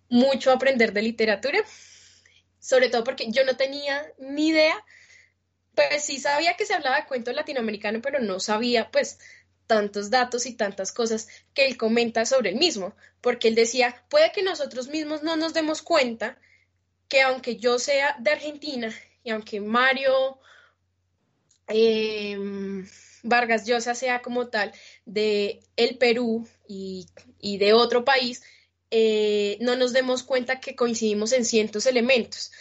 mucho 0.08 0.52
aprender 0.52 0.92
de 0.92 1.02
literatura, 1.02 1.64
sobre 2.60 2.90
todo 2.90 3.04
porque 3.04 3.30
yo 3.30 3.44
no 3.44 3.56
tenía 3.56 4.06
ni 4.18 4.48
idea, 4.48 4.84
pues 5.74 6.04
sí 6.04 6.18
sabía 6.18 6.54
que 6.56 6.66
se 6.66 6.74
hablaba 6.74 6.96
de 6.96 7.06
cuento 7.06 7.32
latinoamericano, 7.32 8.00
pero 8.02 8.20
no 8.20 8.40
sabía 8.40 8.90
pues 8.90 9.18
tantos 9.66 10.10
datos 10.10 10.46
y 10.46 10.54
tantas 10.54 10.92
cosas 10.92 11.28
que 11.54 11.66
él 11.66 11.76
comenta 11.76 12.26
sobre 12.26 12.50
el 12.50 12.56
mismo, 12.56 12.94
porque 13.20 13.48
él 13.48 13.54
decía, 13.54 14.04
puede 14.10 14.32
que 14.32 14.42
nosotros 14.42 14.88
mismos 14.88 15.22
no 15.22 15.36
nos 15.36 15.54
demos 15.54 15.82
cuenta, 15.82 16.38
que 17.08 17.22
aunque 17.22 17.56
yo 17.56 17.78
sea 17.78 18.16
de 18.18 18.30
Argentina 18.32 18.92
y 19.22 19.30
aunque 19.30 19.60
Mario 19.60 20.38
em, 21.68 22.86
Vargas 23.22 23.66
Llosa 23.66 23.94
sea 23.94 24.20
como 24.20 24.48
tal 24.48 24.72
de 25.04 25.60
el 25.76 25.96
Perú 25.96 26.46
y, 26.68 27.06
de 27.40 27.72
otro 27.72 28.04
país, 28.04 28.42
eh, 28.90 29.56
no 29.60 29.76
nos 29.76 29.92
demos 29.92 30.22
cuenta 30.22 30.60
que 30.60 30.74
coincidimos 30.76 31.32
en 31.32 31.44
cientos 31.44 31.86
elementos. 31.86 32.52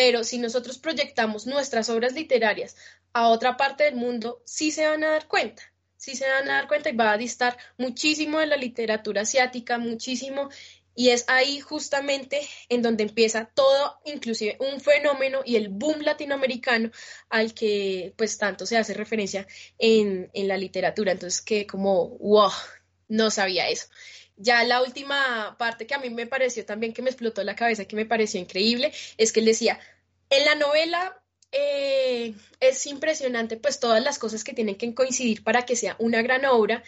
Pero 0.00 0.24
si 0.24 0.38
nosotros 0.38 0.78
proyectamos 0.78 1.46
nuestras 1.46 1.90
obras 1.90 2.14
literarias 2.14 2.74
a 3.12 3.28
otra 3.28 3.58
parte 3.58 3.84
del 3.84 3.96
mundo, 3.96 4.40
sí 4.46 4.70
se 4.70 4.88
van 4.88 5.04
a 5.04 5.10
dar 5.10 5.28
cuenta 5.28 5.62
sí 5.96 6.16
se 6.16 6.26
van 6.26 6.48
a 6.48 6.54
dar 6.54 6.66
cuenta 6.66 6.88
y 6.88 6.96
va 6.96 7.12
a 7.12 7.18
distar 7.18 7.58
muchísimo 7.76 8.38
de 8.38 8.46
la 8.46 8.56
literatura 8.56 9.20
asiática, 9.20 9.76
muchísimo 9.76 10.48
y 10.94 11.10
es 11.10 11.26
ahí 11.28 11.60
justamente 11.60 12.40
en 12.70 12.80
donde 12.80 13.02
empieza 13.02 13.44
todo, 13.44 14.00
inclusive 14.06 14.56
un 14.60 14.80
fenómeno 14.80 15.40
y 15.44 15.56
el 15.56 15.68
boom 15.68 16.00
latinoamericano 16.00 16.90
al 17.28 17.52
que 17.52 18.14
pues 18.16 18.38
tanto 18.38 18.64
se 18.64 18.78
hace 18.78 18.94
referencia 18.94 19.46
en, 19.78 20.30
en 20.32 20.48
la 20.48 20.56
literatura. 20.56 21.12
Entonces 21.12 21.42
que 21.42 21.66
como, 21.66 22.08
wow, 22.18 22.50
no 23.08 23.30
sabía 23.30 23.68
eso. 23.68 23.88
Ya 24.42 24.64
la 24.64 24.80
última 24.80 25.54
parte 25.58 25.86
que 25.86 25.94
a 25.94 25.98
mí 25.98 26.08
me 26.08 26.26
pareció 26.26 26.64
también 26.64 26.94
que 26.94 27.02
me 27.02 27.10
explotó 27.10 27.44
la 27.44 27.54
cabeza, 27.54 27.84
que 27.84 27.94
me 27.94 28.06
pareció 28.06 28.40
increíble, 28.40 28.90
es 29.18 29.32
que 29.32 29.40
él 29.40 29.46
decía, 29.46 29.78
en 30.30 30.46
la 30.46 30.54
novela 30.54 31.22
eh, 31.52 32.34
es 32.58 32.86
impresionante 32.86 33.58
pues 33.58 33.80
todas 33.80 34.02
las 34.02 34.18
cosas 34.18 34.42
que 34.42 34.54
tienen 34.54 34.76
que 34.76 34.94
coincidir 34.94 35.44
para 35.44 35.66
que 35.66 35.76
sea 35.76 35.94
una 35.98 36.22
gran 36.22 36.46
obra, 36.46 36.82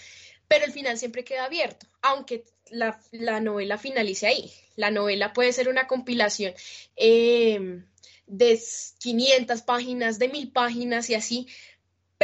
pero 0.49 0.65
el 0.65 0.73
final 0.73 0.97
siempre 0.97 1.25
queda 1.25 1.45
abierto, 1.45 1.87
aunque 2.01 2.47
la, 2.71 2.99
novela 3.41 3.77
finalice 3.77 4.29
ahí. 4.29 4.51
La 4.77 4.91
novela 4.91 5.35
puede 5.35 5.53
ser 5.53 5.69
una 5.69 5.87
compilación 5.87 6.55
eh, 6.97 7.83
de 8.27 8.61
500 8.99 9.61
páginas, 9.61 10.19
de 10.19 10.29
1000 10.29 10.53
páginas 10.53 11.11
y 11.11 11.15
así, 11.17 11.49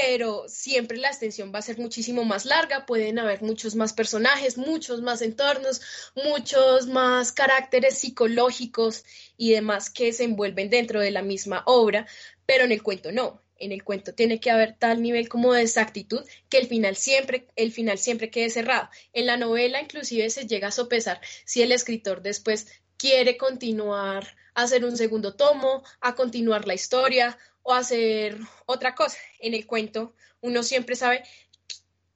pero 0.00 0.44
siempre 0.46 0.96
la 0.96 1.08
extensión 1.08 1.50
va 1.52 1.58
a 1.58 1.62
ser 1.62 1.76
muchísimo 1.76 2.24
más 2.24 2.44
larga, 2.44 2.86
pueden 2.86 3.18
haber 3.18 3.42
muchos 3.42 3.74
más 3.74 3.92
personajes, 3.92 4.56
muchos 4.56 5.02
más 5.02 5.22
entornos, 5.22 5.80
muchos 6.14 6.86
más 6.86 7.32
caracteres 7.32 7.98
psicológicos 7.98 9.04
y 9.36 9.50
demás 9.50 9.90
que 9.90 10.12
se 10.12 10.22
envuelven 10.22 10.70
dentro 10.70 11.00
de 11.00 11.10
la 11.10 11.22
misma 11.22 11.64
obra, 11.66 12.06
pero 12.46 12.62
en 12.62 12.70
el 12.70 12.84
cuento 12.84 13.10
no. 13.10 13.42
En 13.56 13.72
el 13.72 13.82
cuento 13.82 14.14
tiene 14.14 14.38
que 14.38 14.52
haber 14.52 14.76
tal 14.78 15.02
nivel 15.02 15.28
como 15.28 15.52
de 15.52 15.62
exactitud 15.62 16.24
que 16.48 16.58
el 16.58 16.68
final 16.68 16.94
siempre, 16.94 17.48
el 17.56 17.72
final 17.72 17.98
siempre 17.98 18.30
quede 18.30 18.50
cerrado. 18.50 18.88
En 19.12 19.26
la 19.26 19.36
novela 19.36 19.82
inclusive 19.82 20.30
se 20.30 20.46
llega 20.46 20.68
a 20.68 20.70
sopesar 20.70 21.20
si 21.44 21.62
el 21.62 21.72
escritor 21.72 22.22
después 22.22 22.68
quiere 22.96 23.36
continuar 23.36 24.36
a 24.54 24.62
hacer 24.62 24.84
un 24.84 24.96
segundo 24.96 25.34
tomo, 25.34 25.82
a 26.00 26.14
continuar 26.14 26.68
la 26.68 26.74
historia 26.74 27.36
o 27.68 27.74
hacer 27.74 28.38
otra 28.64 28.94
cosa. 28.94 29.18
En 29.40 29.52
el 29.52 29.66
cuento 29.66 30.14
uno 30.40 30.62
siempre 30.62 30.96
sabe 30.96 31.22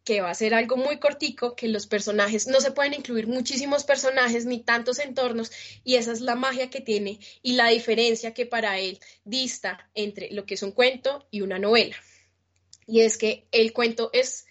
que 0.03 0.23
va 0.23 0.31
a 0.31 0.35
ser 0.35 0.55
algo 0.55 0.79
muy 0.79 0.99
cortico, 0.99 1.55
que 1.55 1.69
los 1.69 1.87
personajes 1.87 2.47
no 2.47 2.59
se 2.63 2.73
pueden 2.73 2.95
incluir 2.95 3.27
muchísimos 3.27 3.85
personajes 3.85 4.47
ni 4.47 4.61
tantos 4.61 4.99
entornos 4.99 5.53
y 5.85 5.97
esa 5.97 6.13
es 6.13 6.23
la 6.23 6.37
magia 6.37 6.71
que 6.71 6.81
tiene 6.81 7.21
y 7.43 7.53
la 7.53 7.69
diferencia 7.69 8.33
que 8.33 8.47
para 8.47 8.79
él 8.79 8.99
dista 9.25 9.91
entre 9.95 10.31
lo 10.31 10.47
que 10.47 10.55
es 10.55 10.63
un 10.63 10.73
cuento 10.73 11.29
y 11.31 11.43
una 11.43 11.59
novela. 11.59 11.97
Y 12.87 13.03
es 13.03 13.19
que 13.19 13.47
el 13.53 13.75
cuento 13.75 14.09
es 14.15 14.47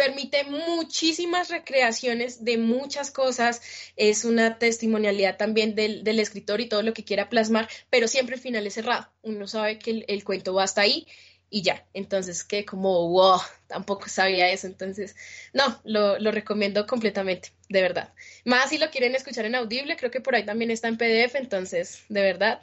permite 0.00 0.44
muchísimas 0.44 1.50
recreaciones 1.50 2.42
de 2.42 2.56
muchas 2.56 3.10
cosas, 3.10 3.60
es 3.96 4.24
una 4.24 4.58
testimonialidad 4.58 5.36
también 5.36 5.74
del, 5.74 6.18
escritor 6.18 6.62
y 6.62 6.70
todo 6.70 6.82
lo 6.82 6.94
que 6.94 7.04
quiera 7.04 7.28
plasmar, 7.28 7.68
pero 7.90 8.08
siempre 8.08 8.36
el 8.36 8.40
final 8.40 8.66
es 8.66 8.72
cerrado. 8.72 9.10
Uno 9.20 9.46
sabe 9.46 9.78
que 9.78 10.06
el, 10.08 10.24
cuento 10.24 10.54
va 10.54 10.62
hasta 10.62 10.80
ahí 10.80 11.06
y 11.50 11.60
ya. 11.60 11.84
Entonces, 11.92 12.44
que 12.44 12.64
como, 12.64 13.10
wow, 13.10 13.40
tampoco 13.66 14.08
sabía 14.08 14.50
eso. 14.50 14.66
Entonces, 14.66 15.16
no, 15.52 15.78
lo, 15.84 16.18
lo, 16.18 16.30
recomiendo 16.30 16.86
completamente, 16.86 17.50
de 17.68 17.82
verdad. 17.82 18.14
Más 18.46 18.70
si 18.70 18.78
lo 18.78 18.90
quieren 18.90 19.14
escuchar 19.14 19.44
en 19.44 19.54
audible, 19.54 19.98
creo 19.98 20.10
que 20.10 20.22
por 20.22 20.34
ahí 20.34 20.46
también 20.46 20.70
está 20.70 20.88
en 20.88 20.96
PDF, 20.96 21.34
entonces, 21.34 22.04
de 22.08 22.22
verdad, 22.22 22.62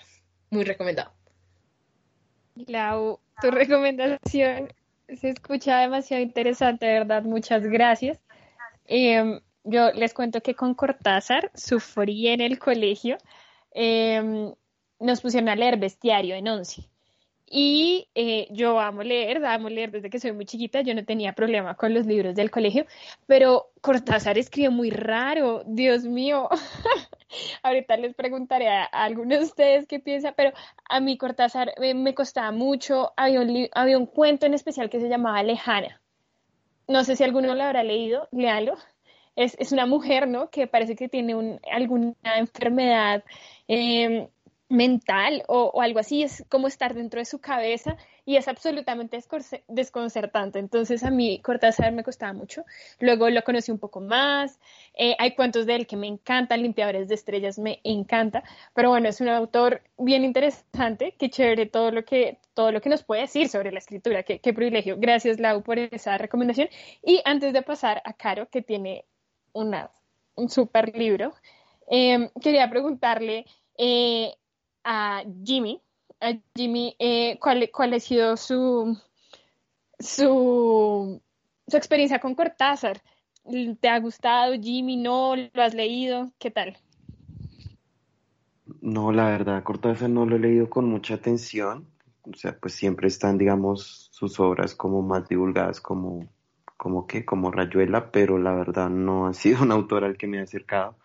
muy 0.50 0.64
recomendado. 0.64 1.14
Lau, 2.56 3.20
tu 3.40 3.52
recomendación 3.52 4.74
se 5.16 5.30
escucha 5.30 5.80
demasiado 5.80 6.22
interesante, 6.22 6.86
verdad, 6.86 7.24
muchas 7.24 7.64
gracias. 7.64 8.20
Em, 8.86 9.40
yo 9.64 9.92
les 9.92 10.14
cuento 10.14 10.42
que 10.42 10.56
con 10.56 10.74
Cortázar 10.74 11.52
sufrí 11.54 12.28
en 12.28 12.42
el 12.42 12.60
colegio. 12.60 13.18
Em, 13.72 14.54
nos 15.00 15.22
pusieron 15.22 15.50
a 15.50 15.56
leer 15.56 15.78
bestiario 15.78 16.36
en 16.36 16.48
once. 16.48 16.90
Y 17.50 18.10
eh, 18.14 18.48
yo 18.52 18.78
amo 18.78 19.04
leer, 19.04 19.44
amo 19.46 19.70
leer 19.70 19.92
desde 19.92 20.10
que 20.10 20.20
soy 20.20 20.34
muy 20.34 20.46
chiquita, 20.46 20.82
yo 20.82 20.94
no 20.94 21.06
tenía 21.06 21.32
problema 21.32 21.76
con 21.76 21.94
los 21.94 22.06
libros 22.06 22.36
del 22.36 22.52
colegio, 22.52 22.86
pero 23.26 23.72
Cortázar 23.80 24.38
escribe 24.38 24.70
muy 24.70 24.90
raro, 24.90 25.64
Dios 25.66 26.04
mío. 26.04 26.50
Ahorita 27.64 27.96
les 27.96 28.16
preguntaré 28.16 28.68
a, 28.68 28.84
algunos 28.84 29.40
de 29.40 29.46
ustedes 29.46 29.88
qué 29.88 30.00
piensan, 30.00 30.34
pero 30.36 30.52
a 30.90 31.00
mí 31.00 31.18
Cortázar 31.18 31.74
eh, 31.78 31.94
me 31.94 32.14
costaba 32.14 32.52
mucho, 32.52 33.14
había 33.16 33.40
un, 33.40 33.70
había 33.74 33.98
un 33.98 34.08
cuento 34.08 34.46
en 34.46 34.54
especial 34.54 34.90
que 34.90 35.00
se 35.00 35.08
llamaba 35.08 35.42
Lejana. 35.42 36.02
No 36.90 37.06
sé 37.06 37.16
si 37.16 37.24
alguno 37.24 37.56
lo 37.56 37.64
habrá 37.64 37.84
leído, 37.84 38.28
léalo. 38.32 38.76
Es, 39.38 39.56
es 39.60 39.72
una 39.72 39.86
mujer, 39.86 40.28
¿no? 40.28 40.50
Que 40.50 40.68
parece 40.68 40.96
que 40.96 41.08
tiene 41.08 41.36
un, 41.36 41.60
alguna 41.72 42.14
enfermedad. 42.38 43.24
Eh, 43.68 44.30
mental 44.70 45.44
o, 45.48 45.82
algo 45.82 46.00
así, 46.00 46.24
es 46.24 46.44
como 46.50 46.68
estar 46.68 46.94
dentro 46.94 47.20
de 47.20 47.26
su 47.26 47.40
cabeza 47.40 47.96
y 48.26 48.36
es 48.36 48.48
absolutamente 48.48 49.18
desconcertante. 49.68 50.60
Entonces 50.60 51.04
a 51.04 51.10
mí 51.10 51.40
Cortázar 51.42 51.94
me 51.94 52.04
costaba 52.04 52.34
mucho. 52.34 52.66
Luego 53.00 53.30
lo 53.30 53.44
conocí 53.44 53.72
un 53.72 53.80
poco 53.80 54.02
más. 54.02 54.60
Eh, 54.94 55.16
hay 55.20 55.36
cuentos 55.36 55.66
de 55.66 55.76
él 55.76 55.88
que 55.88 55.96
me 55.96 56.08
encantan, 56.08 56.62
Limpiadores 56.62 57.08
de 57.08 57.16
Estrellas 57.16 57.58
me 57.58 57.80
encanta, 57.84 58.44
pero 58.74 58.90
bueno, 58.90 59.08
es 59.08 59.22
un 59.22 59.30
autor 59.30 59.82
bien 59.98 60.26
interesante, 60.26 61.16
qué 61.18 61.30
chévere 61.30 61.68
todo 61.68 61.92
lo 61.92 62.04
que, 62.04 62.40
todo 62.54 62.72
lo 62.72 62.82
que 62.82 62.90
nos 62.90 63.04
puede 63.04 63.22
decir 63.22 63.48
sobre 63.48 63.72
la 63.72 63.80
escritura, 63.80 64.24
qué, 64.24 64.54
privilegio. 64.54 64.98
Gracias 64.98 65.40
Lau 65.40 65.64
por 65.64 65.80
esa 65.80 66.18
recomendación. 66.18 66.68
Y 67.04 67.22
antes 67.24 67.54
de 67.54 67.62
pasar 67.62 68.02
a 68.04 68.14
Caro, 68.14 68.50
que 68.50 68.62
tiene 68.62 69.06
una, 69.54 69.92
un 70.36 70.50
súper 70.50 70.96
libro, 70.98 71.34
eh, 71.90 72.30
quería 72.42 72.70
preguntarle... 72.70 73.46
Eh, 73.78 74.34
a 74.90 75.22
Jimmy, 75.44 75.82
a 76.22 76.34
Jimmy 76.56 76.96
eh, 76.98 77.38
¿cuál, 77.42 77.70
cuál, 77.74 77.94
ha 77.94 78.00
sido 78.00 78.38
su, 78.38 78.98
su, 80.00 81.22
su 81.68 81.78
experiencia 81.78 82.20
con 82.20 82.34
Cortázar. 82.34 83.02
¿Te 83.82 83.90
ha 83.90 84.00
gustado, 84.00 84.54
Jimmy? 84.54 84.96
¿No? 84.96 85.36
¿Lo 85.36 85.62
has 85.62 85.74
leído? 85.74 86.32
¿Qué 86.40 86.52
tal? 86.52 86.78
No, 88.82 89.12
la 89.12 89.26
verdad, 89.26 89.62
Cortázar 89.64 90.10
no 90.10 90.26
lo 90.26 90.38
he 90.38 90.40
leído 90.40 90.70
con 90.70 90.86
mucha 90.86 91.16
atención. 91.16 91.86
O 92.24 92.36
sea, 92.38 92.58
pues 92.58 92.74
siempre 92.74 93.10
están, 93.10 93.38
digamos, 93.38 94.10
sus 94.12 94.40
obras 94.40 94.74
como 94.74 95.02
más 95.02 95.28
divulgadas 95.28 95.82
como, 95.82 96.30
como 96.78 97.08
que, 97.08 97.26
como 97.26 97.52
Rayuela, 97.52 98.10
pero 98.12 98.38
la 98.38 98.54
verdad 98.54 98.90
no 98.90 99.28
ha 99.28 99.34
sido 99.34 99.64
un 99.64 99.72
autor 99.74 100.06
al 100.06 100.18
que 100.18 100.28
me 100.28 100.38
he 100.38 100.42
acercado 100.42 100.96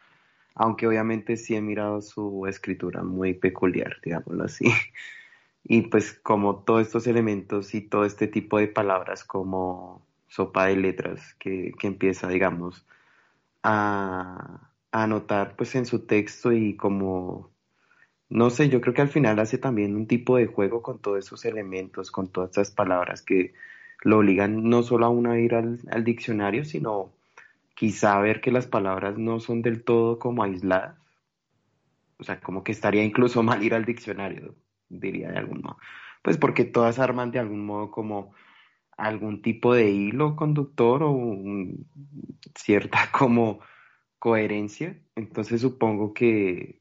aunque 0.55 0.87
obviamente 0.87 1.37
sí 1.37 1.55
he 1.55 1.61
mirado 1.61 2.01
su 2.03 2.47
escritura 2.47 3.03
muy 3.03 3.35
peculiar, 3.35 3.97
digámoslo 4.03 4.45
así. 4.45 4.65
Y 5.65 5.83
pues 5.83 6.13
como 6.13 6.65
todos 6.65 6.83
estos 6.83 7.07
elementos 7.07 7.75
y 7.75 7.83
todo 7.83 8.05
este 8.05 8.27
tipo 8.27 8.59
de 8.59 8.67
palabras 8.67 9.23
como 9.23 10.05
sopa 10.27 10.67
de 10.67 10.75
letras 10.75 11.35
que, 11.39 11.73
empieza, 11.83 12.27
digamos, 12.27 12.85
a, 13.63 14.71
a 14.91 15.03
anotar 15.05 15.55
pues 15.57 15.77
en 15.77 15.87
su 15.87 16.01
texto 16.01 16.53
y 16.53 16.77
como, 16.77 17.53
no 18.29 18.51
sé, 18.51 18.69
yo 18.71 18.81
creo 18.81 18.93
que 18.93 19.03
al 19.03 19.09
final 19.09 19.39
hace 19.39 19.57
también 19.57 19.95
un 19.95 20.09
tipo 20.09 20.37
de 20.37 20.47
juego 20.47 20.83
con 20.83 20.99
todos 21.01 21.25
esos 21.25 21.45
elementos, 21.45 22.11
con 22.11 22.27
todas 22.29 22.51
estas 22.51 22.73
palabras 22.73 23.23
que 23.23 23.55
lo 24.03 24.19
obligan 24.19 24.69
no 24.69 24.83
solo 24.83 25.07
a 25.07 25.11
uno 25.11 25.31
a 25.31 25.39
ir 25.39 25.55
al 25.55 26.05
diccionario, 26.05 26.65
sino 26.65 27.13
quizá 27.75 28.19
ver 28.21 28.41
que 28.41 28.53
las 28.53 28.67
palabras 28.67 29.19
no 29.19 29.41
son 29.41 29.63
del 29.63 29.85
todo 29.85 30.19
como 30.19 30.43
aisladas. 30.43 30.99
O 32.19 32.25
sea, 32.25 32.41
como 32.41 32.63
que 32.63 32.73
estaría 32.73 33.05
incluso 33.05 33.43
mal 33.43 33.63
ir 33.63 33.75
al 33.75 33.85
diccionario, 33.85 34.55
diría 34.89 35.31
de 35.31 35.39
algún 35.39 35.63
modo. 35.63 35.79
Pues 36.23 36.39
porque 36.39 36.65
todas 36.65 36.99
arman 36.99 37.33
de 37.33 37.41
algún 37.41 37.65
modo 37.67 37.91
como 37.91 38.33
algún 38.97 39.43
tipo 39.43 39.75
de 39.75 39.91
hilo 39.91 40.37
conductor 40.37 41.03
o 41.03 41.43
cierta 42.55 43.11
como 43.13 43.61
coherencia. 44.19 44.97
Entonces 45.17 45.61
supongo 45.61 46.15
que 46.15 46.81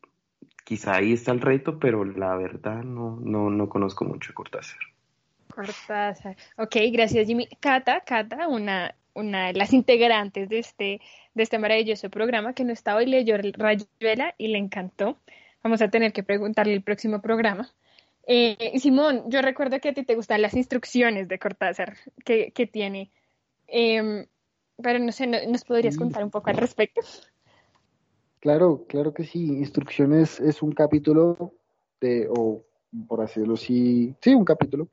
quizá 0.63 0.95
ahí 0.95 1.13
está 1.13 1.31
el 1.31 1.41
reto, 1.41 1.79
pero 1.79 2.05
la 2.05 2.35
verdad 2.35 2.83
no, 2.83 3.19
no, 3.19 3.49
no 3.49 3.67
conozco 3.69 4.05
mucho 4.05 4.31
a 4.31 4.35
Cortázar. 4.35 4.79
Cortázar. 5.53 6.37
Ok, 6.57 6.75
gracias 6.91 7.27
Jimmy. 7.27 7.47
Cata, 7.59 8.01
Cata, 8.01 8.47
una 8.47 8.95
una 9.13 9.47
de 9.47 9.53
las 9.53 9.73
integrantes 9.73 10.49
de 10.49 10.59
este, 10.59 11.01
de 11.33 11.43
este 11.43 11.59
maravilloso 11.59 12.09
programa 12.09 12.53
que 12.53 12.63
no 12.63 12.73
estaba 12.73 12.99
hoy, 12.99 13.05
leyó 13.05 13.35
Rayuela 13.37 14.35
y 14.37 14.47
le 14.47 14.57
encantó. 14.57 15.17
Vamos 15.63 15.81
a 15.81 15.89
tener 15.89 16.13
que 16.13 16.23
preguntarle 16.23 16.73
el 16.73 16.83
próximo 16.83 17.21
programa. 17.21 17.69
Eh, 18.27 18.79
Simón, 18.79 19.23
yo 19.29 19.41
recuerdo 19.41 19.79
que 19.79 19.89
a 19.89 19.93
ti 19.93 20.03
te 20.03 20.15
gustan 20.15 20.41
las 20.41 20.53
instrucciones 20.53 21.27
de 21.27 21.39
Cortázar 21.39 21.97
que, 22.23 22.51
que 22.51 22.67
tiene, 22.67 23.11
em, 23.67 24.25
pero 24.81 24.99
no 24.99 25.11
sé, 25.11 25.27
¿nos 25.27 25.63
podrías 25.65 25.97
contar 25.97 26.23
un 26.23 26.31
poco 26.31 26.49
al 26.49 26.57
respecto? 26.57 27.01
Claro, 28.39 28.85
claro 28.87 29.13
que 29.13 29.23
sí. 29.23 29.39
Instrucciones 29.39 30.39
es 30.39 30.61
un 30.61 30.71
capítulo 30.71 31.53
de, 31.99 32.27
o 32.29 32.63
por 33.07 33.21
decirlo 33.21 33.53
así, 33.53 34.15
sí, 34.21 34.33
un 34.33 34.45
capítulo 34.45 34.87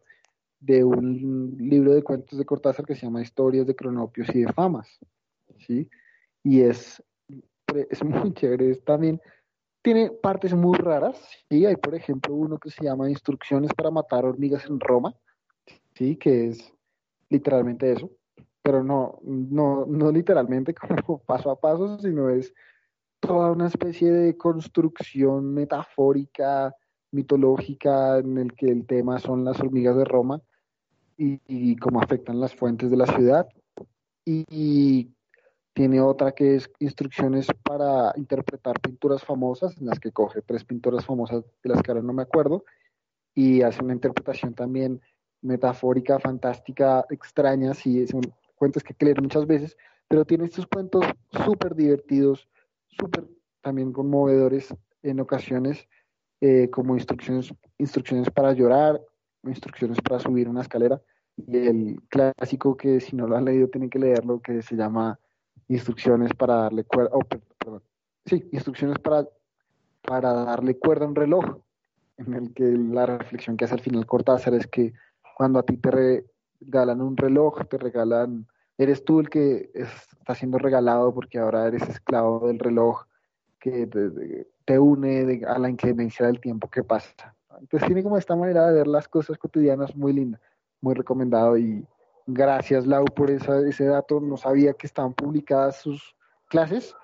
de 0.60 0.84
un 0.84 1.56
libro 1.58 1.94
de 1.94 2.02
cuentos 2.02 2.38
de 2.38 2.44
Cortázar 2.44 2.84
que 2.84 2.94
se 2.94 3.06
llama 3.06 3.22
Historias 3.22 3.66
de 3.66 3.76
Cronopios 3.76 4.28
y 4.34 4.40
de 4.42 4.52
Famas, 4.52 4.98
¿sí? 5.66 5.88
Y 6.42 6.62
es, 6.62 7.02
es 7.90 8.04
muy 8.04 8.32
chévere, 8.34 8.74
también 8.76 9.20
tiene 9.82 10.10
partes 10.10 10.54
muy 10.54 10.76
raras, 10.76 11.18
¿sí? 11.48 11.64
Hay, 11.64 11.76
por 11.76 11.94
ejemplo, 11.94 12.34
uno 12.34 12.58
que 12.58 12.70
se 12.70 12.84
llama 12.84 13.10
Instrucciones 13.10 13.72
para 13.74 13.90
matar 13.90 14.24
hormigas 14.24 14.66
en 14.66 14.80
Roma, 14.80 15.14
¿sí? 15.94 16.16
Que 16.16 16.48
es 16.48 16.72
literalmente 17.30 17.92
eso, 17.92 18.10
pero 18.62 18.82
no, 18.82 19.18
no, 19.22 19.86
no 19.86 20.10
literalmente 20.10 20.74
como 21.06 21.18
paso 21.18 21.50
a 21.50 21.60
paso, 21.60 21.98
sino 21.98 22.28
es 22.30 22.52
toda 23.20 23.52
una 23.52 23.66
especie 23.66 24.10
de 24.10 24.36
construcción 24.36 25.52
metafórica, 25.54 26.74
mitológica, 27.10 28.18
en 28.18 28.38
el 28.38 28.52
que 28.54 28.70
el 28.70 28.86
tema 28.86 29.18
son 29.18 29.44
las 29.44 29.60
hormigas 29.60 29.96
de 29.96 30.04
Roma, 30.04 30.42
y, 31.18 31.76
cómo 31.76 32.00
afectan 32.00 32.40
las 32.40 32.54
fuentes 32.54 32.90
de 32.90 32.96
la 32.96 33.06
ciudad. 33.06 33.48
Y, 34.24 35.12
Tiene 35.74 36.00
otra 36.00 36.32
que 36.32 36.56
es 36.56 36.70
instrucciones 36.80 37.46
para 37.62 38.12
interpretar 38.16 38.80
pinturas 38.80 39.22
famosas, 39.22 39.78
en 39.78 39.86
las 39.86 40.00
que 40.00 40.10
coge 40.10 40.42
tres 40.42 40.64
pinturas 40.64 41.04
famosas 41.06 41.44
de 41.62 41.70
las 41.70 41.82
que 41.82 41.92
ahora 41.92 42.02
no 42.02 42.12
me 42.12 42.22
acuerdo, 42.22 42.64
y 43.32 43.62
hace 43.62 43.84
una 43.84 43.94
interpretación 43.94 44.54
también 44.54 45.00
metafórica, 45.40 46.18
fantástica, 46.18 47.06
extraña, 47.10 47.74
sí, 47.74 48.04
son 48.08 48.22
cuentos 48.56 48.82
que 48.82 48.92
que 48.92 49.04
leer 49.04 49.22
muchas 49.22 49.46
veces, 49.46 49.76
pero 50.08 50.24
tiene 50.24 50.46
estos 50.46 50.66
cuentos 50.66 51.04
súper 51.30 51.76
divertidos, 51.76 52.48
súper 52.88 53.28
también 53.60 53.92
conmovedores 53.92 54.74
en 55.02 55.20
ocasiones, 55.20 55.86
eh, 56.40 56.68
como 56.70 56.94
instrucciones, 56.94 57.54
instrucciones 57.78 58.30
para 58.30 58.52
llorar, 58.52 59.00
instrucciones 59.44 60.00
para 60.00 60.20
subir 60.20 60.48
una 60.48 60.62
escalera, 60.62 61.00
y 61.36 61.56
el 61.56 62.02
clásico 62.08 62.76
que 62.76 63.00
si 63.00 63.14
no 63.14 63.26
lo 63.26 63.36
han 63.36 63.44
leído 63.44 63.68
tienen 63.68 63.90
que 63.90 63.98
leerlo, 63.98 64.40
que 64.40 64.62
se 64.62 64.76
llama 64.76 65.18
Instrucciones 65.68 66.32
para 66.34 66.54
darle 66.54 66.84
cuerda, 66.84 67.10
oh, 67.12 67.20
perdón, 67.58 67.82
sí, 68.24 68.48
instrucciones 68.52 68.98
para, 68.98 69.28
para 70.02 70.32
darle 70.32 70.78
cuerda 70.78 71.04
a 71.04 71.08
un 71.08 71.14
reloj, 71.14 71.58
en 72.16 72.34
el 72.34 72.54
que 72.54 72.64
la 72.64 73.06
reflexión 73.06 73.56
que 73.56 73.64
hace 73.64 73.74
al 73.74 73.80
final 73.80 74.06
Cortázar 74.06 74.54
es 74.54 74.66
que 74.66 74.92
cuando 75.36 75.58
a 75.58 75.62
ti 75.62 75.76
te 75.76 76.24
regalan 76.60 77.00
un 77.00 77.16
reloj, 77.16 77.66
te 77.68 77.78
regalan, 77.78 78.46
eres 78.76 79.04
tú 79.04 79.20
el 79.20 79.28
que 79.28 79.70
está 79.74 80.34
siendo 80.34 80.58
regalado 80.58 81.14
porque 81.14 81.38
ahora 81.38 81.66
eres 81.66 81.88
esclavo 81.88 82.48
del 82.48 82.58
reloj 82.58 83.04
que 83.60 83.86
te, 84.64 84.78
une 84.78 85.42
a 85.46 85.58
la 85.58 85.70
inclemencia 85.70 86.26
del 86.26 86.40
tiempo 86.40 86.68
que 86.68 86.82
pasa. 86.82 87.36
Entonces 87.60 87.86
tiene 87.86 88.02
como 88.02 88.18
esta 88.18 88.36
manera 88.36 88.66
de 88.66 88.74
ver 88.74 88.86
las 88.86 89.08
cosas 89.08 89.38
cotidianas 89.38 89.94
muy 89.96 90.12
linda, 90.12 90.40
muy 90.80 90.94
recomendado 90.94 91.56
y 91.58 91.84
gracias 92.26 92.86
Lau 92.86 93.04
por 93.06 93.30
esa, 93.30 93.60
ese 93.66 93.86
dato, 93.86 94.20
no 94.20 94.36
sabía 94.36 94.74
que 94.74 94.86
estaban 94.86 95.14
publicadas 95.14 95.80
sus 95.80 96.14
clases, 96.48 96.94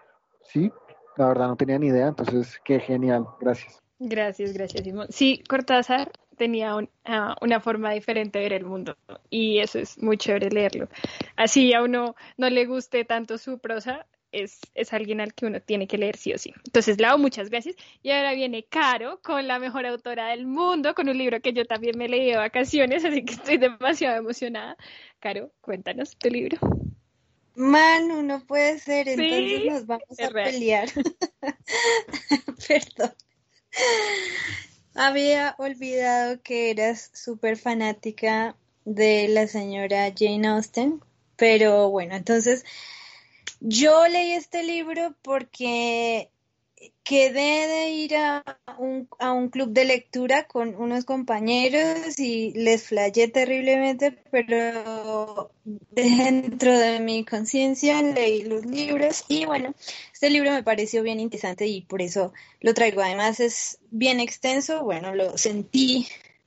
sí, 0.42 0.70
la 1.16 1.28
verdad 1.28 1.48
no 1.48 1.56
tenía 1.56 1.78
ni 1.78 1.88
idea, 1.88 2.08
entonces 2.08 2.60
qué 2.64 2.80
genial, 2.80 3.26
gracias. 3.40 3.80
Gracias, 3.98 4.52
gracias 4.52 4.84
Simón. 4.84 5.06
Sí, 5.10 5.42
Cortázar 5.48 6.10
tenía 6.36 6.76
ah, 7.04 7.36
una 7.40 7.60
forma 7.60 7.92
diferente 7.92 8.38
de 8.38 8.44
ver 8.44 8.52
el 8.54 8.64
mundo 8.64 8.96
y 9.30 9.60
eso 9.60 9.78
es 9.78 10.02
muy 10.02 10.18
chévere 10.18 10.50
leerlo. 10.50 10.88
Así 11.36 11.72
a 11.72 11.82
uno 11.82 12.14
no 12.36 12.50
le 12.50 12.66
guste 12.66 13.04
tanto 13.04 13.38
su 13.38 13.58
prosa, 13.58 14.06
es, 14.34 14.60
es, 14.74 14.92
alguien 14.92 15.20
al 15.20 15.34
que 15.34 15.46
uno 15.46 15.60
tiene 15.60 15.86
que 15.86 15.98
leer 15.98 16.16
sí 16.16 16.32
o 16.32 16.38
sí. 16.38 16.52
Entonces, 16.66 17.00
Lau, 17.00 17.18
muchas 17.18 17.50
gracias. 17.50 17.76
Y 18.02 18.10
ahora 18.10 18.34
viene 18.34 18.64
Caro 18.64 19.20
con 19.22 19.46
la 19.46 19.58
mejor 19.58 19.86
autora 19.86 20.28
del 20.28 20.46
mundo, 20.46 20.94
con 20.94 21.08
un 21.08 21.16
libro 21.16 21.40
que 21.40 21.52
yo 21.52 21.64
también 21.64 21.96
me 21.96 22.08
leí 22.08 22.30
de 22.30 22.36
vacaciones, 22.36 23.04
así 23.04 23.24
que 23.24 23.34
estoy 23.34 23.58
demasiado 23.58 24.16
emocionada. 24.16 24.76
Caro, 25.20 25.52
cuéntanos 25.60 26.16
tu 26.16 26.28
libro. 26.28 26.58
Manu, 27.54 28.22
no 28.22 28.44
puede 28.44 28.78
ser, 28.80 29.08
entonces 29.08 29.64
nos 29.70 29.86
vamos 29.86 30.18
a 30.20 30.28
pelear. 30.28 30.88
Perdón. 32.68 33.14
Había 34.94 35.54
olvidado 35.58 36.40
que 36.42 36.70
eras 36.70 37.10
súper 37.14 37.56
fanática 37.56 38.56
de 38.84 39.28
la 39.28 39.46
señora 39.46 40.12
Jane 40.16 40.46
Austen, 40.48 41.00
pero 41.36 41.90
bueno, 41.90 42.14
entonces 42.14 42.64
yo 43.66 44.06
leí 44.08 44.32
este 44.32 44.62
libro 44.62 45.14
porque 45.22 46.30
quedé 47.02 47.66
de 47.66 47.90
ir 47.92 48.14
a 48.16 48.44
un, 48.78 49.08
a 49.18 49.32
un 49.32 49.48
club 49.48 49.70
de 49.70 49.86
lectura 49.86 50.46
con 50.46 50.74
unos 50.74 51.06
compañeros 51.06 52.18
y 52.18 52.52
les 52.52 52.82
flayé 52.88 53.28
terriblemente, 53.28 54.12
pero 54.30 55.50
dentro 55.64 56.78
de 56.78 57.00
mi 57.00 57.24
conciencia 57.24 58.02
leí 58.02 58.42
los 58.42 58.66
libros 58.66 59.24
y 59.28 59.46
bueno, 59.46 59.74
este 60.12 60.28
libro 60.28 60.50
me 60.50 60.62
pareció 60.62 61.02
bien 61.02 61.18
interesante 61.18 61.66
y 61.66 61.80
por 61.80 62.02
eso 62.02 62.34
lo 62.60 62.74
traigo. 62.74 63.00
Además 63.00 63.40
es 63.40 63.78
bien 63.90 64.20
extenso, 64.20 64.84
bueno, 64.84 65.14
lo 65.14 65.38
sentí 65.38 66.06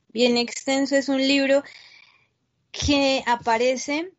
bien 0.10 0.38
extenso, 0.38 0.96
es 0.96 1.10
un 1.10 1.28
libro 1.28 1.64
que 2.72 3.24
aparece 3.26 4.12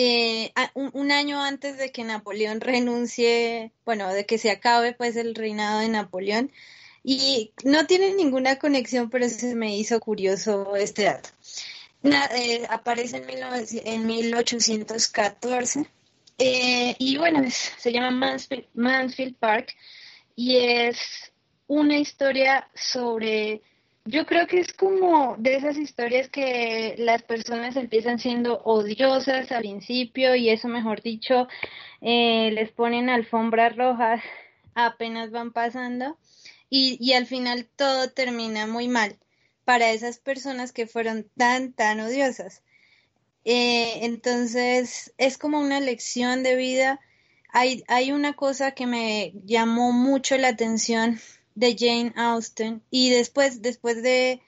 eh, 0.00 0.52
un, 0.74 1.10
año 1.10 1.42
antes 1.42 1.76
de 1.78 1.90
que 1.90 2.04
Napoleón 2.04 2.60
renuncie, 2.60 3.72
bueno, 3.84 4.12
de 4.12 4.26
que 4.26 4.38
se 4.38 4.50
acabe 4.50 4.92
pues 4.92 5.16
el 5.16 5.34
reinado 5.34 5.80
de 5.80 5.88
Napoleón. 5.88 6.52
Y 7.02 7.52
no 7.64 7.86
tiene 7.86 8.12
ninguna 8.14 8.58
conexión, 8.58 9.10
pero 9.10 9.28
se 9.28 9.54
me 9.54 9.76
hizo 9.76 9.98
curioso 10.00 10.76
este 10.76 11.04
dato. 11.04 11.30
Eh, 12.02 12.66
aparece 12.68 13.16
en, 13.16 13.26
en 13.84 14.06
1814 14.06 15.86
eh, 16.38 16.94
y 16.98 17.18
bueno, 17.18 17.42
se 17.50 17.92
llama 17.92 18.36
Mansfield 18.74 19.34
Park 19.36 19.74
y 20.36 20.56
es 20.58 21.32
una 21.66 21.98
historia 21.98 22.68
sobre 22.74 23.62
yo 24.08 24.24
creo 24.24 24.46
que 24.46 24.58
es 24.60 24.72
como 24.72 25.36
de 25.38 25.56
esas 25.56 25.76
historias 25.76 26.30
que 26.30 26.94
las 26.98 27.22
personas 27.22 27.76
empiezan 27.76 28.18
siendo 28.18 28.62
odiosas 28.64 29.52
al 29.52 29.60
principio 29.60 30.34
y 30.34 30.48
eso, 30.48 30.66
mejor 30.68 31.02
dicho, 31.02 31.46
eh, 32.00 32.50
les 32.52 32.72
ponen 32.72 33.10
alfombras 33.10 33.76
rojas 33.76 34.22
apenas 34.74 35.30
van 35.30 35.52
pasando 35.52 36.16
y, 36.70 36.96
y 37.00 37.12
al 37.12 37.26
final 37.26 37.68
todo 37.76 38.10
termina 38.10 38.66
muy 38.66 38.88
mal 38.88 39.18
para 39.64 39.90
esas 39.90 40.18
personas 40.18 40.72
que 40.72 40.86
fueron 40.86 41.28
tan, 41.36 41.74
tan 41.74 42.00
odiosas. 42.00 42.62
Eh, 43.44 44.06
entonces, 44.06 45.12
es 45.18 45.36
como 45.36 45.60
una 45.60 45.80
lección 45.80 46.42
de 46.42 46.56
vida. 46.56 47.00
Hay, 47.50 47.84
hay 47.88 48.12
una 48.12 48.32
cosa 48.32 48.72
que 48.72 48.86
me 48.86 49.32
llamó 49.44 49.92
mucho 49.92 50.38
la 50.38 50.48
atención 50.48 51.20
de 51.58 51.76
Jane 51.76 52.12
Austen 52.14 52.82
y 52.88 53.10
después, 53.10 53.62
después 53.62 54.00
de, 54.00 54.40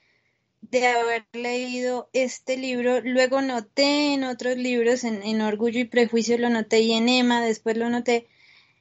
de 0.61 0.87
haber 0.87 1.25
leído 1.33 2.09
este 2.13 2.55
libro, 2.55 3.01
luego 3.01 3.41
noté 3.41 4.13
en 4.13 4.23
otros 4.23 4.55
libros, 4.57 5.03
en, 5.03 5.41
Orgullo 5.41 5.81
y 5.81 5.85
Prejuicio 5.85 6.37
lo 6.37 6.49
noté 6.49 6.79
y 6.79 6.93
en 6.93 7.09
Emma 7.09 7.41
después 7.41 7.75
lo 7.75 7.89
noté, 7.89 8.27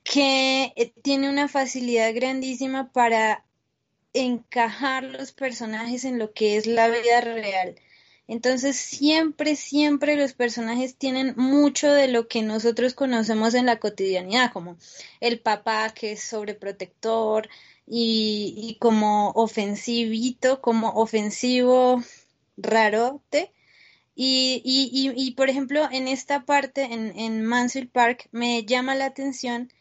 que 0.04 0.72
eh, 0.76 0.92
tiene 1.02 1.28
una 1.28 1.48
facilidad 1.48 2.14
grandísima 2.14 2.92
para 2.92 3.44
encajar 4.12 5.02
los 5.02 5.32
personajes 5.32 6.04
en 6.04 6.18
lo 6.20 6.32
que 6.32 6.56
es 6.56 6.66
la 6.66 6.88
vida 6.88 7.20
real. 7.20 7.74
Entonces 8.28 8.76
siempre, 8.76 9.56
siempre 9.56 10.14
los 10.14 10.34
personajes 10.34 10.94
tienen 10.94 11.34
mucho 11.36 11.90
de 11.90 12.06
lo 12.06 12.28
que 12.28 12.42
nosotros 12.42 12.94
conocemos 12.94 13.54
en 13.54 13.66
la 13.66 13.80
cotidianidad, 13.80 14.52
como 14.52 14.76
el 15.18 15.40
papá 15.40 15.92
que 15.92 16.12
es 16.12 16.22
sobreprotector, 16.22 17.48
y, 17.86 18.76
como 18.80 19.30
ofensivito, 19.30 20.60
como 20.60 20.90
ofensivo 20.90 22.02
rarote. 22.56 23.52
Y, 24.14 24.60
y, 24.64 25.12
y, 25.16 25.30
por 25.32 25.48
ejemplo, 25.50 25.88
en 25.90 26.08
esta 26.08 26.44
parte, 26.44 26.82
en, 26.84 27.18
en 27.18 27.44
Mansfield 27.44 27.90
Park, 27.90 28.28
me 28.32 28.64
llama 28.64 28.94
la 28.94 29.06
atención 29.06 29.72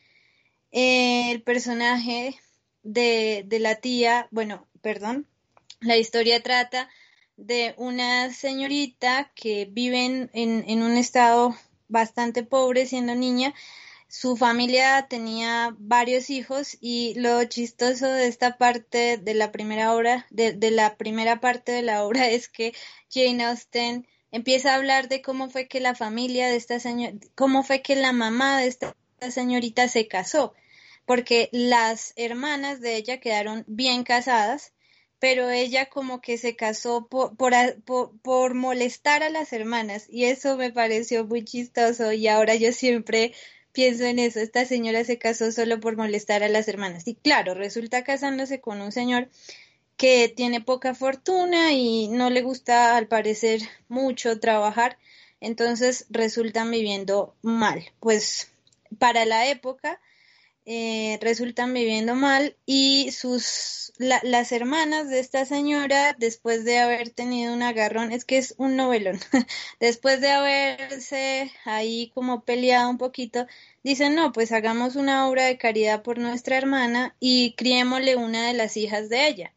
el 0.71 1.41
personaje 1.41 2.39
de, 2.83 3.43
de 3.45 3.59
la 3.59 3.75
tía, 3.75 4.27
bueno, 4.31 4.67
perdón, 4.81 5.27
la 5.81 5.97
historia 5.97 6.41
trata 6.43 6.89
de 7.37 7.73
una 7.77 8.31
señorita 8.33 9.31
que 9.33 9.65
vive 9.65 10.05
en, 10.05 10.29
en, 10.33 10.83
un 10.83 10.97
estado 10.97 11.55
bastante 11.87 12.43
pobre 12.43 12.85
siendo 12.85 13.15
niña 13.15 13.53
su 14.09 14.35
familia 14.35 15.05
tenía 15.07 15.75
varios 15.77 16.31
hijos 16.31 16.75
y 16.81 17.13
lo 17.13 17.43
chistoso 17.45 18.07
de 18.07 18.27
esta 18.27 18.57
parte 18.57 19.17
de 19.17 19.33
la 19.35 19.51
primera 19.51 19.93
obra, 19.93 20.25
de, 20.31 20.71
la 20.71 20.97
primera 20.97 21.39
parte 21.39 21.71
de 21.71 21.83
la 21.83 22.03
obra 22.03 22.27
es 22.29 22.49
que 22.49 22.73
Jane 23.13 23.45
Austen 23.45 24.07
empieza 24.31 24.73
a 24.73 24.75
hablar 24.77 25.09
de 25.09 25.21
cómo 25.21 25.49
fue 25.49 25.67
que 25.67 25.79
la 25.79 25.93
familia 25.93 26.47
de 26.47 26.55
esta 26.55 26.79
señora, 26.79 27.13
cómo 27.35 27.63
fue 27.63 27.83
que 27.83 27.95
la 27.95 28.11
mamá 28.11 28.59
de 28.59 28.67
esta 28.67 28.95
señorita 29.29 29.87
se 29.87 30.07
casó, 30.07 30.55
porque 31.05 31.49
las 31.51 32.13
hermanas 32.15 32.81
de 32.81 32.95
ella 32.95 33.19
quedaron 33.19 33.63
bien 33.67 34.03
casadas, 34.03 34.73
pero 35.19 35.51
ella 35.51 35.87
como 35.87 36.19
que 36.19 36.39
se 36.39 36.55
casó 36.55 37.07
por, 37.07 37.35
por, 37.35 37.53
por 38.23 38.53
molestar 38.55 39.21
a 39.21 39.29
las 39.29 39.53
hermanas 39.53 40.07
y 40.09 40.25
eso 40.25 40.57
me 40.57 40.71
pareció 40.71 41.25
muy 41.25 41.45
chistoso 41.45 42.11
y 42.11 42.27
ahora 42.27 42.55
yo 42.55 42.71
siempre 42.71 43.33
pienso 43.79 44.03
en 44.03 44.19
eso, 44.19 44.41
esta 44.41 44.65
señora 44.65 45.05
se 45.05 45.17
casó 45.17 45.53
solo 45.53 45.79
por 45.79 45.95
molestar 45.95 46.43
a 46.43 46.49
las 46.49 46.67
hermanas. 46.67 47.07
Y 47.07 47.15
claro, 47.15 47.53
resulta 47.53 48.03
casándose 48.03 48.59
con 48.59 48.81
un 48.81 48.91
señor 48.91 49.29
que 49.95 50.27
tiene 50.27 50.59
poca 50.59 50.93
fortuna 50.93 51.71
y 51.71 52.09
no 52.09 52.29
le 52.29 52.41
gusta 52.41 52.97
al 52.97 53.07
parecer 53.07 53.61
mucho 53.87 54.37
trabajar, 54.41 54.97
entonces 55.39 56.07
resultan 56.09 56.69
viviendo 56.71 57.33
mal. 57.41 57.85
Pues 58.01 58.51
para 58.97 59.23
la 59.23 59.47
época, 59.47 60.01
eh, 60.71 61.17
resultan 61.19 61.73
viviendo 61.73 62.13
mal 62.13 62.55
y 62.67 63.11
sus 63.11 63.91
las 63.97 64.51
hermanas 64.51 65.09
de 65.09 65.19
esta 65.19 65.43
señora, 65.43 66.15
después 66.19 66.63
de 66.63 66.77
haber 66.77 67.09
tenido 67.09 67.55
un 67.55 67.63
agarrón, 67.63 68.11
es 68.11 68.23
que 68.23 68.37
es 68.37 68.53
un 68.59 68.75
novelón, 68.75 69.19
después 69.79 70.21
de 70.21 70.29
haberse 70.29 71.51
ahí 71.65 72.11
como 72.13 72.43
peleado 72.43 72.87
un 72.87 72.99
poquito, 72.99 73.47
dicen, 73.83 74.13
no, 74.13 74.31
pues 74.31 74.51
hagamos 74.51 74.95
una 74.95 75.27
obra 75.27 75.45
de 75.45 75.57
caridad 75.57 76.03
por 76.03 76.19
nuestra 76.19 76.55
hermana 76.57 77.15
y 77.19 77.55
criémosle 77.55 78.15
una 78.15 78.45
de 78.45 78.53
las 78.53 78.77
hijas 78.77 79.09
de 79.09 79.27
ella. 79.27 79.53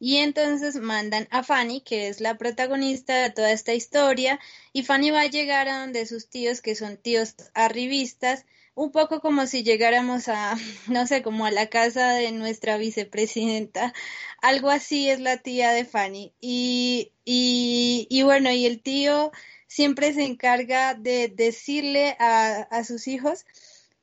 Y 0.00 0.16
entonces 0.16 0.76
mandan 0.76 1.28
a 1.30 1.42
Fanny, 1.42 1.82
que 1.82 2.08
es 2.08 2.22
la 2.22 2.38
protagonista 2.38 3.16
de 3.16 3.30
toda 3.30 3.52
esta 3.52 3.74
historia, 3.74 4.40
y 4.72 4.82
Fanny 4.82 5.10
va 5.10 5.20
a 5.20 5.26
llegar 5.26 5.68
a 5.68 5.80
donde 5.80 6.06
sus 6.06 6.30
tíos, 6.30 6.62
que 6.62 6.74
son 6.74 6.96
tíos 6.96 7.34
arribistas, 7.52 8.46
un 8.78 8.92
poco 8.92 9.20
como 9.20 9.46
si 9.46 9.64
llegáramos 9.64 10.28
a, 10.28 10.56
no 10.88 11.06
sé, 11.06 11.22
como 11.22 11.46
a 11.46 11.50
la 11.50 11.68
casa 11.68 12.12
de 12.14 12.32
nuestra 12.32 12.78
vicepresidenta. 12.78 13.92
Algo 14.40 14.70
así 14.70 15.10
es 15.10 15.20
la 15.20 15.38
tía 15.38 15.72
de 15.72 15.84
Fanny. 15.84 16.32
Y, 16.40 17.12
y, 17.24 18.06
y 18.08 18.22
bueno, 18.22 18.52
y 18.52 18.66
el 18.66 18.80
tío 18.80 19.32
siempre 19.66 20.14
se 20.14 20.24
encarga 20.24 20.94
de 20.94 21.28
decirle 21.28 22.16
a, 22.20 22.68
a 22.70 22.84
sus 22.84 23.08
hijos 23.08 23.44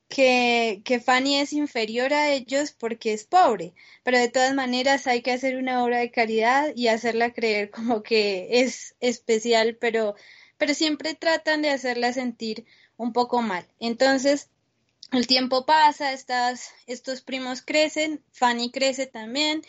que, 0.08 0.82
que, 0.84 1.00
Fanny 1.00 1.38
es 1.38 1.52
inferior 1.52 2.12
a 2.12 2.30
ellos 2.30 2.72
porque 2.72 3.12
es 3.12 3.24
pobre, 3.24 3.74
pero 4.04 4.18
de 4.18 4.28
todas 4.28 4.54
maneras 4.54 5.06
hay 5.06 5.22
que 5.22 5.32
hacer 5.32 5.56
una 5.56 5.82
obra 5.82 5.98
de 5.98 6.12
caridad 6.12 6.72
y 6.76 6.88
hacerla 6.88 7.32
creer 7.32 7.70
como 7.70 8.02
que 8.02 8.60
es 8.62 8.94
especial, 9.00 9.76
pero, 9.80 10.14
pero 10.58 10.74
siempre 10.74 11.14
tratan 11.14 11.62
de 11.62 11.70
hacerla 11.70 12.12
sentir 12.12 12.66
un 12.96 13.12
poco 13.12 13.42
mal. 13.42 13.66
Entonces, 13.80 14.50
el 15.12 15.26
tiempo 15.26 15.66
pasa, 15.66 16.12
estas, 16.12 16.72
estos 16.86 17.22
primos 17.22 17.62
crecen, 17.62 18.22
Fanny 18.32 18.70
crece 18.70 19.06
también 19.06 19.62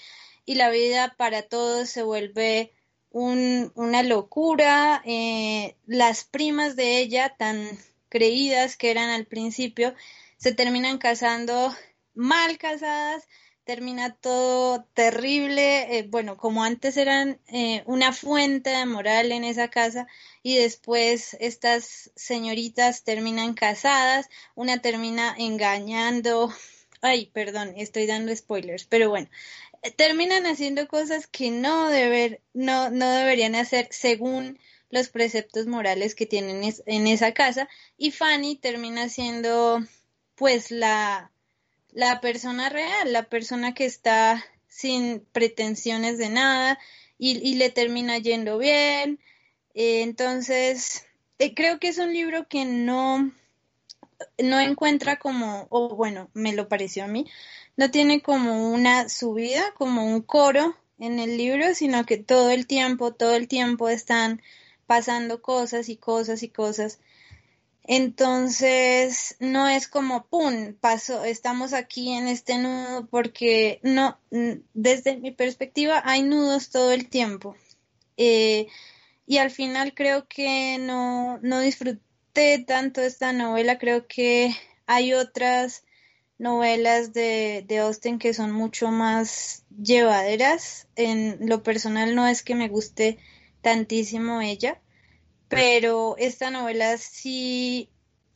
y 0.45 0.55
la 0.55 0.69
vida 0.69 1.15
para 1.17 1.43
todos 1.43 1.89
se 1.89 2.03
vuelve 2.03 2.73
un, 3.11 3.71
una 3.75 4.03
locura. 4.03 5.01
Eh, 5.05 5.75
las 5.85 6.23
primas 6.23 6.75
de 6.75 6.99
ella, 6.99 7.35
tan 7.37 7.69
creídas 8.09 8.77
que 8.77 8.91
eran 8.91 9.09
al 9.09 9.25
principio, 9.25 9.93
se 10.37 10.53
terminan 10.53 10.97
casando 10.97 11.75
mal 12.15 12.57
casadas, 12.57 13.27
termina 13.63 14.15
todo 14.15 14.85
terrible, 14.93 15.97
eh, 15.97 16.07
bueno, 16.07 16.37
como 16.37 16.63
antes 16.63 16.95
eran 16.95 17.39
eh, 17.47 17.83
una 17.85 18.13
fuente 18.13 18.69
de 18.69 18.85
moral 18.85 19.31
en 19.31 19.43
esa 19.43 19.67
casa 19.67 20.07
y 20.47 20.55
después 20.55 21.35
estas 21.41 22.09
señoritas 22.15 23.03
terminan 23.03 23.53
casadas, 23.53 24.29
una 24.55 24.81
termina 24.81 25.35
engañando, 25.37 26.53
ay, 27.01 27.25
perdón, 27.33 27.73
estoy 27.75 28.05
dando 28.05 28.33
spoilers, 28.33 28.85
pero 28.85 29.09
bueno, 29.09 29.27
eh, 29.83 29.91
terminan 29.91 30.45
haciendo 30.45 30.87
cosas 30.87 31.27
que 31.27 31.51
no, 31.51 31.89
deber, 31.89 32.41
no, 32.53 32.89
no 32.89 33.11
deberían 33.11 33.55
hacer 33.55 33.89
según 33.91 34.57
los 34.89 35.09
preceptos 35.09 35.67
morales 35.67 36.15
que 36.15 36.25
tienen 36.25 36.61
en 36.85 37.07
esa 37.07 37.33
casa 37.33 37.67
y 37.97 38.11
Fanny 38.11 38.55
termina 38.55 39.09
siendo 39.09 39.83
pues 40.35 40.71
la 40.71 41.29
la 41.91 42.21
persona 42.21 42.69
real, 42.69 43.11
la 43.11 43.23
persona 43.23 43.73
que 43.73 43.85
está 43.85 44.45
sin 44.67 45.25
pretensiones 45.31 46.17
de 46.17 46.29
nada 46.29 46.79
y, 47.17 47.55
le 47.55 47.71
termina 47.71 48.19
yendo 48.19 48.59
bien. 48.59 49.19
Eh, 49.77 50.01
entonces, 50.01 51.05
eh, 51.39 51.53
creo 51.53 51.79
que 51.79 51.89
es 51.89 51.99
un 51.99 52.11
libro 52.11 52.47
que 52.47 52.65
no, 52.65 53.31
no 54.39 54.59
encuentra 54.59 55.19
como, 55.19 55.67
o 55.69 55.95
bueno, 55.95 56.29
me 56.33 56.53
lo 56.53 56.67
pareció 56.67 57.05
a 57.05 57.07
mí, 57.07 57.25
no 57.77 57.91
tiene 57.91 58.21
como 58.21 58.71
una 58.71 59.07
subida, 59.07 59.73
como 59.75 60.05
un 60.05 60.21
coro 60.21 60.75
en 60.99 61.19
el 61.19 61.37
libro, 61.37 61.75
sino 61.75 62.05
que 62.05 62.17
todo 62.17 62.49
el 62.49 62.67
tiempo, 62.67 63.13
todo 63.13 63.35
el 63.35 63.47
tiempo 63.47 63.87
están 63.87 64.41
pasando 64.87 65.41
cosas 65.41 65.89
y 65.89 65.97
cosas 65.97 66.43
y 66.43 66.49
cosas 66.49 66.99
entonces, 67.87 69.37
no 69.39 69.69
es 69.69 69.87
como, 69.87 70.25
¡pum!, 70.27 70.73
paso, 70.73 71.23
estamos 71.23 71.71
aquí 71.71 72.11
en 72.11 72.27
este 72.27 72.57
nudo, 72.57 73.07
porque 73.09 73.79
no, 73.81 74.19
desde 74.73 75.15
mi 75.15 75.31
perspectiva 75.31 76.01
hay 76.03 76.21
nudos 76.21 76.69
todo 76.69 76.91
el 76.91 77.07
tiempo. 77.07 77.55
Eh, 78.17 78.67
y 79.27 79.37
al 79.39 79.51
final 79.51 79.93
creo 79.93 80.27
que 80.27 80.77
no, 80.79 81.37
no 81.43 81.59
disfruté 81.59 82.63
tanto 82.65 83.01
esta 83.01 83.33
novela, 83.33 83.77
creo 83.77 84.07
que 84.07 84.55
hay 84.87 85.13
otras 85.13 85.83
novelas 86.39 87.11
de, 87.11 87.65
de 87.67 87.79
Austen 87.79 88.19
que 88.19 88.33
son 88.33 88.51
mucho 88.51 88.89
más 88.89 89.65
llevaderas. 89.77 90.87
En 90.95 91.37
lo 91.41 91.61
personal 91.61 92.15
no 92.15 92.25
es 92.25 92.41
que 92.41 92.55
me 92.55 92.69
guste 92.69 93.17
tantísimo 93.61 94.39
ella, 94.39 94.79
pero 95.49 96.15
esta 96.17 96.49
novela 96.49 96.97
sí 96.97 97.89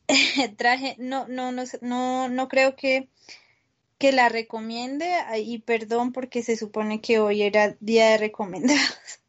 traje, 0.58 0.96
no, 0.98 1.26
no, 1.26 1.52
no, 1.52 1.64
no, 1.80 2.28
no 2.28 2.48
creo 2.48 2.76
que, 2.76 3.08
que 3.96 4.12
la 4.12 4.28
recomiende, 4.28 5.10
y 5.38 5.60
perdón 5.60 6.12
porque 6.12 6.42
se 6.42 6.56
supone 6.56 7.00
que 7.00 7.18
hoy 7.18 7.40
era 7.42 7.78
día 7.80 8.10
de 8.10 8.18
recomendados. 8.18 9.21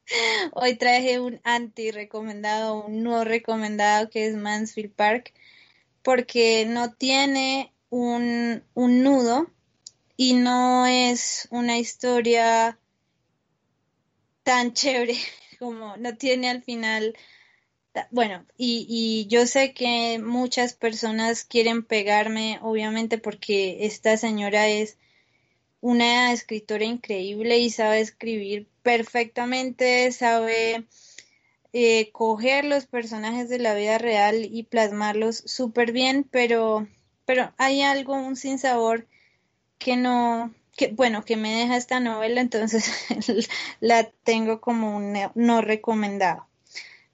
Hoy 0.54 0.76
traje 0.76 1.20
un 1.20 1.40
anti 1.44 1.92
recomendado, 1.92 2.86
un 2.86 3.04
no 3.04 3.24
recomendado 3.24 4.10
que 4.10 4.28
es 4.28 4.36
Mansfield 4.36 4.94
Park, 4.94 5.34
porque 6.02 6.66
no 6.66 6.94
tiene 6.94 7.74
un, 7.90 8.64
un 8.74 9.04
nudo 9.04 9.52
y 10.18 10.34
no 10.34 10.86
es 10.86 11.48
una 11.52 11.78
historia 11.78 12.80
tan 14.44 14.74
chévere 14.74 15.18
como 15.60 15.96
no 15.98 16.16
tiene 16.18 16.50
al 16.50 16.64
final 16.64 17.16
bueno, 18.12 18.46
y, 18.58 18.88
y 18.90 19.28
yo 19.28 19.46
sé 19.46 19.74
que 19.74 20.20
muchas 20.20 20.74
personas 20.74 21.44
quieren 21.44 21.84
pegarme, 21.84 22.60
obviamente, 22.62 23.18
porque 23.20 23.86
esta 23.86 24.18
señora 24.18 24.68
es 24.68 24.98
una 25.84 26.32
escritora 26.32 26.86
increíble 26.86 27.58
y 27.60 27.70
sabe 27.70 28.00
escribir 28.00 28.70
perfectamente, 28.84 30.10
sabe 30.14 30.86
eh, 31.74 32.10
coger 32.14 32.64
los 32.64 32.86
personajes 32.86 33.50
de 33.50 33.60
la 33.60 33.76
vida 33.76 33.98
real 33.98 34.46
y 34.46 34.64
plasmarlos 34.64 35.44
súper 35.46 35.92
bien, 35.92 36.24
pero, 36.24 36.88
pero 37.26 37.54
hay 37.58 37.82
algo, 37.82 38.14
un 38.14 38.38
sinsabor 38.38 39.08
que 39.78 39.98
no, 39.98 40.54
que 40.78 40.88
bueno, 40.88 41.26
que 41.26 41.36
me 41.36 41.54
deja 41.54 41.76
esta 41.76 42.00
novela, 42.00 42.40
entonces 42.40 42.90
la 43.82 44.10
tengo 44.24 44.62
como 44.62 44.96
un 44.96 45.18
no 45.36 45.60
recomendado. 45.60 46.48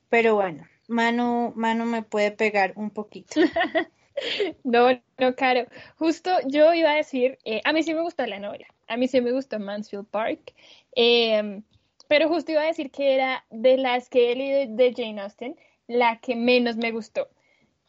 Pero 0.10 0.36
bueno, 0.36 0.68
Manu, 0.88 1.54
Manu 1.56 1.86
me 1.86 2.04
puede 2.04 2.30
pegar 2.30 2.74
un 2.76 2.92
poquito. 2.92 3.42
no, 4.64 4.90
no, 5.18 5.36
Caro. 5.36 5.66
Justo 5.98 6.32
yo 6.48 6.74
iba 6.74 6.92
a 6.92 6.96
decir, 6.96 7.38
eh, 7.46 7.62
a 7.64 7.74
mí 7.74 7.84
sí 7.84 7.94
me 7.94 8.02
gustó 8.02 8.26
la 8.26 8.40
novela, 8.40 8.68
a 8.88 8.98
mí 8.98 9.08
sí 9.08 9.22
me 9.22 9.32
gustó 9.32 9.60
Mansfield 9.60 10.08
Park, 10.08 10.54
em, 10.96 11.64
pero 12.08 12.28
justo 12.30 12.52
iba 12.52 12.62
a 12.62 12.66
decir 12.66 12.92
que 12.92 13.16
era 13.16 13.46
de 13.50 13.78
las 13.78 14.10
que 14.10 14.32
he 14.32 14.36
leído 14.36 14.76
de 14.76 14.94
Jane 14.96 15.22
Austen, 15.22 15.56
la 15.88 16.20
que 16.20 16.36
menos 16.36 16.78
me 16.78 16.92
gustó. 16.92 17.30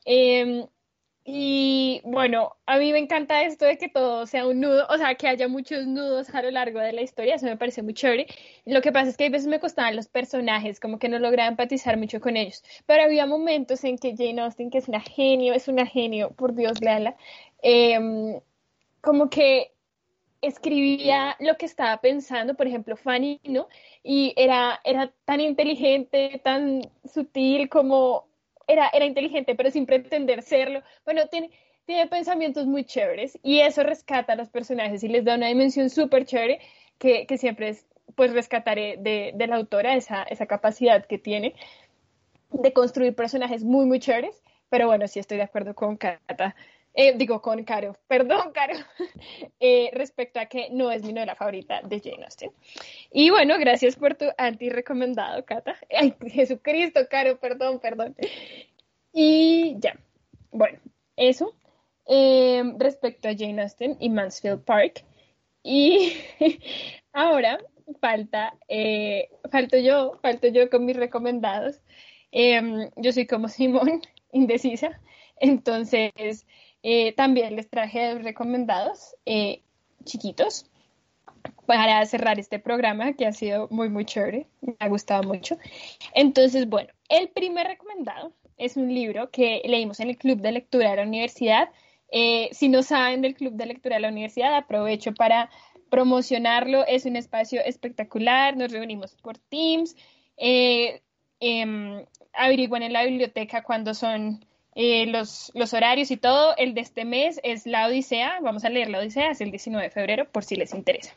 Eh, 0.07 0.67
y 1.25 2.01
bueno, 2.05 2.57
a 2.67 2.79
mí 2.79 2.93
me 2.93 2.99
encanta 2.99 3.43
esto 3.43 3.67
de 3.67 3.77
que 3.79 3.89
todo 3.89 4.27
sea 4.27 4.47
un 4.47 4.61
nudo, 4.61 4.87
o 4.89 4.97
sea, 4.97 5.15
que 5.17 5.29
haya 5.29 5.49
muchos 5.49 5.87
nudos 5.87 6.35
a 6.35 6.43
lo 6.43 6.51
largo 6.51 6.81
de 6.81 6.93
la 6.93 7.03
historia, 7.03 7.35
eso 7.35 7.47
me 7.47 7.57
parece 7.57 7.83
muy 7.83 7.95
chévere. 7.95 8.27
Lo 8.65 8.81
que 8.81 8.91
pasa 8.93 9.11
es 9.11 9.17
que 9.17 9.27
a 9.27 9.31
veces 9.31 9.47
me 9.49 9.61
costaban 9.61 9.97
los 9.97 10.09
personajes, 10.09 10.81
como 10.81 10.99
que 10.99 11.09
no 11.09 11.19
lograba 11.19 11.49
empatizar 11.49 11.97
mucho 11.99 12.21
con 12.21 12.37
ellos, 12.37 12.63
pero 12.87 13.03
había 13.05 13.27
momentos 13.27 13.85
en 13.85 13.99
que 13.99 14.17
Jane 14.17 14.41
Austen, 14.41 14.71
que 14.71 14.79
es 14.79 14.89
una 14.89 15.01
genio, 15.01 15.53
es 15.55 15.69
una 15.69 15.87
genio, 15.87 16.31
por 16.31 16.55
Dios, 16.55 16.81
léala, 16.81 17.17
eh, 17.63 18.41
como 19.03 19.31
que 19.31 19.73
escribía 20.43 21.37
lo 21.39 21.57
que 21.57 21.67
estaba 21.67 22.01
pensando, 22.01 22.55
por 22.55 22.67
ejemplo, 22.67 22.97
Fanny, 22.97 23.41
¿no? 23.45 23.69
Y 24.03 24.33
era, 24.37 24.81
era 24.85 25.13
tan 25.25 25.41
inteligente, 25.41 26.41
tan 26.43 26.83
sutil 27.05 27.69
como 27.69 28.30
era, 28.73 28.89
era 28.93 29.05
inteligente, 29.05 29.55
pero 29.55 29.71
sin 29.71 29.87
pretender 29.87 30.43
serlo. 30.43 30.83
Bueno, 31.05 31.27
tiene, 31.29 31.51
tiene 31.87 32.07
pensamientos 32.07 32.67
muy 32.67 32.85
chéveres 32.85 33.39
y 33.43 33.61
eso 33.61 33.83
rescata 33.83 34.35
a 34.35 34.37
los 34.37 34.49
personajes 34.49 35.03
y 35.03 35.09
les 35.09 35.25
da 35.25 35.35
una 35.35 35.49
dimensión 35.49 35.91
súper 35.91 36.25
chévere 36.25 36.61
que, 36.99 37.27
que, 37.27 37.39
siempre 37.39 37.71
es, 37.71 37.87
pues 38.15 38.33
rescataré 38.33 38.97
de, 38.99 39.33
de 39.35 39.47
la 39.47 39.57
autora 39.57 39.95
esa, 39.97 40.23
esa 40.25 40.47
capacidad 40.47 41.05
que 41.07 41.19
tiene 41.19 41.55
de 42.51 42.73
construir 42.73 43.15
personajes 43.15 43.65
muy, 43.65 43.87
muy 43.87 44.01
chéveres. 44.01 44.43
Pero 44.69 44.87
bueno, 44.87 45.09
sí 45.09 45.19
estoy 45.19 45.39
de 45.39 45.45
acuerdo 45.45 45.75
con 45.75 45.97
Cata 45.97 46.55
eh, 46.95 47.15
digo 47.17 47.41
con 47.41 47.63
Caro, 47.65 47.97
perdón 48.09 48.53
Caro, 48.53 48.75
eh, 49.61 49.91
respecto 49.93 50.41
a 50.41 50.47
que 50.47 50.69
no 50.71 50.91
es 50.91 51.03
mi 51.03 51.13
novela 51.13 51.35
favorita 51.35 51.83
de 51.83 52.01
Jane 52.01 52.25
Austen. 52.25 52.53
Y 53.13 53.31
bueno, 53.31 53.59
gracias 53.59 53.97
por 53.97 54.15
tu 54.15 54.27
anti-recomendado, 54.37 55.45
Cata. 55.45 55.77
Ay, 55.97 56.15
Jesucristo, 56.29 57.01
Caro, 57.11 57.39
perdón, 57.39 57.81
perdón. 57.81 58.17
Y 59.13 59.77
ya, 59.81 59.99
bueno, 60.51 60.79
eso. 61.17 61.55
em, 62.07 62.79
respecto 62.79 63.29
a 63.29 63.35
Jane 63.37 63.63
Austen 63.63 63.97
y 64.01 64.09
Mansfield 64.11 64.65
Park. 64.65 65.05
Y 65.63 66.15
ahora 67.13 67.61
falta, 68.01 68.57
eh, 68.69 69.29
falto 69.51 69.77
yo, 69.79 70.19
falto 70.23 70.49
yo 70.49 70.71
con 70.71 70.85
mis 70.85 70.97
recomendados. 70.97 71.81
Em, 72.33 72.91
yo 72.97 73.13
soy 73.13 73.27
como 73.27 73.49
Simón, 73.49 74.03
indecisa, 74.33 75.01
entonces 75.37 76.47
eh, 76.83 77.13
también 77.13 77.57
les 77.57 77.69
traje 77.69 78.15
dos 78.15 78.23
recomendados 78.23 79.17
eh, 79.27 79.63
chiquitos 80.05 80.67
para 81.67 82.05
cerrar 82.07 82.39
este 82.39 82.59
programa 82.59 83.13
que 83.13 83.27
ha 83.27 83.33
sido 83.33 83.69
muy, 83.71 83.89
muy 83.89 84.05
chévere, 84.05 84.47
me 84.61 84.75
ha 84.79 84.89
gustado 84.89 85.23
mucho. 85.23 85.57
Entonces, 86.15 86.69
bueno, 86.69 86.91
el 87.09 87.29
primer 87.29 87.67
recomendado 87.67 88.33
es 88.57 88.77
un 88.77 88.93
libro 88.93 89.31
que 89.31 89.63
leímos 89.65 90.01
en 90.01 90.11
el 90.11 90.19
Club 90.19 90.41
de 90.41 90.53
Lectura 90.53 90.91
de 90.91 90.97
la 90.97 91.03
Universidad. 91.03 91.71
Eh, 92.13 92.49
si 92.53 92.69
no 92.69 92.83
saben 92.83 93.23
del 93.23 93.35
Club 93.35 93.55
de 93.55 93.67
Lectura 93.67 93.97
de 93.97 94.03
la 94.03 94.09
Universidad, 94.09 94.55
aprovecho 94.55 95.15
para 95.15 95.49
promocionarlo. 95.91 96.87
Es 96.87 97.05
un 97.07 97.17
espacio 97.17 97.61
espectacular, 97.65 98.57
nos 98.57 98.73
reunimos 98.73 99.15
por 99.17 99.39
Teams, 99.39 99.97
eh, 100.37 101.03
em, 101.41 102.05
averiguan 102.33 102.83
en 102.83 102.93
la 102.93 103.05
biblioteca 103.05 103.63
cuando 103.63 103.95
son 103.95 104.45
eh, 104.75 105.07
los, 105.07 105.51
los, 105.55 105.75
horarios 105.75 106.11
y 106.11 106.17
todo. 106.17 106.55
El 106.57 106.75
de 106.75 106.81
este 106.81 107.05
mes 107.05 107.41
es 107.43 107.67
La 107.67 107.87
Odisea, 107.87 108.41
vamos 108.41 108.65
a 108.65 108.71
leer 108.71 108.89
La 108.89 108.99
Odisea, 108.99 109.31
es 109.31 109.41
el 109.41 109.51
19 109.51 109.85
de 109.85 109.91
febrero 109.91 110.31
por 110.31 110.45
si 110.45 110.57
les 110.57 110.75
interesa. 110.75 111.15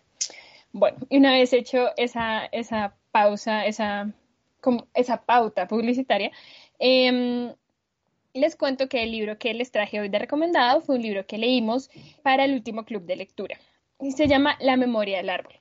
Bueno, 0.71 0.97
y 1.09 1.17
una 1.17 1.33
vez 1.33 1.53
hecho 1.53 1.89
esa, 1.97 2.45
esa 2.51 2.95
pausa, 3.11 3.65
esa, 3.65 4.11
esa 4.95 5.17
pauta 5.23 5.67
publicitaria, 5.67 6.31
em, 6.79 7.53
les 8.33 8.55
cuento 8.55 8.89
que 8.89 9.03
el 9.03 9.11
libro 9.11 9.37
que 9.37 9.53
les 9.53 9.71
traje 9.71 9.99
hoy 9.99 10.09
de 10.09 10.17
recomendado 10.17 10.81
fue 10.81 10.95
un 10.95 11.03
libro 11.03 11.27
que 11.27 11.37
leímos 11.37 11.91
para 12.23 12.45
el 12.45 12.53
último 12.53 12.85
club 12.85 13.03
de 13.03 13.15
lectura 13.15 13.59
y 13.99 14.11
se 14.13 14.27
llama 14.27 14.57
La 14.59 14.75
memoria 14.75 15.17
del 15.17 15.29
árbol. 15.29 15.53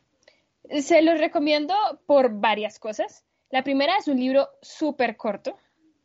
Se 0.81 1.03
los 1.03 1.19
recomiendo 1.19 1.75
por 2.07 2.41
varias 2.41 2.79
cosas. 2.79 3.25
La 3.51 3.63
primera 3.63 3.99
es 3.99 4.09
un 4.09 4.19
libro 4.19 4.49
súper 4.63 5.19
corto, 5.19 5.59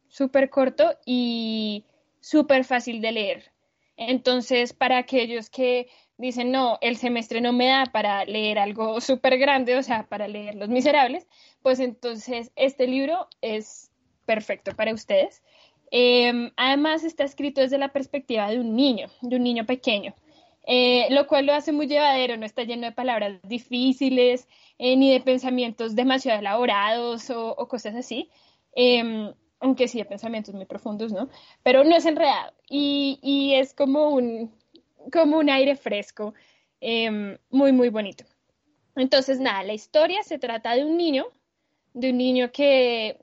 súper 0.10 0.50
corto 0.50 0.98
y 1.06 1.86
súper 2.20 2.64
fácil 2.64 3.02
de 3.02 3.12
leer. 3.12 3.52
Entonces, 3.98 4.74
para 4.74 4.98
aquellos 4.98 5.50
que 5.50 5.88
dicen, 6.18 6.52
no, 6.52 6.78
el 6.82 6.98
semestre 6.98 7.42
no 7.42 7.54
me 7.54 7.68
da 7.68 7.86
para 7.86 8.26
leer 8.26 8.60
algo 8.60 9.02
súper 9.02 9.38
grande, 9.38 9.76
o 9.76 9.84
sea, 9.84 10.08
para 10.08 10.28
leer 10.28 10.56
Los 10.56 10.70
Miserables, 10.70 11.28
pues 11.62 11.80
entonces 11.80 12.52
este 12.56 12.88
libro 12.88 13.28
es 13.42 13.92
perfecto 14.26 14.76
para 14.76 14.94
ustedes. 14.94 15.42
Em, 15.92 16.52
además, 16.58 17.04
está 17.04 17.24
escrito 17.24 17.62
desde 17.62 17.78
la 17.78 17.94
perspectiva 17.94 18.50
de 18.50 18.60
un 18.60 18.76
niño, 18.76 19.08
de 19.22 19.36
un 19.38 19.44
niño 19.44 19.66
pequeño. 19.66 20.14
Eh, 20.70 21.08
lo 21.12 21.28
cual 21.28 21.46
lo 21.46 21.54
hace 21.54 21.72
muy 21.72 21.88
llevadero, 21.88 22.36
no 22.36 22.46
está 22.46 22.64
lleno 22.64 22.88
de 22.88 22.92
palabras 22.92 23.40
difíciles, 23.44 24.50
eh, 24.78 24.98
ni 24.98 25.12
de 25.14 25.22
pensamientos 25.22 25.96
demasiado 25.96 26.40
elaborados 26.40 27.30
o, 27.30 27.56
cosas 27.70 27.96
así, 27.96 28.30
em, 28.76 29.34
aunque 29.60 29.88
sí 29.88 29.98
de 29.98 30.06
pensamientos 30.06 30.54
muy 30.54 30.66
profundos, 30.66 31.12
¿no? 31.12 31.30
Pero 31.64 31.84
no 31.84 31.96
es 31.96 32.06
enredado 32.06 32.54
y, 32.70 33.54
es 33.56 33.74
como 33.74 34.10
un, 34.10 34.52
aire 35.50 35.76
fresco, 35.76 36.34
em, 36.82 37.38
muy, 37.50 37.72
muy 37.72 37.90
bonito. 37.90 38.26
Entonces, 38.96 39.40
nada, 39.40 39.64
la 39.64 39.74
historia 39.74 40.24
se 40.24 40.40
trata 40.40 40.76
de 40.76 40.84
un 40.86 40.98
niño, 40.98 41.28
de 41.94 42.12
un 42.12 42.18
niño 42.18 42.52
que 42.52 43.20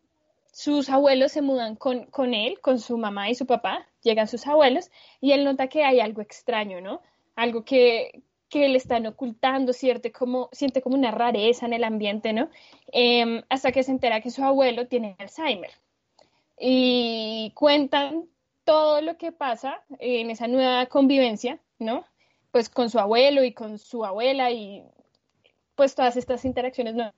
sus 0.53 0.89
abuelos 0.89 1.33
se 1.33 1.43
mudan 1.43 1.75
con, 1.75 2.35
él, 2.35 2.61
con 2.61 2.79
su 2.79 2.97
mamá 2.97 3.29
y 3.29 3.35
su 3.35 3.45
papá, 3.45 3.89
llegan 4.03 4.29
sus 4.29 4.47
abuelos 4.47 4.91
y 5.21 5.33
él 5.33 5.45
nota 5.45 5.67
que 5.67 5.85
hay 5.85 5.99
algo 5.99 6.23
extraño, 6.23 6.81
¿no? 6.81 7.03
Algo 7.35 7.65
que, 7.65 8.23
le 8.53 8.77
están 8.77 9.05
ocultando, 9.07 9.73
siente 9.73 10.13
como, 10.13 10.49
siente 10.53 10.81
como 10.81 10.95
una 10.95 11.11
rareza 11.11 11.67
en 11.67 11.73
el 11.73 11.83
ambiente, 11.83 12.33
¿no? 12.33 12.51
Em, 12.93 13.43
hasta 13.49 13.73
que 13.73 13.83
se 13.83 13.91
entera 13.91 14.21
que 14.21 14.31
su 14.31 14.45
abuelo 14.45 14.87
tiene 14.87 15.17
Alzheimer. 15.19 15.73
Y 16.59 17.53
cuentan 17.55 18.27
todo 18.65 19.01
lo 19.01 19.17
que 19.19 19.33
pasa 19.33 19.83
en 19.99 20.31
esa 20.31 20.47
nueva 20.47 20.87
convivencia 20.87 21.61
¿no? 21.79 22.05
Pues 22.51 22.69
con 22.69 22.91
su 22.91 22.99
abuelo 22.99 23.45
y 23.45 23.53
con 23.53 23.79
su 23.79 24.05
abuela 24.05 24.51
y 24.51 24.85
pues 25.75 25.95
todas 25.95 26.17
estas 26.17 26.45
interacciones 26.45 26.95
nuevas, 26.95 27.15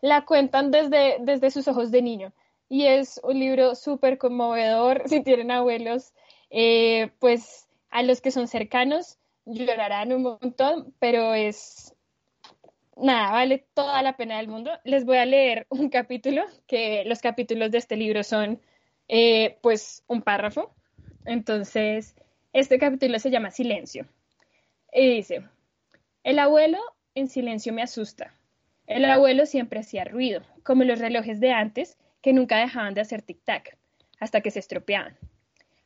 la 0.00 0.24
cuentan 0.24 0.70
desde, 0.70 1.16
desde 1.20 1.50
sus 1.50 1.68
ojos 1.68 1.90
de 1.90 2.02
niño. 2.02 2.32
Y 2.68 2.86
es 2.86 3.20
un 3.22 3.38
libro 3.38 3.74
súper 3.74 4.18
conmovedor. 4.18 5.04
Si 5.08 5.22
tienen 5.22 5.50
abuelos, 5.50 6.12
eh, 6.50 7.10
pues 7.20 7.68
a 7.90 8.02
los 8.02 8.20
que 8.20 8.32
son 8.32 8.48
cercanos 8.48 9.18
llorarán 9.46 10.12
un 10.12 10.22
montón, 10.22 10.92
pero 10.98 11.34
es 11.34 11.93
nada, 12.96 13.32
vale 13.32 13.66
toda 13.74 14.02
la 14.02 14.16
pena 14.16 14.38
del 14.38 14.48
mundo. 14.48 14.70
Les 14.84 15.04
voy 15.04 15.18
a 15.18 15.26
leer 15.26 15.66
un 15.70 15.88
capítulo, 15.88 16.44
que 16.66 17.04
los 17.06 17.20
capítulos 17.20 17.70
de 17.70 17.78
este 17.78 17.96
libro 17.96 18.22
son 18.22 18.60
eh, 19.08 19.58
pues 19.62 20.04
un 20.06 20.22
párrafo. 20.22 20.74
Entonces, 21.24 22.14
este 22.52 22.78
capítulo 22.78 23.18
se 23.18 23.30
llama 23.30 23.50
Silencio. 23.50 24.06
Y 24.92 25.08
dice, 25.08 25.44
el 26.22 26.38
abuelo 26.38 26.78
en 27.14 27.28
silencio 27.28 27.72
me 27.72 27.82
asusta. 27.82 28.34
El 28.86 29.04
abuelo 29.06 29.46
siempre 29.46 29.80
hacía 29.80 30.04
ruido, 30.04 30.42
como 30.62 30.84
los 30.84 30.98
relojes 30.98 31.40
de 31.40 31.52
antes, 31.52 31.98
que 32.20 32.32
nunca 32.32 32.58
dejaban 32.58 32.94
de 32.94 33.00
hacer 33.00 33.24
tic-tac, 33.24 33.76
hasta 34.20 34.40
que 34.40 34.50
se 34.50 34.58
estropeaban. 34.58 35.16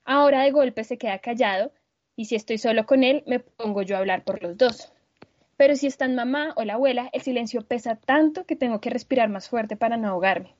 Ahora 0.04 0.42
de 0.42 0.50
golpe 0.50 0.82
se 0.84 0.98
queda 0.98 1.18
callado, 1.20 1.72
y 2.16 2.24
si 2.24 2.34
estoy 2.34 2.58
solo 2.58 2.86
con 2.86 3.04
él, 3.04 3.22
me 3.26 3.38
pongo 3.38 3.82
yo 3.82 3.94
a 3.94 4.00
hablar 4.00 4.24
por 4.24 4.42
los 4.42 4.56
dos. 4.56 4.92
Pero 5.58 5.74
si 5.74 5.88
están 5.88 6.14
mamá 6.14 6.54
o 6.56 6.62
la 6.64 6.74
abuela, 6.74 7.10
el 7.12 7.20
silencio 7.20 7.62
pesa 7.62 7.96
tanto 7.96 8.46
que 8.46 8.54
tengo 8.54 8.80
que 8.80 8.90
respirar 8.90 9.28
más 9.28 9.48
fuerte 9.48 9.76
para 9.76 9.96
no 9.96 10.08
ahogarme. 10.08 10.54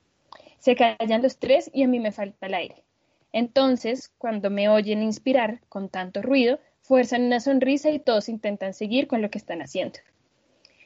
Se 0.57 0.75
callan 0.75 1.23
los 1.23 1.39
tres 1.39 1.71
y 1.73 1.83
a 1.83 1.87
mí 1.87 2.01
me 2.01 2.11
falta 2.11 2.47
el 2.47 2.53
aire. 2.53 2.83
Entonces, 3.31 4.11
cuando 4.17 4.49
me 4.49 4.67
oyen 4.67 5.01
inspirar 5.01 5.61
con 5.69 5.87
tanto 5.87 6.21
ruido, 6.21 6.59
fuerzan 6.81 7.23
una 7.23 7.39
sonrisa 7.39 7.91
y 7.91 7.99
todos 7.99 8.27
intentan 8.27 8.73
seguir 8.73 9.07
con 9.07 9.21
lo 9.21 9.29
que 9.29 9.37
están 9.37 9.61
haciendo. 9.61 9.99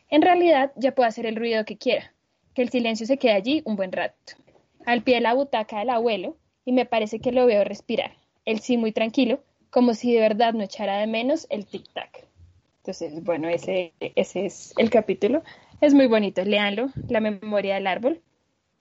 En 0.10 0.22
realidad, 0.22 0.72
ya 0.76 0.94
puedo 0.94 1.10
hacer 1.10 1.26
el 1.26 1.36
ruido 1.36 1.66
que 1.66 1.78
quiera, 1.78 2.14
que 2.54 2.62
el 2.62 2.70
silencio 2.70 3.08
se 3.08 3.18
quede 3.18 3.32
allí 3.32 3.64
un 3.66 3.76
buen 3.76 3.92
rato, 3.92 4.34
al 4.86 5.02
pie 5.02 5.16
de 5.16 5.22
la 5.22 5.34
butaca 5.34 5.80
del 5.80 5.90
abuelo, 5.90 6.38
y 6.66 6.72
me 6.72 6.86
parece 6.86 7.20
que 7.20 7.32
lo 7.32 7.48
veo 7.48 7.64
respirar, 7.64 8.12
él 8.46 8.60
sí 8.60 8.78
muy 8.78 8.92
tranquilo, 8.92 9.44
como 9.72 9.96
si 9.96 10.14
de 10.14 10.20
verdad 10.20 10.54
no 10.54 10.64
echara 10.64 11.00
de 11.00 11.08
menos 11.08 11.48
el 11.50 11.66
tic-tac. 11.66 12.28
Entonces, 12.84 13.24
bueno, 13.24 13.48
ese, 13.48 13.94
es 14.00 14.74
el 14.78 14.90
capítulo. 14.90 15.42
Es 15.80 15.94
muy 15.94 16.08
bonito, 16.08 16.44
léanlo, 16.44 16.90
La 17.08 17.22
memoria 17.22 17.76
del 17.76 17.88
árbol. 17.88 18.22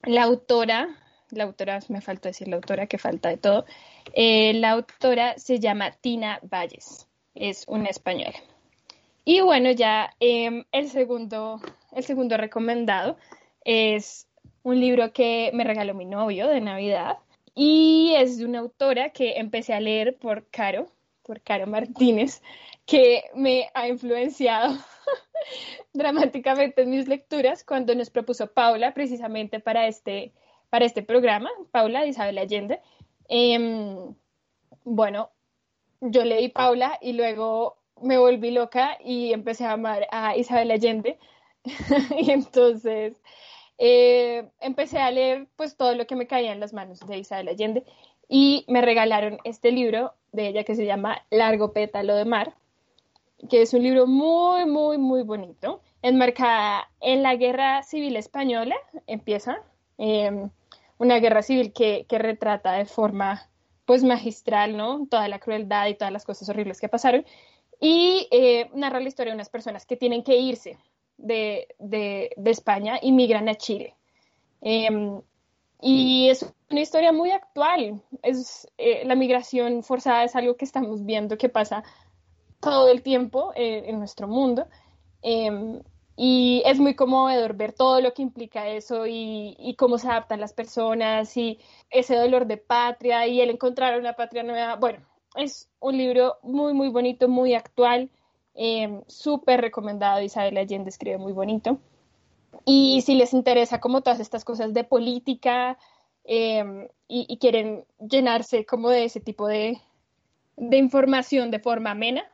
La 0.03 0.25
autora 0.25 0.99
la 1.33 1.45
autora, 1.45 1.81
me 1.89 2.01
faltó 2.01 2.29
decir 2.29 2.49
la 2.49 2.57
autora, 2.57 2.87
que 2.87 2.99
falta 2.99 3.31
de 3.31 3.39
todo. 3.39 3.65
Eh, 4.13 4.53
la 4.55 4.73
autora 4.73 5.39
se 5.39 5.59
llama 5.59 5.93
Tina 5.93 6.39
Valles, 6.43 7.09
es 7.35 7.65
una 7.67 7.89
española. 7.89 8.39
Y 9.25 9.41
bueno, 9.41 9.71
ya 9.71 10.15
em, 10.21 10.65
el, 10.73 10.91
segundo, 10.91 11.61
el 11.93 12.05
segundo 12.05 12.37
recomendado 12.37 13.17
es 13.65 14.29
un 14.63 14.81
libro 14.81 15.13
que 15.13 15.51
me 15.55 15.65
regaló 15.65 15.95
mi 15.95 16.05
novio 16.05 16.49
de 16.49 16.61
Navidad 16.61 17.19
y 17.55 18.15
es 18.17 18.39
de 18.39 18.45
una 18.45 18.59
autora 18.59 19.11
que 19.11 19.39
empecé 19.39 19.75
a 19.75 19.81
leer 19.81 20.17
por 20.17 20.47
Caro, 20.49 20.89
por 21.23 21.41
Caro 21.41 21.67
Martínez, 21.67 22.43
que 22.87 23.25
me 23.35 23.71
ha 23.75 23.89
influenciado 23.89 24.77
dramáticamente 25.93 26.83
en 26.83 26.91
mis 26.91 27.09
lecturas 27.09 27.65
cuando 27.65 27.95
nos 27.95 28.11
propuso 28.11 28.53
Paula 28.53 28.95
precisamente 28.95 29.61
para 29.61 29.87
este 29.87 30.33
para 30.71 30.87
este 30.87 31.03
programa, 31.03 31.51
Paula 31.71 32.01
de 32.01 32.09
Isabel 32.09 32.39
Allende. 32.39 32.81
Em, 33.29 34.15
bueno, 34.85 35.31
yo 36.01 36.25
leí 36.25 36.49
Paula 36.49 36.99
y 37.03 37.13
luego 37.13 37.77
me 38.01 38.17
volví 38.17 38.51
loca 38.53 38.97
y 39.05 39.35
empecé 39.35 39.67
a 39.67 39.73
amar 39.73 40.07
a 40.11 40.35
Isabel 40.35 40.71
Allende. 40.71 41.19
y 42.19 42.31
entonces 42.31 43.21
eh, 43.77 44.49
empecé 44.61 44.99
a 44.99 45.11
leer 45.11 45.47
pues 45.57 45.77
todo 45.77 45.95
lo 45.95 46.07
que 46.07 46.17
me 46.17 46.27
caía 46.27 46.53
en 46.53 46.61
las 46.61 46.73
manos 46.73 47.01
de 47.01 47.19
Isabel 47.19 47.49
Allende 47.49 47.85
y 48.29 48.65
me 48.69 48.81
regalaron 48.81 49.39
este 49.45 49.73
libro 49.73 50.15
de 50.33 50.49
ella 50.49 50.65
que 50.65 50.75
se 50.75 50.87
llama 50.87 51.27
Largo 51.31 51.73
pétalo 51.73 52.15
de 52.15 52.25
mar, 52.25 52.55
que 53.49 53.63
es 53.63 53.75
un 53.75 53.83
libro 53.83 54.07
muy, 54.07 54.67
muy, 54.67 54.99
muy 54.99 55.23
bonito, 55.23 55.81
enmarcada 56.03 56.89
en 57.01 57.23
la 57.23 57.37
guerra 57.37 57.83
civil 57.83 58.17
española, 58.17 58.77
empieza. 59.07 59.63
Em, 59.99 60.51
una 60.99 61.19
guerra 61.19 61.43
civil 61.43 61.73
que, 61.73 62.07
retrata 62.09 62.73
de 62.73 62.87
forma 62.87 63.49
pues 63.85 64.05
magistral, 64.05 64.77
¿no? 64.77 65.07
Toda 65.11 65.27
la 65.29 65.41
crueldad 65.41 65.89
y 65.89 65.95
todas 65.95 66.13
las 66.13 66.25
cosas 66.25 66.49
horribles 66.49 66.81
que 66.81 66.89
pasaron. 66.89 67.27
Y 67.81 68.29
eh, 68.31 68.71
narra 68.75 69.01
la 69.01 69.09
historia 69.09 69.33
de 69.33 69.37
unas 69.37 69.49
personas 69.49 69.85
que 69.87 69.97
tienen 69.97 70.23
que 70.23 70.37
irse 70.37 70.79
de, 71.19 71.67
España 72.45 72.99
y 73.03 73.11
migran 73.11 73.49
a 73.49 73.57
Chile. 73.57 73.97
Em, 74.61 75.21
y 75.81 76.29
es 76.31 76.47
una 76.71 76.81
historia 76.81 77.11
muy 77.13 77.33
actual. 77.33 78.01
Es, 78.23 78.69
eh, 78.79 79.03
la 79.05 79.17
migración 79.17 79.83
forzada 79.83 80.23
es 80.23 80.37
algo 80.37 80.57
que 80.57 80.65
estamos 80.65 81.05
viendo 81.05 81.37
que 81.37 81.49
pasa 81.49 81.83
todo 82.63 82.89
el 82.89 83.03
tiempo 83.03 83.53
eh, 83.55 83.85
en 83.87 83.99
nuestro 83.99 84.29
mundo. 84.29 84.67
Em, 85.21 85.83
y 86.17 86.63
es 86.65 86.79
muy 86.79 86.95
conmovedor 86.95 87.55
ver 87.55 87.73
todo 87.73 88.01
lo 88.01 88.15
que 88.15 88.23
implica 88.23 88.69
eso 88.69 89.07
y, 89.07 89.57
y, 89.59 89.75
cómo 89.77 89.99
se 89.99 90.09
adaptan 90.09 90.41
las 90.41 90.53
personas 90.53 91.37
y 91.37 91.59
ese 91.91 92.17
dolor 92.17 92.47
de 92.47 92.59
patria 92.59 93.27
y 93.27 93.41
el 93.41 93.51
encontrar 93.51 93.99
una 93.99 94.15
patria 94.15 94.43
nueva. 94.43 94.77
Bueno, 94.77 95.01
es 95.37 95.69
un 95.81 95.97
libro 95.97 96.37
muy, 96.43 96.75
muy 96.75 96.89
bonito, 96.89 97.29
muy 97.29 97.55
actual, 97.55 98.11
eh, 98.55 99.03
súper 99.07 99.61
recomendado. 99.61 100.23
Isabel 100.23 100.59
Allende 100.59 100.91
escribe 100.91 101.19
muy 101.19 101.33
bonito. 101.33 101.79
Y 102.65 103.03
si 103.03 103.15
les 103.15 103.33
interesa 103.33 103.81
como 103.81 104.03
todas 104.03 104.21
estas 104.21 104.45
cosas 104.45 104.75
de 104.75 104.85
política 104.85 105.79
eh, 106.25 106.89
y, 107.09 107.39
quieren 107.39 107.85
llenarse 107.99 108.65
como 108.65 108.91
de 108.91 109.05
ese 109.05 109.21
tipo 109.21 109.49
de, 109.49 109.81
de 110.57 110.77
información 110.77 111.51
de 111.51 111.59
forma 111.59 111.93
amena, 111.93 112.25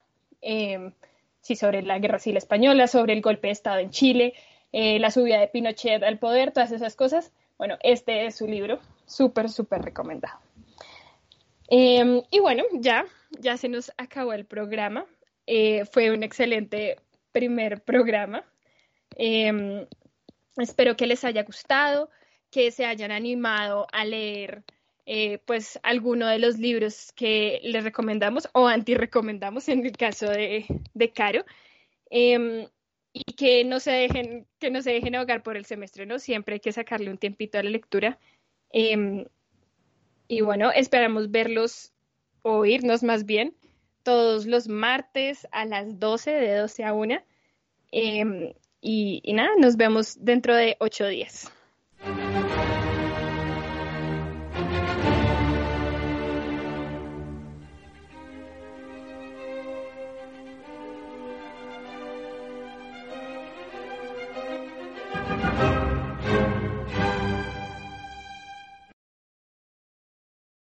eh, 0.42 0.92
sí, 1.40 1.56
sobre 1.56 1.82
la 1.82 1.98
guerra 1.98 2.18
civil 2.18 2.36
española, 2.36 2.86
sobre 2.86 3.12
el 3.12 3.22
golpe 3.22 3.48
de 3.48 3.52
Estado 3.52 3.78
en 3.78 3.90
Chile, 3.90 4.34
eh, 4.72 4.98
la 4.98 5.10
subida 5.10 5.40
de 5.40 5.48
Pinochet 5.48 6.02
al 6.02 6.18
poder, 6.18 6.52
todas 6.52 6.72
esas 6.72 6.94
cosas, 6.94 7.32
bueno, 7.58 7.76
este 7.82 8.26
es 8.26 8.36
su 8.36 8.46
libro, 8.46 8.78
súper, 9.06 9.48
súper 9.48 9.82
recomendado. 9.82 10.38
Em, 11.68 12.22
y 12.30 12.38
bueno, 12.38 12.64
ya, 12.72 13.04
ya 13.38 13.56
se 13.56 13.68
nos 13.68 13.92
acabó 13.96 14.32
el 14.32 14.46
programa. 14.46 15.04
Eh, 15.46 15.84
fue 15.86 16.10
un 16.10 16.22
excelente 16.22 16.96
primer 17.32 17.82
programa. 17.82 18.44
Em, 19.16 19.86
espero 20.56 20.96
que 20.96 21.06
les 21.06 21.24
haya 21.24 21.42
gustado, 21.42 22.10
que 22.50 22.70
se 22.70 22.86
hayan 22.86 23.10
animado 23.10 23.86
a 23.92 24.04
leer 24.04 24.64
eh, 25.10 25.38
pues 25.46 25.80
alguno 25.82 26.26
de 26.26 26.38
los 26.38 26.58
libros 26.58 27.12
que 27.12 27.60
les 27.62 27.82
recomendamos 27.82 28.46
o 28.52 28.68
anti-recomendamos 28.68 29.66
en 29.70 29.86
el 29.86 29.96
caso 29.96 30.28
de, 30.28 30.66
de 30.92 31.12
Caro. 31.12 31.46
Em, 32.10 32.68
y 33.14 33.32
que 33.32 33.64
no 33.64 33.80
se 33.80 33.90
dejen, 33.90 34.46
que 34.58 34.70
no 34.70 34.82
se 34.82 34.92
dejen 34.92 35.14
ahogar 35.14 35.42
por 35.42 35.56
el 35.56 35.64
semestre, 35.64 36.04
¿no? 36.04 36.18
Siempre 36.18 36.56
hay 36.56 36.60
que 36.60 36.72
sacarle 36.72 37.10
un 37.10 37.16
tiempito 37.16 37.58
a 37.58 37.62
la 37.62 37.70
lectura. 37.70 38.18
Y 38.70 40.42
bueno, 40.42 40.70
esperamos 40.72 41.30
verlos, 41.30 41.94
o 42.42 42.58
oírnos 42.58 43.02
más 43.02 43.24
bien, 43.24 43.54
todos 44.02 44.44
los 44.44 44.68
martes 44.68 45.48
a 45.52 45.64
las 45.64 45.98
12, 45.98 46.32
de 46.32 46.54
12 46.56 46.84
a 46.84 46.92
1. 46.92 47.22
Em, 47.92 48.52
y, 48.82 49.22
y 49.24 49.32
nada, 49.32 49.52
nos 49.56 49.78
vemos 49.78 50.22
dentro 50.22 50.54
de 50.54 50.76
ocho 50.80 51.06
días. 51.06 51.50